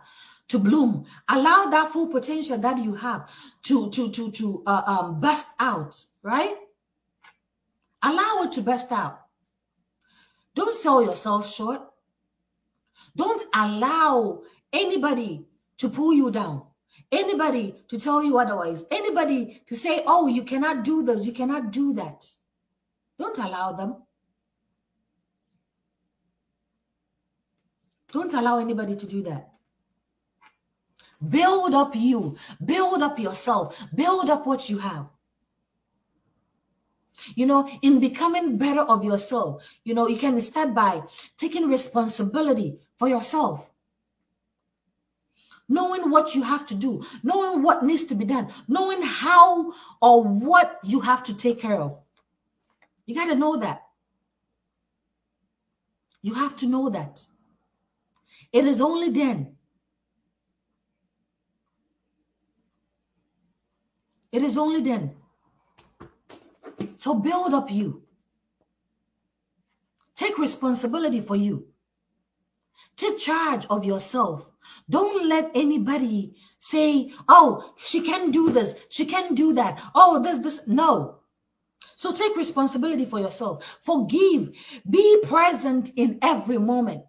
to 0.49 0.59
bloom 0.59 1.07
allow 1.29 1.67
that 1.71 1.93
full 1.93 2.09
potential 2.09 2.59
that 2.59 2.79
you 2.79 2.95
have 2.95 3.29
to 3.63 3.91
to 3.91 4.11
to 4.11 4.31
to 4.31 4.63
uh, 4.67 4.83
um, 4.87 5.21
burst 5.21 5.47
out 5.59 6.03
right 6.23 6.57
allow 8.03 8.43
it 8.43 8.53
to 8.53 8.61
burst 8.61 8.93
out 8.93 9.25
don't 10.55 10.75
sell 10.75 11.03
yourself 11.03 11.53
short. 11.53 11.83
Don't 13.17 13.43
allow 13.55 14.43
anybody 14.73 15.47
to 15.79 15.89
pull 15.89 16.13
you 16.13 16.31
down. 16.31 16.63
Anybody 17.11 17.75
to 17.89 17.99
tell 17.99 18.23
you 18.23 18.39
otherwise. 18.39 18.85
Anybody 18.91 19.63
to 19.67 19.77
say, 19.77 20.03
oh, 20.07 20.27
you 20.27 20.45
cannot 20.45 20.85
do 20.85 21.03
this, 21.03 21.27
you 21.27 21.33
cannot 21.33 21.73
do 21.73 21.95
that. 21.95 22.27
Don't 23.19 23.39
allow 23.39 23.73
them. 23.73 23.97
Don't 28.15 28.33
allow 28.33 28.59
anybody 28.59 28.95
to 28.95 29.07
do 29.07 29.25
that. 29.25 29.51
Build 31.29 31.75
up 31.75 31.97
you. 31.97 32.37
Build 32.65 33.03
up 33.03 33.19
yourself. 33.19 33.77
Build 33.93 34.31
up 34.31 34.47
what 34.47 34.71
you 34.71 34.79
have. 34.79 35.09
You 37.35 37.47
know, 37.47 37.69
in 37.83 37.99
becoming 37.99 38.57
better 38.57 38.83
of 38.83 39.03
yourself, 39.03 39.65
you 39.83 39.95
know, 39.95 40.07
you 40.07 40.17
can 40.17 40.41
start 40.41 40.75
by 40.75 41.03
taking 41.37 41.69
responsibility 41.69 42.79
for 42.99 43.09
yourself. 43.09 43.69
Knowing 45.69 46.09
what 46.11 46.37
you 46.37 46.43
have 46.43 46.67
to 46.67 46.77
do, 46.77 47.03
knowing 47.25 47.65
what 47.65 47.85
needs 47.85 48.05
to 48.05 48.15
be 48.15 48.27
done, 48.27 48.49
knowing 48.69 49.03
how 49.03 49.73
or 50.01 50.23
what 50.23 50.79
you 50.85 51.01
have 51.01 51.25
to 51.25 51.35
take 51.35 51.59
care 51.61 51.81
of. 51.81 51.99
You 53.07 53.17
got 53.17 53.27
to 53.27 53.35
know 53.35 53.57
that. 53.57 53.83
You 56.23 56.35
have 56.35 56.55
to 56.57 56.67
know 56.67 56.91
that. 56.91 57.27
It 58.55 58.65
is 58.65 58.81
only 58.81 59.11
then. 59.11 59.57
It 64.33 64.43
is 64.43 64.57
only 64.57 64.83
then 64.83 65.15
so 66.97 67.15
build 67.15 67.55
up 67.55 67.71
you. 67.71 68.03
Take 70.17 70.39
responsibility 70.39 71.21
for 71.21 71.37
you. 71.37 71.67
Take 72.97 73.19
charge 73.19 73.67
of 73.67 73.85
yourself. 73.85 74.47
Don't 74.89 75.29
let 75.29 75.51
anybody 75.55 76.37
say, 76.59 77.13
oh, 77.29 77.75
she 77.77 78.03
can 78.03 78.31
do 78.31 78.51
this. 78.51 78.75
She 78.89 79.07
can 79.07 79.35
do 79.35 79.55
that. 79.55 79.83
Oh, 79.95 80.23
this, 80.23 80.39
this. 80.39 80.67
No. 80.67 81.19
So 81.97 82.13
take 82.13 82.37
responsibility 82.37 83.05
for 83.05 83.21
yourself. 83.21 83.79
Forgive. 83.83 84.57
Be 84.89 85.21
present 85.25 85.91
in 85.97 86.21
every 86.23 86.59
moment. 86.59 87.05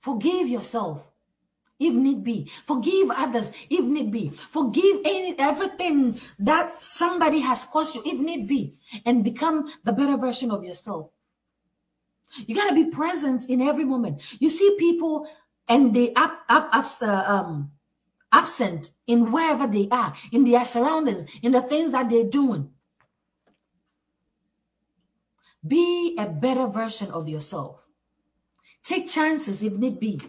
Forgive 0.00 0.48
yourself 0.48 1.06
if 1.78 1.94
need 1.94 2.22
be. 2.22 2.50
Forgive 2.66 3.10
others 3.10 3.52
if 3.70 3.84
need 3.84 4.10
be. 4.10 4.30
Forgive 4.30 5.00
any 5.04 5.38
everything 5.38 6.20
that 6.40 6.84
somebody 6.84 7.40
has 7.40 7.64
caused 7.64 7.96
you 7.96 8.02
if 8.04 8.18
need 8.18 8.46
be. 8.46 8.78
And 9.06 9.24
become 9.24 9.72
the 9.84 9.92
better 9.92 10.16
version 10.16 10.50
of 10.50 10.64
yourself. 10.64 11.10
You 12.36 12.54
got 12.54 12.68
to 12.68 12.74
be 12.74 12.90
present 12.90 13.48
in 13.48 13.60
every 13.60 13.84
moment. 13.84 14.22
You 14.38 14.48
see 14.48 14.76
people 14.78 15.28
and 15.68 15.94
they 15.94 16.12
up, 16.14 16.40
up, 16.48 16.68
up, 16.72 16.86
uh, 17.00 17.24
um, 17.26 17.72
absent 18.32 18.90
in 19.06 19.32
wherever 19.32 19.66
they 19.66 19.88
are, 19.90 20.14
in 20.32 20.44
their 20.44 20.64
surroundings, 20.64 21.26
in 21.42 21.52
the 21.52 21.62
things 21.62 21.92
that 21.92 22.08
they're 22.10 22.24
doing. 22.24 22.70
Be 25.66 26.16
a 26.18 26.26
better 26.26 26.66
version 26.66 27.10
of 27.10 27.28
yourself. 27.28 27.84
Take 28.82 29.08
chances 29.08 29.62
if 29.62 29.74
need 29.74 30.00
be. 30.00 30.20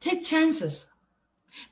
Take 0.00 0.24
chances. 0.24 0.86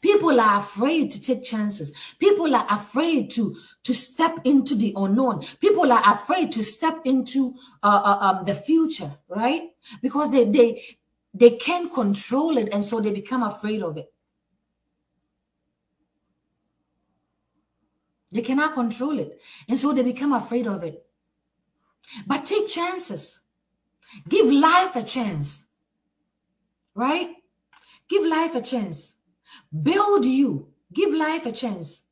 People 0.00 0.40
are 0.40 0.60
afraid 0.60 1.10
to 1.12 1.20
take 1.20 1.42
chances. 1.42 1.92
People 2.18 2.54
are 2.54 2.66
afraid 2.68 3.30
to, 3.32 3.56
to 3.84 3.94
step 3.94 4.38
into 4.44 4.74
the 4.74 4.92
unknown. 4.96 5.42
People 5.60 5.90
are 5.90 6.14
afraid 6.14 6.52
to 6.52 6.62
step 6.62 7.00
into 7.04 7.54
uh, 7.82 8.00
uh, 8.04 8.18
um, 8.20 8.44
the 8.44 8.54
future, 8.54 9.10
right? 9.28 9.70
Because 10.02 10.30
they, 10.30 10.44
they, 10.44 10.84
they 11.34 11.50
can't 11.50 11.92
control 11.92 12.58
it 12.58 12.72
and 12.72 12.84
so 12.84 13.00
they 13.00 13.10
become 13.10 13.42
afraid 13.42 13.82
of 13.82 13.96
it. 13.96 14.12
They 18.32 18.42
cannot 18.42 18.74
control 18.74 19.18
it. 19.18 19.40
And 19.68 19.78
so 19.78 19.92
they 19.92 20.02
become 20.02 20.32
afraid 20.32 20.66
of 20.66 20.84
it. 20.84 21.04
But 22.26 22.46
take 22.46 22.68
chances. 22.68 23.40
Give 24.28 24.46
life 24.46 24.96
a 24.96 25.02
chance. 25.02 25.66
Right? 27.00 27.30
Give 28.10 28.26
life 28.26 28.54
a 28.54 28.60
chance. 28.60 29.14
Build 29.72 30.26
you. 30.26 30.68
Give 30.92 31.14
life 31.14 31.46
a 31.46 31.52
chance. 31.52 32.02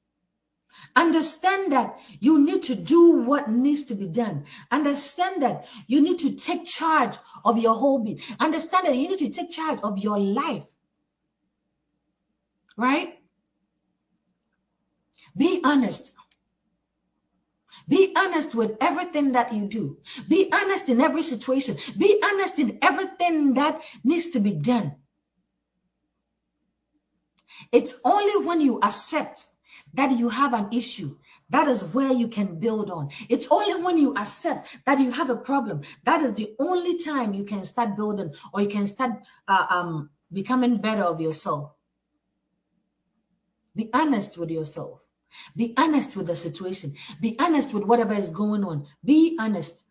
Understand 0.97 1.72
that 1.72 1.99
you 2.20 2.39
need 2.39 2.62
to 2.64 2.74
do 2.74 3.20
what 3.26 3.51
needs 3.51 3.82
to 3.91 3.95
be 3.95 4.07
done. 4.07 4.47
Understand 4.70 5.43
that 5.43 5.66
you 5.89 6.01
need 6.01 6.20
to 6.20 6.36
take 6.36 6.64
charge 6.64 7.18
of 7.45 7.59
your 7.59 7.74
whole 7.74 7.99
being. 7.99 8.20
Understand 8.41 8.86
that 8.86 8.97
you 8.97 9.09
need 9.09 9.18
to 9.18 9.28
take 9.28 9.51
charge 9.51 9.78
of 9.82 9.99
your 9.99 10.18
life. 10.18 10.64
Right? 12.78 13.18
Be 15.36 15.61
honest. 15.64 16.12
Be 17.89 18.12
honest 18.14 18.55
with 18.55 18.76
everything 18.80 19.32
that 19.32 19.53
you 19.53 19.66
do. 19.66 19.99
Be 20.28 20.51
honest 20.53 20.89
in 20.89 21.01
every 21.01 21.22
situation. 21.22 21.76
Be 21.97 22.20
honest 22.22 22.59
in 22.59 22.78
everything 22.82 23.55
that 23.55 23.80
needs 24.05 24.28
to 24.30 24.41
be 24.41 24.53
done. 24.53 24.97
It's 27.72 27.95
only 28.05 28.47
when 28.47 28.61
you 28.61 28.78
accept 28.82 29.49
that 29.95 30.12
you 30.12 30.28
have 30.28 30.53
an 30.53 30.68
issue 30.72 31.16
that 31.51 31.66
is 31.68 31.82
where 31.82 32.12
you 32.12 32.28
can 32.28 32.59
build 32.59 32.91
on. 32.91 33.11
It's 33.28 33.49
only 33.51 33.82
when 33.82 33.97
you 33.97 34.14
accept 34.14 34.76
that 34.84 34.99
you 34.99 35.11
have 35.11 35.30
a 35.30 35.36
problem 35.36 35.82
that 36.05 36.20
is 36.20 36.34
the 36.34 36.55
only 36.59 36.99
time 36.99 37.32
you 37.32 37.45
can 37.45 37.62
start 37.62 37.97
building 37.97 38.34
or 38.53 38.61
you 38.61 38.68
can 38.68 38.86
start 38.86 39.12
uh, 39.47 39.66
um, 39.70 40.11
becoming 40.30 40.76
better 40.76 41.03
of 41.03 41.20
yourself. 41.20 41.72
Be 43.74 43.89
honest 43.95 44.36
with 44.36 44.51
yourself. 44.51 45.01
Be 45.57 45.74
honest 45.76 46.16
with 46.16 46.26
the 46.26 46.37
situation. 46.37 46.95
Be 47.20 47.37
honest 47.39 47.72
with 47.74 47.85
whatever 47.85 48.14
is 48.14 48.31
going 48.31 48.64
on. 48.64 48.87
Be 49.05 49.37
honest. 49.39 49.85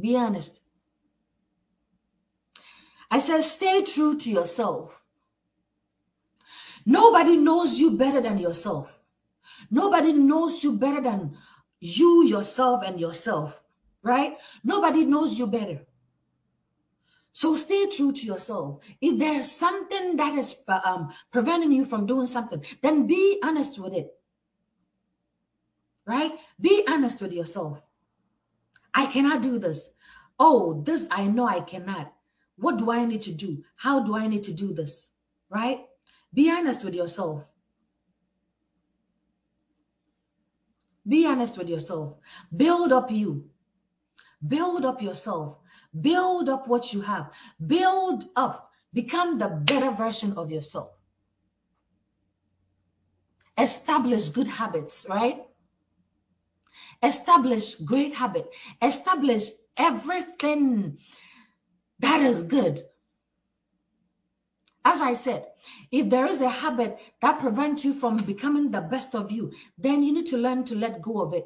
Be 0.00 0.16
honest. 0.16 0.60
I 3.10 3.18
said, 3.18 3.42
stay 3.42 3.82
true 3.82 4.16
to 4.16 4.30
yourself. 4.30 5.02
Nobody 6.86 7.36
knows 7.36 7.78
you 7.78 7.92
better 7.92 8.20
than 8.20 8.38
yourself. 8.38 8.98
Nobody 9.70 10.12
knows 10.12 10.64
you 10.64 10.72
better 10.72 11.00
than 11.00 11.36
you, 11.78 12.24
yourself, 12.24 12.82
and 12.84 12.98
yourself, 13.00 13.58
right? 14.02 14.38
Nobody 14.64 15.04
knows 15.04 15.38
you 15.38 15.46
better. 15.46 15.80
So 17.32 17.56
stay 17.56 17.86
true 17.86 18.12
to 18.12 18.26
yourself. 18.26 18.84
If 19.00 19.18
there's 19.18 19.50
something 19.50 20.16
that 20.16 20.36
is 20.38 20.54
um, 20.68 21.12
preventing 21.30 21.72
you 21.72 21.84
from 21.84 22.06
doing 22.06 22.26
something, 22.26 22.62
then 22.82 23.06
be 23.06 23.40
honest 23.42 23.78
with 23.78 23.94
it. 23.94 24.14
Right? 26.06 26.32
Be 26.60 26.84
honest 26.88 27.22
with 27.22 27.32
yourself. 27.32 27.80
I 28.92 29.06
cannot 29.06 29.40
do 29.42 29.58
this. 29.58 29.88
Oh, 30.38 30.82
this 30.82 31.08
I 31.10 31.26
know 31.26 31.46
I 31.46 31.60
cannot. 31.60 32.12
What 32.56 32.76
do 32.76 32.90
I 32.90 33.06
need 33.06 33.22
to 33.22 33.32
do? 33.32 33.64
How 33.76 34.00
do 34.00 34.14
I 34.14 34.26
need 34.26 34.42
to 34.44 34.52
do 34.52 34.74
this? 34.74 35.10
Right? 35.48 35.86
Be 36.34 36.50
honest 36.50 36.84
with 36.84 36.94
yourself. 36.94 37.48
Be 41.06 41.26
honest 41.26 41.56
with 41.56 41.68
yourself. 41.68 42.18
Build 42.54 42.92
up 42.92 43.10
you. 43.10 43.50
Build 44.46 44.84
up 44.84 45.02
yourself. 45.02 45.58
Build 45.98 46.48
up 46.48 46.66
what 46.66 46.92
you 46.92 47.00
have. 47.00 47.32
Build 47.64 48.24
up. 48.36 48.70
Become 48.92 49.38
the 49.38 49.48
better 49.48 49.90
version 49.90 50.34
of 50.36 50.50
yourself. 50.50 50.90
Establish 53.56 54.30
good 54.30 54.48
habits, 54.48 55.06
right? 55.08 55.44
Establish 57.02 57.76
great 57.76 58.14
habit. 58.14 58.50
Establish 58.80 59.50
everything 59.76 60.98
that 62.00 62.20
is 62.20 62.42
good. 62.42 62.80
As 64.84 65.00
I 65.00 65.14
said, 65.14 65.46
if 65.92 66.10
there 66.10 66.26
is 66.26 66.40
a 66.40 66.48
habit 66.48 66.98
that 67.20 67.38
prevents 67.38 67.84
you 67.84 67.94
from 67.94 68.16
becoming 68.16 68.70
the 68.70 68.80
best 68.80 69.14
of 69.14 69.30
you, 69.30 69.52
then 69.78 70.02
you 70.02 70.12
need 70.12 70.26
to 70.26 70.36
learn 70.36 70.64
to 70.64 70.74
let 70.74 71.02
go 71.02 71.20
of 71.22 71.34
it. 71.34 71.44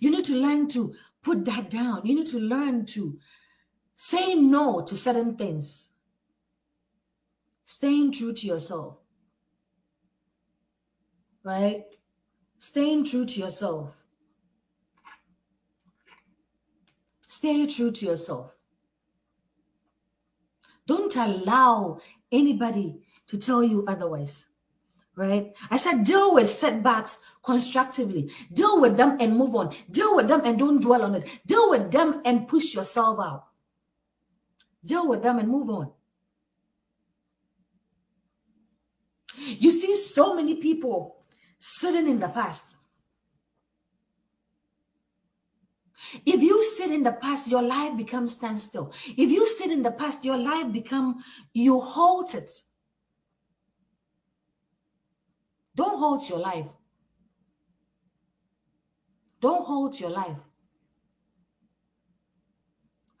You 0.00 0.10
need 0.10 0.24
to 0.26 0.34
learn 0.34 0.68
to 0.68 0.94
put 1.22 1.44
that 1.46 1.70
down. 1.70 2.06
You 2.06 2.14
need 2.14 2.28
to 2.28 2.38
learn 2.38 2.86
to 2.86 3.18
say 3.94 4.34
no 4.34 4.82
to 4.82 4.96
certain 4.96 5.36
things. 5.36 5.88
Staying 7.64 8.12
true 8.12 8.32
to 8.32 8.46
yourself. 8.46 8.98
Right? 11.44 11.84
Staying 12.58 13.04
true 13.04 13.26
to 13.26 13.40
yourself. 13.40 13.94
Stay 17.28 17.66
true 17.66 17.90
to 17.90 18.06
yourself. 18.06 18.54
Don't 20.86 21.16
allow 21.16 22.00
anybody 22.30 23.02
to 23.28 23.38
tell 23.38 23.62
you 23.62 23.84
otherwise 23.88 24.46
right? 25.16 25.52
I 25.70 25.76
said 25.76 26.04
deal 26.04 26.34
with 26.34 26.48
setbacks 26.48 27.18
constructively. 27.44 28.30
Deal 28.52 28.80
with 28.80 28.96
them 28.96 29.18
and 29.20 29.36
move 29.36 29.54
on. 29.54 29.74
Deal 29.90 30.14
with 30.14 30.28
them 30.28 30.42
and 30.44 30.58
don't 30.58 30.80
dwell 30.80 31.02
on 31.02 31.14
it. 31.14 31.28
Deal 31.46 31.70
with 31.70 31.90
them 31.90 32.22
and 32.24 32.48
push 32.48 32.74
yourself 32.74 33.18
out. 33.20 33.44
Deal 34.84 35.06
with 35.06 35.22
them 35.22 35.38
and 35.38 35.48
move 35.48 35.70
on. 35.70 35.92
You 39.36 39.70
see 39.70 39.94
so 39.96 40.34
many 40.34 40.56
people 40.56 41.24
sitting 41.58 42.08
in 42.08 42.18
the 42.18 42.28
past. 42.28 42.64
If 46.26 46.42
you 46.42 46.62
sit 46.62 46.90
in 46.90 47.02
the 47.02 47.12
past, 47.12 47.48
your 47.48 47.62
life 47.62 47.96
becomes 47.96 48.32
standstill. 48.32 48.92
If 49.06 49.30
you 49.30 49.46
sit 49.46 49.70
in 49.70 49.82
the 49.82 49.90
past, 49.90 50.24
your 50.24 50.36
life 50.36 50.70
become 50.70 51.24
you 51.54 51.80
halt 51.80 52.34
it. 52.34 52.50
Don't 55.74 55.98
hold 55.98 56.28
your 56.28 56.38
life. 56.38 56.66
Don't 59.40 59.64
hold 59.64 59.98
your 59.98 60.10
life. 60.10 60.36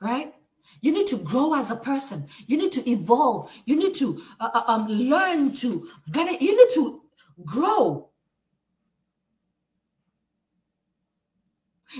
Right? 0.00 0.34
You 0.80 0.92
need 0.92 1.08
to 1.08 1.16
grow 1.16 1.54
as 1.54 1.70
a 1.70 1.76
person. 1.76 2.26
You 2.46 2.56
need 2.56 2.72
to 2.72 2.90
evolve. 2.90 3.50
You 3.64 3.76
need 3.76 3.94
to 3.94 4.22
uh, 4.40 4.50
uh 4.54 4.62
um, 4.66 4.88
learn 4.88 5.54
to 5.54 5.88
better. 6.08 6.32
You 6.32 6.56
need 6.56 6.74
to 6.74 7.02
grow. 7.44 8.08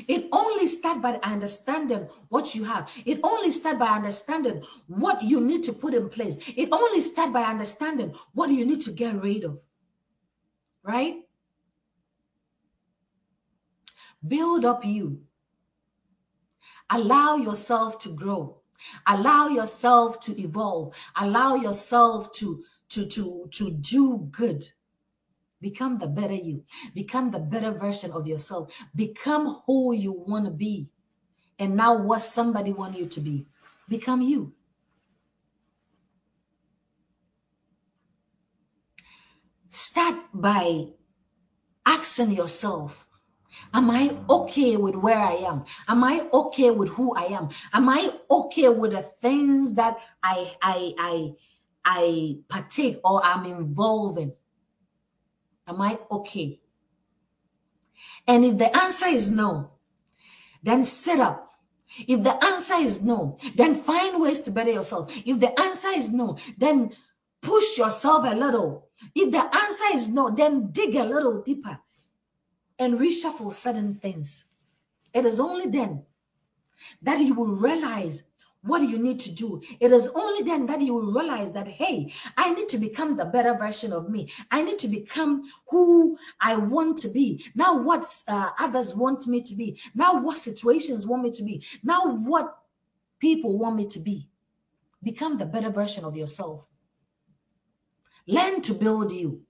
It 0.08 0.28
only 0.32 0.66
starts 0.66 1.00
by 1.00 1.18
understanding 1.22 2.08
what 2.28 2.54
you 2.54 2.64
have. 2.64 2.90
It 3.04 3.20
only 3.22 3.50
starts 3.50 3.78
by 3.78 3.88
understanding 3.88 4.62
what 4.86 5.22
you 5.22 5.40
need 5.40 5.64
to 5.64 5.72
put 5.72 5.94
in 5.94 6.08
place. 6.08 6.38
It 6.56 6.70
only 6.72 7.02
starts 7.02 7.32
by 7.32 7.42
understanding 7.42 8.14
what 8.32 8.50
you 8.50 8.64
need 8.64 8.80
to 8.82 8.90
get 8.90 9.20
rid 9.20 9.44
of 9.44 9.58
right? 10.82 11.16
Build 14.26 14.64
up 14.64 14.84
you. 14.84 15.22
Allow 16.90 17.36
yourself 17.36 17.98
to 18.00 18.10
grow. 18.10 18.58
Allow 19.06 19.48
yourself 19.48 20.20
to 20.20 20.40
evolve. 20.40 20.94
Allow 21.16 21.56
yourself 21.56 22.32
to, 22.32 22.64
to, 22.90 23.06
to, 23.06 23.48
to 23.52 23.70
do 23.70 24.28
good. 24.30 24.64
Become 25.60 25.98
the 25.98 26.08
better 26.08 26.34
you. 26.34 26.64
Become 26.94 27.30
the 27.30 27.38
better 27.38 27.70
version 27.70 28.10
of 28.12 28.26
yourself. 28.26 28.72
Become 28.94 29.62
who 29.66 29.94
you 29.94 30.12
want 30.12 30.44
to 30.46 30.50
be. 30.50 30.90
And 31.58 31.76
now 31.76 31.96
what 32.02 32.22
somebody 32.22 32.72
want 32.72 32.98
you 32.98 33.06
to 33.06 33.20
be. 33.20 33.46
Become 33.88 34.22
you. 34.22 34.54
Start 39.92 40.24
by 40.32 40.86
asking 41.84 42.30
yourself, 42.30 43.06
Am 43.74 43.90
I 43.90 44.16
okay 44.30 44.78
with 44.78 44.94
where 44.94 45.18
I 45.18 45.34
am? 45.50 45.66
Am 45.86 46.02
I 46.02 46.26
okay 46.32 46.70
with 46.70 46.88
who 46.88 47.14
I 47.14 47.24
am? 47.24 47.50
Am 47.74 47.90
I 47.90 48.10
okay 48.30 48.70
with 48.70 48.92
the 48.92 49.02
things 49.20 49.74
that 49.74 49.98
I 50.22 50.56
I 50.62 50.94
I 50.96 51.32
I 51.84 52.36
partake 52.48 53.00
or 53.04 53.22
I'm 53.22 53.44
involved 53.44 54.18
in? 54.18 54.32
Am 55.68 55.78
I 55.82 55.98
okay? 56.10 56.62
And 58.26 58.46
if 58.46 58.56
the 58.56 58.74
answer 58.74 59.08
is 59.08 59.30
no, 59.30 59.72
then 60.62 60.84
sit 60.84 61.20
up. 61.20 61.50
If 62.08 62.22
the 62.22 62.32
answer 62.42 62.76
is 62.76 63.02
no, 63.02 63.36
then 63.56 63.74
find 63.74 64.22
ways 64.22 64.40
to 64.40 64.52
better 64.52 64.70
yourself. 64.70 65.12
If 65.26 65.38
the 65.38 65.52
answer 65.60 65.90
is 65.90 66.10
no, 66.10 66.38
then 66.56 66.92
push 67.42 67.76
yourself 67.76 68.24
a 68.24 68.34
little. 68.34 68.88
If 69.14 69.32
the 69.32 69.42
answer 69.42 69.84
is 69.94 70.08
no, 70.08 70.30
then 70.30 70.70
dig 70.70 70.94
a 70.94 71.04
little 71.04 71.42
deeper 71.42 71.78
and 72.78 72.98
reshuffle 72.98 73.52
certain 73.52 73.96
things. 73.96 74.44
It 75.12 75.26
is 75.26 75.40
only 75.40 75.66
then 75.66 76.04
that 77.02 77.20
you 77.20 77.34
will 77.34 77.56
realize 77.56 78.22
what 78.62 78.82
you 78.82 78.98
need 78.98 79.18
to 79.20 79.32
do. 79.32 79.60
It 79.80 79.90
is 79.90 80.08
only 80.14 80.42
then 80.44 80.66
that 80.66 80.80
you 80.80 80.94
will 80.94 81.12
realize 81.12 81.50
that, 81.52 81.66
hey, 81.66 82.12
I 82.36 82.54
need 82.54 82.68
to 82.70 82.78
become 82.78 83.16
the 83.16 83.24
better 83.24 83.54
version 83.54 83.92
of 83.92 84.08
me. 84.08 84.32
I 84.50 84.62
need 84.62 84.78
to 84.80 84.88
become 84.88 85.42
who 85.68 86.16
I 86.40 86.56
want 86.56 86.98
to 86.98 87.08
be. 87.08 87.44
Now, 87.56 87.82
what 87.82 88.04
uh, 88.28 88.50
others 88.58 88.94
want 88.94 89.26
me 89.26 89.42
to 89.42 89.56
be. 89.56 89.80
Now, 89.94 90.20
what 90.20 90.38
situations 90.38 91.06
want 91.06 91.24
me 91.24 91.32
to 91.32 91.42
be. 91.42 91.64
Now, 91.82 92.06
what 92.06 92.56
people 93.18 93.58
want 93.58 93.76
me 93.76 93.86
to 93.88 93.98
be. 93.98 94.28
Become 95.02 95.38
the 95.38 95.46
better 95.46 95.70
version 95.70 96.04
of 96.04 96.16
yourself. 96.16 96.64
Learn 98.26 98.62
to 98.62 98.74
build 98.74 99.12
you. 99.12 99.42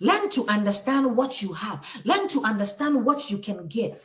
Learn 0.00 0.28
to 0.30 0.46
understand 0.46 1.16
what 1.16 1.42
you 1.42 1.52
have. 1.52 1.84
Learn 2.04 2.28
to 2.28 2.42
understand 2.42 3.04
what 3.04 3.30
you 3.30 3.38
can 3.38 3.66
get. 3.66 4.02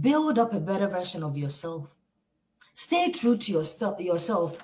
Build 0.00 0.38
up 0.38 0.54
a 0.54 0.60
better 0.60 0.88
version 0.88 1.22
of 1.22 1.36
yourself. 1.36 1.94
Stay 2.74 3.10
true 3.10 3.36
to 3.36 3.52
yourself, 3.52 4.00
yourself, 4.00 4.56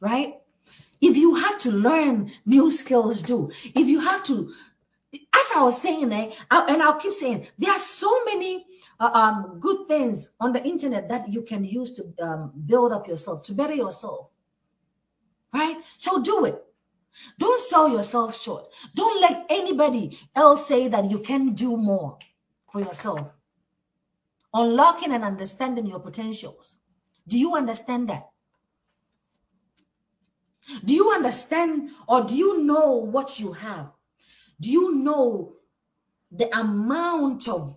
right? 0.00 0.40
If 1.00 1.16
you 1.16 1.34
have 1.34 1.58
to 1.58 1.70
learn 1.70 2.32
new 2.46 2.70
skills, 2.70 3.20
do. 3.22 3.50
If 3.64 3.88
you 3.88 4.00
have 4.00 4.22
to, 4.24 4.50
as 5.12 5.50
I 5.54 5.62
was 5.62 5.80
saying, 5.80 6.12
eh, 6.12 6.30
and 6.50 6.82
I'll 6.82 6.98
keep 6.98 7.12
saying, 7.12 7.48
there 7.58 7.72
are 7.72 7.78
so 7.78 8.24
many 8.24 8.66
uh, 8.98 9.10
um, 9.12 9.60
good 9.60 9.86
things 9.88 10.30
on 10.40 10.52
the 10.52 10.64
internet 10.64 11.10
that 11.10 11.32
you 11.32 11.42
can 11.42 11.64
use 11.64 11.92
to 11.92 12.14
um, 12.22 12.52
build 12.64 12.92
up 12.92 13.06
yourself, 13.06 13.42
to 13.42 13.52
better 13.52 13.74
yourself, 13.74 14.30
right? 15.52 15.76
So 15.98 16.22
do 16.22 16.44
it. 16.44 16.62
Don't 17.38 17.60
sell 17.60 17.88
yourself 17.88 18.38
short. 18.38 18.66
Don't 18.94 19.20
let 19.20 19.46
anybody 19.48 20.18
else 20.34 20.66
say 20.66 20.88
that 20.88 21.10
you 21.10 21.20
can 21.20 21.54
do 21.54 21.76
more 21.76 22.18
for 22.70 22.80
yourself. 22.80 23.30
Unlocking 24.52 25.12
and 25.12 25.24
understanding 25.24 25.86
your 25.86 26.00
potentials. 26.00 26.76
Do 27.26 27.38
you 27.38 27.56
understand 27.56 28.08
that? 28.10 28.28
Do 30.84 30.94
you 30.94 31.12
understand 31.12 31.90
or 32.08 32.24
do 32.24 32.34
you 32.34 32.62
know 32.62 32.96
what 32.96 33.38
you 33.38 33.52
have? 33.52 33.92
Do 34.60 34.70
you 34.70 34.94
know 34.94 35.54
the 36.32 36.54
amount 36.58 37.48
of 37.48 37.76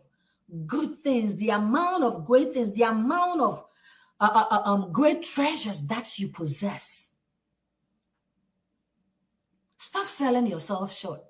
good 0.66 1.04
things, 1.04 1.36
the 1.36 1.50
amount 1.50 2.04
of 2.04 2.26
great 2.26 2.54
things, 2.54 2.72
the 2.72 2.84
amount 2.84 3.42
of 3.42 3.66
uh, 4.20 4.30
uh, 4.34 4.56
uh 4.56 4.62
um, 4.66 4.92
great 4.92 5.24
treasures 5.24 5.82
that 5.88 6.18
you 6.18 6.30
possess? 6.30 7.09
Stop 9.90 10.08
selling 10.08 10.46
yourself 10.46 10.94
short. 10.94 11.22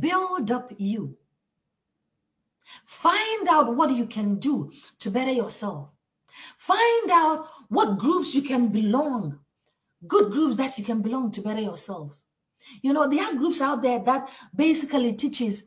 Build 0.00 0.50
up 0.50 0.72
you. 0.78 1.18
Find 2.86 3.46
out 3.46 3.76
what 3.76 3.90
you 3.94 4.06
can 4.06 4.36
do 4.38 4.72
to 5.00 5.10
better 5.10 5.30
yourself. 5.30 5.90
Find 6.56 7.10
out 7.10 7.46
what 7.68 7.98
groups 7.98 8.34
you 8.34 8.40
can 8.40 8.68
belong, 8.68 9.38
good 10.06 10.32
groups 10.32 10.56
that 10.56 10.78
you 10.78 10.84
can 10.84 11.02
belong 11.02 11.30
to 11.32 11.42
better 11.42 11.60
yourselves. 11.60 12.24
You 12.80 12.94
know, 12.94 13.06
there 13.06 13.22
are 13.22 13.34
groups 13.34 13.60
out 13.60 13.82
there 13.82 13.98
that 13.98 14.30
basically 14.56 15.12
teaches 15.12 15.62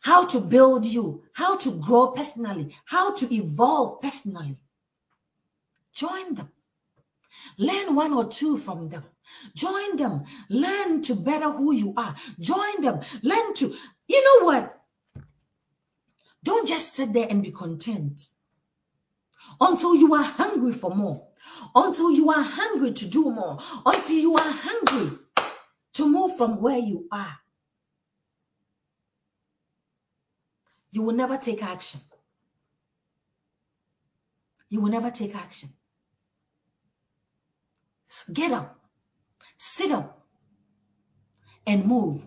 how 0.00 0.26
to 0.26 0.40
build 0.40 0.84
you, 0.84 1.22
how 1.32 1.58
to 1.58 1.70
grow 1.78 2.08
personally, 2.08 2.74
how 2.86 3.14
to 3.14 3.32
evolve 3.32 4.00
personally. 4.00 4.58
Join 5.92 6.34
them. 6.34 6.50
Learn 7.56 7.94
one 7.94 8.12
or 8.12 8.28
two 8.28 8.58
from 8.58 8.88
them. 8.88 9.04
Join 9.54 9.96
them. 9.96 10.24
Learn 10.48 11.02
to 11.02 11.14
better 11.14 11.50
who 11.50 11.72
you 11.72 11.94
are. 11.96 12.14
Join 12.40 12.82
them. 12.82 13.00
Learn 13.22 13.54
to, 13.54 13.74
you 14.08 14.24
know 14.24 14.46
what? 14.46 14.80
Don't 16.42 16.68
just 16.68 16.92
sit 16.92 17.12
there 17.12 17.26
and 17.28 17.42
be 17.42 17.50
content 17.50 18.28
until 19.60 19.94
you 19.94 20.14
are 20.14 20.22
hungry 20.22 20.72
for 20.72 20.94
more, 20.94 21.28
until 21.74 22.10
you 22.10 22.30
are 22.30 22.42
hungry 22.42 22.92
to 22.92 23.06
do 23.06 23.30
more, 23.30 23.58
until 23.86 24.16
you 24.16 24.34
are 24.34 24.50
hungry 24.50 25.18
to 25.94 26.06
move 26.06 26.36
from 26.36 26.60
where 26.60 26.78
you 26.78 27.06
are. 27.10 27.38
You 30.90 31.02
will 31.02 31.14
never 31.14 31.36
take 31.36 31.62
action. 31.62 32.00
You 34.68 34.80
will 34.80 34.90
never 34.90 35.10
take 35.10 35.34
action. 35.34 35.70
Get 38.32 38.52
up, 38.52 38.78
sit 39.56 39.90
up, 39.90 40.24
and 41.66 41.84
move. 41.86 42.22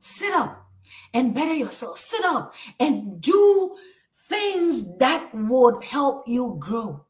Sit 0.00 0.34
up 0.34 0.66
and 1.14 1.34
better 1.34 1.54
yourself. 1.54 1.98
Sit 1.98 2.24
up 2.24 2.54
and 2.80 3.20
do 3.20 3.76
things 4.28 4.98
that 4.98 5.30
would 5.34 5.84
help 5.84 6.26
you 6.26 6.56
grow. 6.58 7.04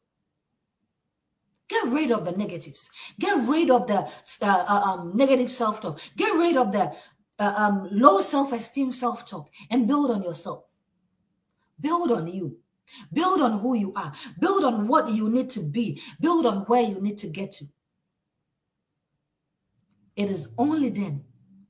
Get 1.69 1.85
rid 1.87 2.11
of 2.11 2.25
the 2.25 2.33
negatives. 2.33 2.89
Get 3.19 3.47
rid 3.47 3.71
of 3.71 3.87
the 3.87 3.99
uh, 3.99 4.09
uh, 4.41 4.81
um, 4.85 5.17
negative 5.17 5.51
self-talk. 5.51 5.99
Get 6.17 6.35
rid 6.35 6.57
of 6.57 6.71
the 6.71 6.93
uh, 7.39 7.53
um, 7.57 7.89
low 7.91 8.21
self-esteem 8.21 8.91
self-talk 8.91 9.49
and 9.71 9.87
build 9.87 10.11
on 10.11 10.21
yourself. 10.21 10.65
Build 11.79 12.11
on 12.11 12.27
you. 12.27 12.59
Build 13.11 13.41
on 13.41 13.59
who 13.59 13.75
you 13.75 13.93
are. 13.95 14.13
Build 14.39 14.63
on 14.63 14.87
what 14.87 15.09
you 15.09 15.29
need 15.29 15.49
to 15.51 15.59
be. 15.59 16.01
Build 16.19 16.45
on 16.45 16.59
where 16.65 16.81
you 16.81 16.99
need 17.01 17.17
to 17.19 17.27
get 17.27 17.53
to. 17.53 17.65
It 20.15 20.29
is 20.29 20.49
only 20.57 20.89
then 20.89 21.23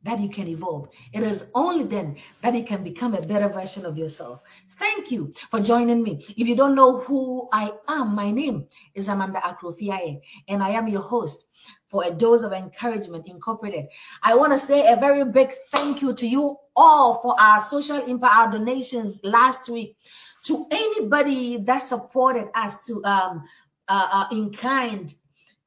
that 0.04 0.20
you 0.20 0.30
can 0.30 0.48
evolve. 0.48 0.90
It 1.14 1.24
is 1.24 1.48
only 1.56 1.86
then 1.86 2.18
that 2.42 2.54
you 2.54 2.64
can 2.64 2.84
become 2.84 3.14
a 3.14 3.22
better 3.22 3.48
version 3.48 3.86
of 3.86 3.98
yourself. 3.98 4.42
Thank 4.78 5.12
you 5.12 5.34
for 5.50 5.62
joining 5.62 6.04
me. 6.04 6.26
If 6.36 6.48
you 6.48 6.56
don't 6.56 6.76
know 6.76 7.00
who 7.00 7.48
I 7.54 7.72
am, 7.88 8.14
my 8.14 8.32
name 8.32 8.68
is 8.94 9.08
Amanda 9.08 9.40
Akrofiaye, 9.40 10.20
and 10.48 10.62
I 10.62 10.72
am 10.72 10.90
your 10.90 11.02
host 11.02 11.46
for 11.88 12.04
A 12.04 12.12
Dose 12.12 12.44
of 12.44 12.52
Encouragement 12.52 13.28
Incorporated. 13.28 13.86
I 14.22 14.36
want 14.36 14.52
to 14.52 14.60
say 14.60 14.92
a 14.92 14.98
very 14.98 15.24
big 15.24 15.54
thank 15.72 16.02
you 16.02 16.14
to 16.14 16.28
you 16.28 16.58
all 16.76 17.22
for 17.22 17.40
our 17.40 17.62
social 17.62 18.04
impact, 18.04 18.36
our 18.36 18.52
donations 18.52 19.22
last 19.24 19.70
week. 19.70 19.96
To 20.46 20.68
anybody 20.72 21.58
that 21.58 21.80
supported 21.80 22.50
us 22.56 22.86
to 22.86 23.04
um, 23.06 23.44
uh, 23.88 24.08
uh, 24.12 24.26
in 24.36 24.52
kind, 24.52 25.14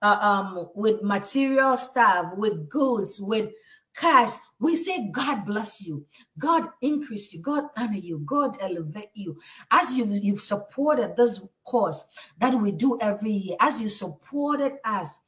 uh, 0.02 0.18
um, 0.20 0.68
with 0.74 1.02
material 1.02 1.76
stuff, 1.76 2.32
with 2.36 2.68
goods, 2.68 3.20
with 3.20 3.50
cash, 3.96 4.32
we 4.58 4.76
say, 4.76 5.10
God 5.10 5.46
bless 5.46 5.80
you. 5.82 6.06
God 6.38 6.68
increase 6.82 7.32
you. 7.32 7.40
God 7.42 7.64
honor 7.76 7.98
you. 7.98 8.18
God 8.24 8.58
elevate 8.60 9.10
you. 9.14 9.38
As 9.70 9.96
you've, 9.96 10.24
you've 10.24 10.40
supported 10.40 11.16
this 11.16 11.40
course 11.64 12.04
that 12.38 12.54
we 12.54 12.72
do 12.72 12.98
every 13.00 13.32
year, 13.32 13.56
as 13.60 13.80
you 13.80 13.88
supported 13.88 14.74
us 14.84 15.18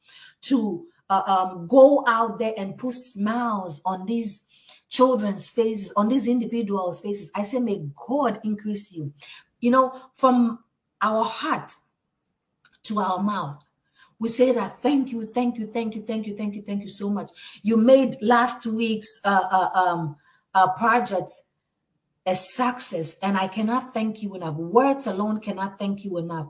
to 0.41 0.85
uh, 1.09 1.23
um, 1.25 1.67
go 1.67 2.03
out 2.07 2.39
there 2.39 2.53
and 2.57 2.77
put 2.77 2.93
smiles 2.93 3.81
on 3.85 4.05
these 4.05 4.41
children's 4.89 5.49
faces, 5.49 5.93
on 5.95 6.09
these 6.09 6.27
individuals' 6.27 6.99
faces, 6.99 7.31
I 7.33 7.43
say, 7.43 7.59
may 7.59 7.85
God 8.07 8.39
increase 8.43 8.91
you. 8.91 9.13
You 9.59 9.71
know, 9.71 10.01
from 10.15 10.59
our 11.01 11.23
heart 11.23 11.73
to 12.83 12.99
our 12.99 13.21
mouth, 13.21 13.63
we 14.19 14.27
say 14.27 14.51
that 14.51 14.81
thank 14.81 15.11
you, 15.11 15.25
thank 15.25 15.57
you, 15.57 15.67
thank 15.67 15.95
you, 15.95 16.03
thank 16.05 16.27
you, 16.27 16.35
thank 16.35 16.55
you, 16.55 16.61
thank 16.61 16.81
you 16.81 16.89
so 16.89 17.09
much. 17.09 17.31
You 17.61 17.77
made 17.77 18.17
last 18.21 18.65
week's 18.65 19.21
uh, 19.23 19.47
uh, 19.49 19.79
um, 19.79 20.15
uh, 20.53 20.73
project 20.73 21.31
a 22.25 22.35
success, 22.35 23.15
and 23.23 23.37
I 23.37 23.47
cannot 23.47 23.93
thank 23.93 24.21
you 24.21 24.35
enough. 24.35 24.55
Words 24.55 25.07
alone 25.07 25.39
cannot 25.39 25.79
thank 25.79 26.03
you 26.03 26.17
enough. 26.17 26.47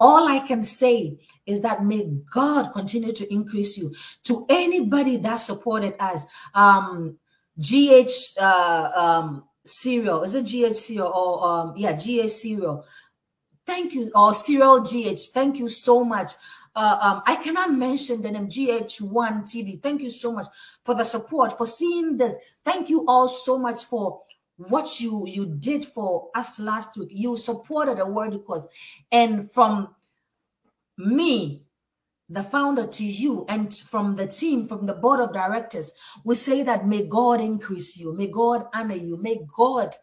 All 0.00 0.26
I 0.28 0.40
can 0.40 0.62
say 0.62 1.18
is 1.46 1.60
that 1.60 1.84
may 1.84 2.04
God 2.04 2.72
continue 2.72 3.12
to 3.12 3.32
increase 3.32 3.78
you. 3.78 3.94
To 4.24 4.44
anybody 4.48 5.18
that 5.18 5.36
supported 5.36 5.94
us, 6.00 6.24
um, 6.52 7.16
GH 7.58 8.38
uh, 8.40 8.90
um, 8.94 9.44
cereal, 9.64 10.22
is 10.22 10.34
it 10.34 10.44
GH 10.44 10.76
cereal 10.76 11.08
or 11.08 11.48
um, 11.48 11.74
yeah, 11.76 11.92
GH 11.96 12.30
cereal? 12.30 12.84
Thank 13.66 13.94
you, 13.94 14.10
or 14.14 14.34
cereal 14.34 14.80
GH. 14.80 15.32
Thank 15.32 15.58
you 15.58 15.68
so 15.68 16.04
much 16.04 16.32
uh, 16.76 16.98
um, 17.00 17.22
I 17.24 17.36
cannot 17.36 17.72
mention 17.72 18.22
the 18.22 18.30
name 18.30 18.48
GHOne 18.48 19.42
TV. 19.42 19.80
Thank 19.80 20.02
you 20.02 20.10
so 20.10 20.32
much 20.32 20.46
for 20.84 20.94
the 20.94 21.04
support, 21.04 21.56
for 21.56 21.66
seeing 21.66 22.16
this. 22.16 22.34
Thank 22.64 22.90
you 22.90 23.04
all 23.06 23.28
so 23.28 23.58
much 23.58 23.84
for 23.84 24.22
what 24.56 25.00
you 25.00 25.24
you 25.26 25.46
did 25.46 25.84
for 25.84 26.30
us 26.34 26.58
last 26.58 26.96
week. 26.96 27.10
You 27.12 27.36
supported 27.36 28.00
a 28.00 28.06
word 28.06 28.44
cause, 28.44 28.66
and 29.12 29.52
from 29.52 29.94
me, 30.96 31.63
the 32.28 32.42
founder, 32.42 32.86
to 32.86 33.04
you, 33.04 33.44
and 33.48 33.72
from 33.72 34.16
the 34.16 34.26
team, 34.26 34.66
from 34.66 34.86
the 34.86 34.94
board 34.94 35.20
of 35.20 35.32
directors, 35.32 35.92
we 36.24 36.34
say 36.34 36.62
that 36.62 36.86
may 36.86 37.06
God 37.06 37.40
increase 37.40 37.96
you, 37.96 38.14
may 38.14 38.28
God 38.28 38.66
honor 38.72 38.94
you, 38.94 39.16
may 39.16 39.40
God 39.56 39.94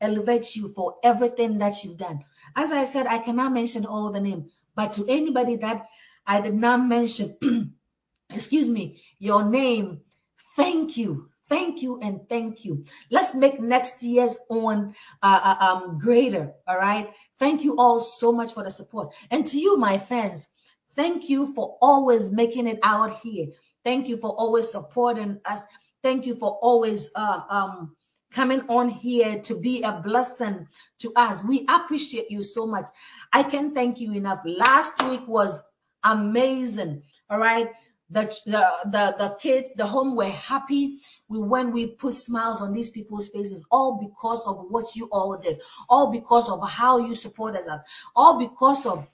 elevate 0.00 0.54
you 0.54 0.68
for 0.68 0.96
everything 1.02 1.58
that 1.58 1.82
you've 1.82 1.96
done. 1.96 2.20
As 2.54 2.70
I 2.72 2.84
said, 2.84 3.06
I 3.06 3.18
cannot 3.18 3.52
mention 3.52 3.86
all 3.86 4.12
the 4.12 4.20
name, 4.20 4.50
but 4.76 4.94
to 4.94 5.06
anybody 5.08 5.56
that 5.56 5.86
I 6.26 6.40
did 6.40 6.54
not 6.54 6.86
mention, 6.86 7.36
excuse 8.30 8.68
me, 8.68 9.02
your 9.18 9.44
name, 9.44 10.00
thank 10.56 10.96
you. 10.96 11.30
Thank 11.48 11.82
you 11.82 12.00
and 12.00 12.26
thank 12.28 12.64
you. 12.64 12.86
Let's 13.10 13.34
make 13.34 13.60
next 13.60 14.02
year's 14.02 14.38
on 14.48 14.94
uh, 15.22 15.56
uh, 15.60 15.64
um, 15.64 15.98
greater. 15.98 16.54
All 16.66 16.78
right. 16.78 17.10
Thank 17.38 17.64
you 17.64 17.76
all 17.76 18.00
so 18.00 18.32
much 18.32 18.54
for 18.54 18.62
the 18.62 18.70
support. 18.70 19.12
And 19.30 19.44
to 19.46 19.58
you, 19.58 19.76
my 19.76 19.98
fans, 19.98 20.48
thank 20.96 21.28
you 21.28 21.54
for 21.54 21.76
always 21.80 22.30
making 22.30 22.66
it 22.66 22.78
out 22.82 23.18
here. 23.18 23.46
Thank 23.84 24.08
you 24.08 24.16
for 24.16 24.30
always 24.30 24.70
supporting 24.70 25.40
us. 25.44 25.62
Thank 26.02 26.26
you 26.26 26.34
for 26.36 26.58
always 26.62 27.10
uh, 27.14 27.40
um, 27.48 27.96
coming 28.32 28.62
on 28.68 28.88
here 28.88 29.40
to 29.40 29.54
be 29.54 29.82
a 29.82 29.92
blessing 29.92 30.66
to 30.98 31.12
us. 31.16 31.44
We 31.44 31.66
appreciate 31.68 32.30
you 32.30 32.42
so 32.42 32.66
much. 32.66 32.88
I 33.32 33.42
can't 33.42 33.74
thank 33.74 34.00
you 34.00 34.12
enough. 34.12 34.40
Last 34.44 35.02
week 35.08 35.26
was 35.26 35.62
amazing. 36.02 37.02
All 37.30 37.38
right. 37.38 37.70
The, 38.10 38.24
the, 38.44 38.70
the, 38.84 39.14
the 39.18 39.36
kids, 39.40 39.72
the 39.72 39.86
home 39.86 40.14
were 40.14 40.28
happy. 40.28 41.00
We 41.28 41.38
when 41.38 41.72
we 41.72 41.86
put 41.86 42.14
smiles 42.14 42.60
on 42.60 42.72
these 42.72 42.90
people's 42.90 43.28
faces, 43.28 43.66
all 43.70 43.98
because 43.98 44.44
of 44.44 44.66
what 44.68 44.94
you 44.94 45.08
all 45.10 45.38
did, 45.38 45.60
all 45.88 46.12
because 46.12 46.48
of 46.50 46.68
how 46.68 46.98
you 46.98 47.14
supported 47.14 47.66
us, 47.66 47.80
all 48.14 48.38
because 48.38 48.84
of 48.84 49.06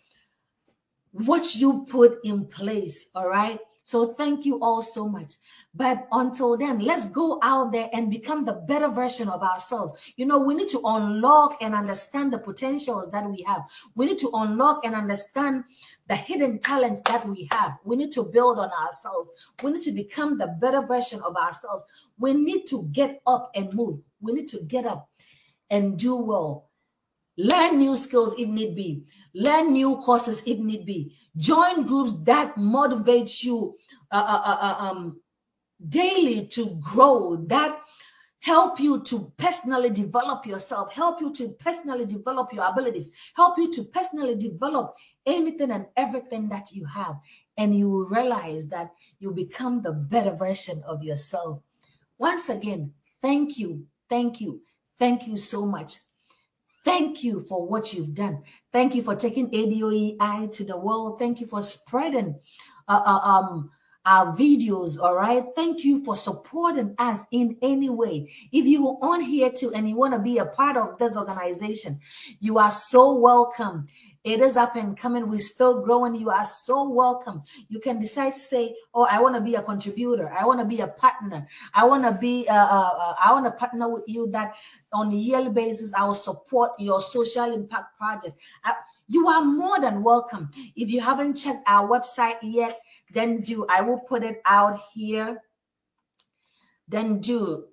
what 1.13 1.55
you 1.55 1.87
put 1.89 2.19
in 2.25 2.47
place. 2.47 3.07
All 3.15 3.29
right. 3.29 3.59
So 3.91 4.15
thank 4.15 4.45
you 4.47 4.61
all 4.61 4.83
so 4.83 5.09
much. 5.09 5.35
But 5.75 6.07
until 6.13 6.57
then, 6.57 6.79
let's 6.79 7.07
go 7.07 7.41
out 7.43 7.73
there 7.73 7.91
and 7.93 8.09
become 8.09 8.45
the 8.45 8.53
better 8.53 8.89
version 8.89 9.29
of 9.29 9.43
ourselves. 9.43 9.95
You 10.15 10.27
know, 10.27 10.39
we 10.39 10.55
need 10.55 10.69
to 10.69 10.81
unlock 10.85 11.57
and 11.61 11.75
understand 11.75 12.33
the 12.33 12.39
potentials 12.39 13.11
that 13.11 13.29
we 13.29 13.43
have. 13.49 13.63
We 13.97 14.07
need 14.07 14.19
to 14.19 14.31
unlock 14.33 14.85
and 14.85 14.95
understand 14.95 15.65
the 16.07 16.15
hidden 16.15 16.61
talents 16.61 17.01
that 17.07 17.29
we 17.29 17.49
have. 17.51 17.79
We 17.85 17.97
need 17.97 18.13
to 18.13 18.23
build 18.23 18.61
on 18.61 18.71
ourselves. 18.71 19.31
We 19.63 19.73
need 19.73 19.83
to 19.83 19.93
become 19.93 20.39
the 20.39 20.47
better 20.47 20.83
version 20.83 21.21
of 21.23 21.35
ourselves. 21.35 21.85
We 22.17 22.33
need 22.35 22.67
to 22.67 22.89
get 22.93 23.21
up 23.27 23.51
and 23.57 23.75
move. 23.75 24.01
We 24.21 24.35
need 24.35 24.49
to 24.49 24.61
get 24.63 24.87
up 24.87 25.09
and 25.69 25.99
do 25.99 26.15
well. 26.15 26.70
Learn 27.37 27.78
new 27.78 27.97
skills 27.97 28.35
if 28.39 28.49
need 28.49 28.74
be. 28.74 29.05
Learn 29.35 29.72
new 29.72 29.97
courses 29.97 30.43
if 30.47 30.59
need 30.59 30.85
be. 30.85 31.16
Join 31.37 31.87
groups 31.87 32.12
that 32.24 32.57
motivate 32.57 33.43
you 33.43 33.76
uh, 34.11 34.16
uh, 34.16 34.43
uh, 34.45 34.59
uh 34.61 34.91
um, 34.91 35.20
daily 35.89 36.47
to 36.49 36.78
grow, 36.81 37.37
that 37.47 37.81
help 38.41 38.81
you 38.81 39.03
to 39.03 39.33
personally 39.37 39.91
develop 39.91 40.47
yourself, 40.47 40.93
help 40.93 41.20
you 41.20 41.33
to 41.35 41.49
personally 41.49 42.07
develop 42.07 42.53
your 42.53 42.66
abilities, 42.66 43.12
help 43.35 43.59
you 43.59 43.70
to 43.72 43.85
personally 43.85 44.35
develop 44.35 44.97
anything 45.26 45.70
and 45.70 45.87
everything 45.97 46.49
that 46.49 46.72
you 46.72 46.85
have. 46.87 47.16
And 47.57 47.76
you 47.76 47.89
will 47.89 48.07
realize 48.07 48.66
that 48.66 48.93
you 49.18 49.33
become 49.33 49.83
the 49.83 49.93
better 49.93 50.33
version 50.33 50.83
of 50.87 51.03
yourself. 51.03 51.61
Once 52.18 52.49
again, 52.49 52.93
thank 53.20 53.59
you, 53.59 53.87
thank 54.09 54.41
you, 54.41 54.62
thank 54.99 55.26
you 55.26 55.37
so 55.37 55.66
much. 55.66 55.99
Thank 56.91 57.22
you 57.22 57.47
for 57.49 57.68
what 57.68 57.95
you've 57.95 58.14
done. 58.14 58.43
Thank 58.72 58.97
you 58.97 59.03
for 59.03 59.14
taking 59.14 59.49
ADOEI 59.51 60.51
to 60.55 60.64
the 60.64 60.76
world. 60.76 61.20
Thank 61.20 61.41
you 61.41 61.47
for 61.47 61.62
spreading 61.62 62.34
uh, 62.88 63.01
uh, 63.07 63.20
um, 63.32 63.70
our 64.05 64.34
videos. 64.36 64.98
All 65.01 65.14
right. 65.14 65.44
Thank 65.55 65.84
you 65.84 66.05
for 66.05 66.16
supporting 66.16 66.94
us 66.98 67.24
in 67.30 67.59
any 67.62 67.90
way. 67.90 68.32
If 68.53 68.66
you 68.66 68.88
are 68.88 69.12
on 69.12 69.20
here 69.20 69.51
too 69.51 69.72
and 69.74 69.88
you 69.88 69.96
want 69.96 70.14
to 70.14 70.20
be 70.20 70.38
a 70.38 70.46
part 70.46 70.76
of 70.76 70.98
this 70.98 71.16
organization, 71.16 72.01
you 72.40 72.59
are 72.59 72.70
so 72.70 73.14
welcome. 73.14 73.88
It 74.22 74.40
is 74.40 74.57
up 74.57 74.76
and 74.76 74.96
coming. 74.96 75.30
We're 75.30 75.38
still 75.38 75.82
growing. 75.82 76.14
You 76.14 76.28
are 76.30 76.44
so 76.44 76.88
welcome. 76.90 77.42
You 77.68 77.80
can 77.80 77.98
decide 77.98 78.34
to 78.34 78.38
say, 78.38 78.76
"Oh, 78.92 79.07
I 79.11 79.20
want 79.20 79.34
to 79.34 79.40
be 79.40 79.55
a 79.55 79.62
contributor. 79.62 80.30
I 80.30 80.44
want 80.44 80.61
to 80.61 80.66
be 80.66 80.80
a 80.80 80.88
partner. 80.88 81.46
I 81.72 81.86
want 81.86 82.05
to 82.05 82.12
be. 82.12 82.46
Uh, 82.46 82.55
uh, 82.55 82.90
uh, 82.98 83.14
I 83.22 83.32
want 83.32 83.46
to 83.46 83.53
partner 83.53 83.88
with 83.88 84.05
you. 84.07 84.30
That 84.30 84.57
on 84.92 85.11
a 85.11 85.16
yearly 85.16 85.48
basis, 85.48 85.94
I 85.94 86.05
will 86.05 86.14
support 86.14 86.72
your 86.78 87.01
social 87.01 87.51
impact 87.51 87.96
project." 87.96 88.36
I, 88.62 88.74
you 89.11 89.29
are 89.29 89.45
more 89.45 89.81
than 89.81 90.05
welcome. 90.05 90.51
If 90.77 90.91
you 90.91 91.01
haven't 91.01 91.35
checked 91.35 91.65
our 91.67 91.87
website 91.89 92.39
yet, 92.43 92.79
then 93.13 93.41
do. 93.41 93.67
I 93.69 93.83
will 93.83 93.99
put 93.99 94.23
it 94.23 94.41
out 94.47 94.81
here. 94.95 95.43
Then 96.87 97.19
do. 97.19 97.65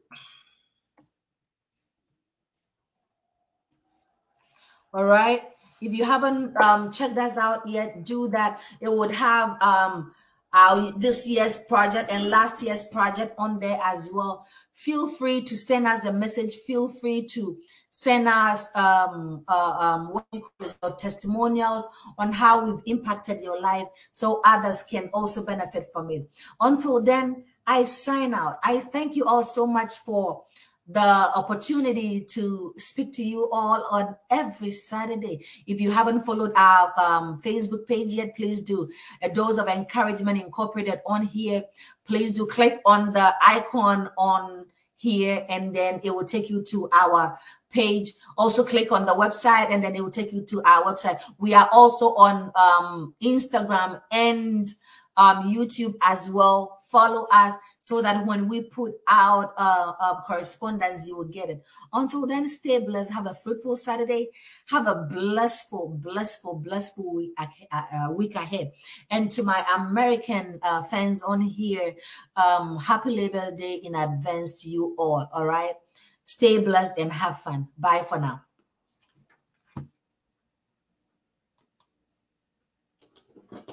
All 4.94 5.06
right. 5.06 5.44
If 5.80 5.94
you 5.94 6.06
haven't 6.06 6.58
um, 6.58 6.92
checked 6.92 7.18
us 7.20 7.38
out 7.38 7.70
yet, 7.70 8.04
do 8.04 8.30
that. 8.30 8.60
It 8.82 8.92
would 8.92 9.12
have 9.12 9.62
um, 9.62 10.14
our 10.54 10.92
this 10.94 11.28
year's 11.28 11.58
project 11.58 12.12
and 12.12 12.30
last 12.30 12.62
year's 12.62 12.84
project 12.84 13.36
on 13.38 13.60
there 13.60 13.80
as 13.84 14.10
well. 14.12 14.46
Feel 14.74 15.10
free 15.10 15.42
to 15.42 15.56
send 15.56 15.88
us 15.88 16.06
a 16.06 16.14
message. 16.14 16.56
Feel 16.68 16.88
free 16.88 17.26
to 17.28 17.58
send 17.90 18.28
us 18.28 18.66
um, 18.76 19.44
uh, 19.48 19.78
um, 19.80 20.14
what 20.14 20.26
you 20.32 20.48
call 20.60 20.92
it, 20.92 21.00
testimonials 21.00 21.88
on 22.18 22.32
how 22.32 22.66
we've 22.66 22.84
impacted 22.86 23.42
your 23.42 23.60
life 23.60 23.88
so 24.12 24.42
others 24.46 24.84
can 24.84 25.10
also 25.14 25.44
benefit 25.44 25.90
from 25.92 26.12
it. 26.12 26.30
Until 26.62 27.02
then, 27.02 27.44
I 27.66 27.84
sign 27.84 28.34
out. 28.34 28.60
I 28.64 28.80
thank 28.80 29.16
you 29.16 29.26
all 29.26 29.44
so 29.44 29.68
much 29.68 29.98
for 30.00 30.44
the 30.88 31.00
opportunity 31.00 32.22
to 32.22 32.74
speak 32.78 33.12
to 33.14 33.24
you 33.24 33.50
all 33.52 33.86
on 33.92 34.16
every 34.30 34.72
Saturday. 34.72 35.46
If 35.66 35.82
you 35.82 35.92
haven't 35.92 36.22
followed 36.22 36.54
our 36.56 36.94
um, 36.98 37.42
Facebook 37.42 37.88
page 37.88 38.08
yet, 38.08 38.36
please 38.36 38.64
do. 38.64 38.90
A 39.22 39.30
dose 39.30 39.58
of 39.58 39.68
encouragement 39.68 40.42
incorporated 40.42 41.02
on 41.06 41.24
here. 41.24 41.64
Please 42.08 42.32
do 42.32 42.46
click 42.46 42.82
on 42.86 43.12
the 43.12 43.36
icon 43.46 44.10
on 44.18 44.66
here 44.96 45.46
and 45.50 45.76
then 45.76 46.00
it 46.04 46.12
will 46.12 46.26
take 46.26 46.50
you 46.50 46.64
to 46.64 46.90
our 46.94 47.38
page. 47.70 48.14
Also 48.38 48.64
click 48.64 48.92
on 48.92 49.06
the 49.06 49.14
website 49.14 49.72
and 49.72 49.84
then 49.84 49.94
it 49.94 50.02
will 50.02 50.10
take 50.10 50.32
you 50.32 50.42
to 50.42 50.62
our 50.64 50.84
website. 50.86 51.20
We 51.38 51.54
are 51.54 51.68
also 51.72 52.16
on 52.16 52.52
um, 52.56 53.14
Instagram 53.22 54.02
and 54.12 54.70
um, 55.18 55.54
YouTube 55.54 55.96
as 56.02 56.30
well. 56.30 56.80
Follow 56.84 57.28
us 57.32 57.56
so 57.88 58.02
that 58.02 58.26
when 58.26 58.50
we 58.50 58.64
put 58.64 58.96
out 59.08 59.56
correspondence, 60.28 61.08
you 61.08 61.16
will 61.16 61.32
get 61.40 61.50
it. 61.50 61.64
Until 61.94 62.28
then, 62.28 62.50
stay 62.50 62.80
blessed. 62.80 63.14
Have 63.14 63.28
a 63.28 63.34
fruitful 63.34 63.78
Saturday. 63.78 64.28
Have 64.66 64.88
a 64.88 65.08
blissful, 65.10 65.98
blissful, 66.04 66.56
blissful 66.56 67.16
week, 67.16 67.32
uh 67.40 68.10
week 68.12 68.36
ahead. 68.36 68.74
And 69.10 69.32
to 69.32 69.44
my 69.44 69.64
American 69.78 70.60
uh, 70.64 70.84
fans 70.84 71.24
on 71.24 71.40
here, 71.40 71.96
um, 72.36 72.78
happy 72.78 73.12
Labor 73.12 73.56
Day 73.56 73.76
in 73.76 73.96
advance 73.96 74.64
to 74.64 74.70
you 74.70 74.94
all. 75.00 75.26
All 75.32 75.46
right. 75.46 75.76
Stay 76.26 76.58
blessed 76.58 76.98
and 76.98 77.10
have 77.10 77.40
fun. 77.40 77.70
Bye 77.78 78.04
for 78.10 78.20
now. 78.20 78.47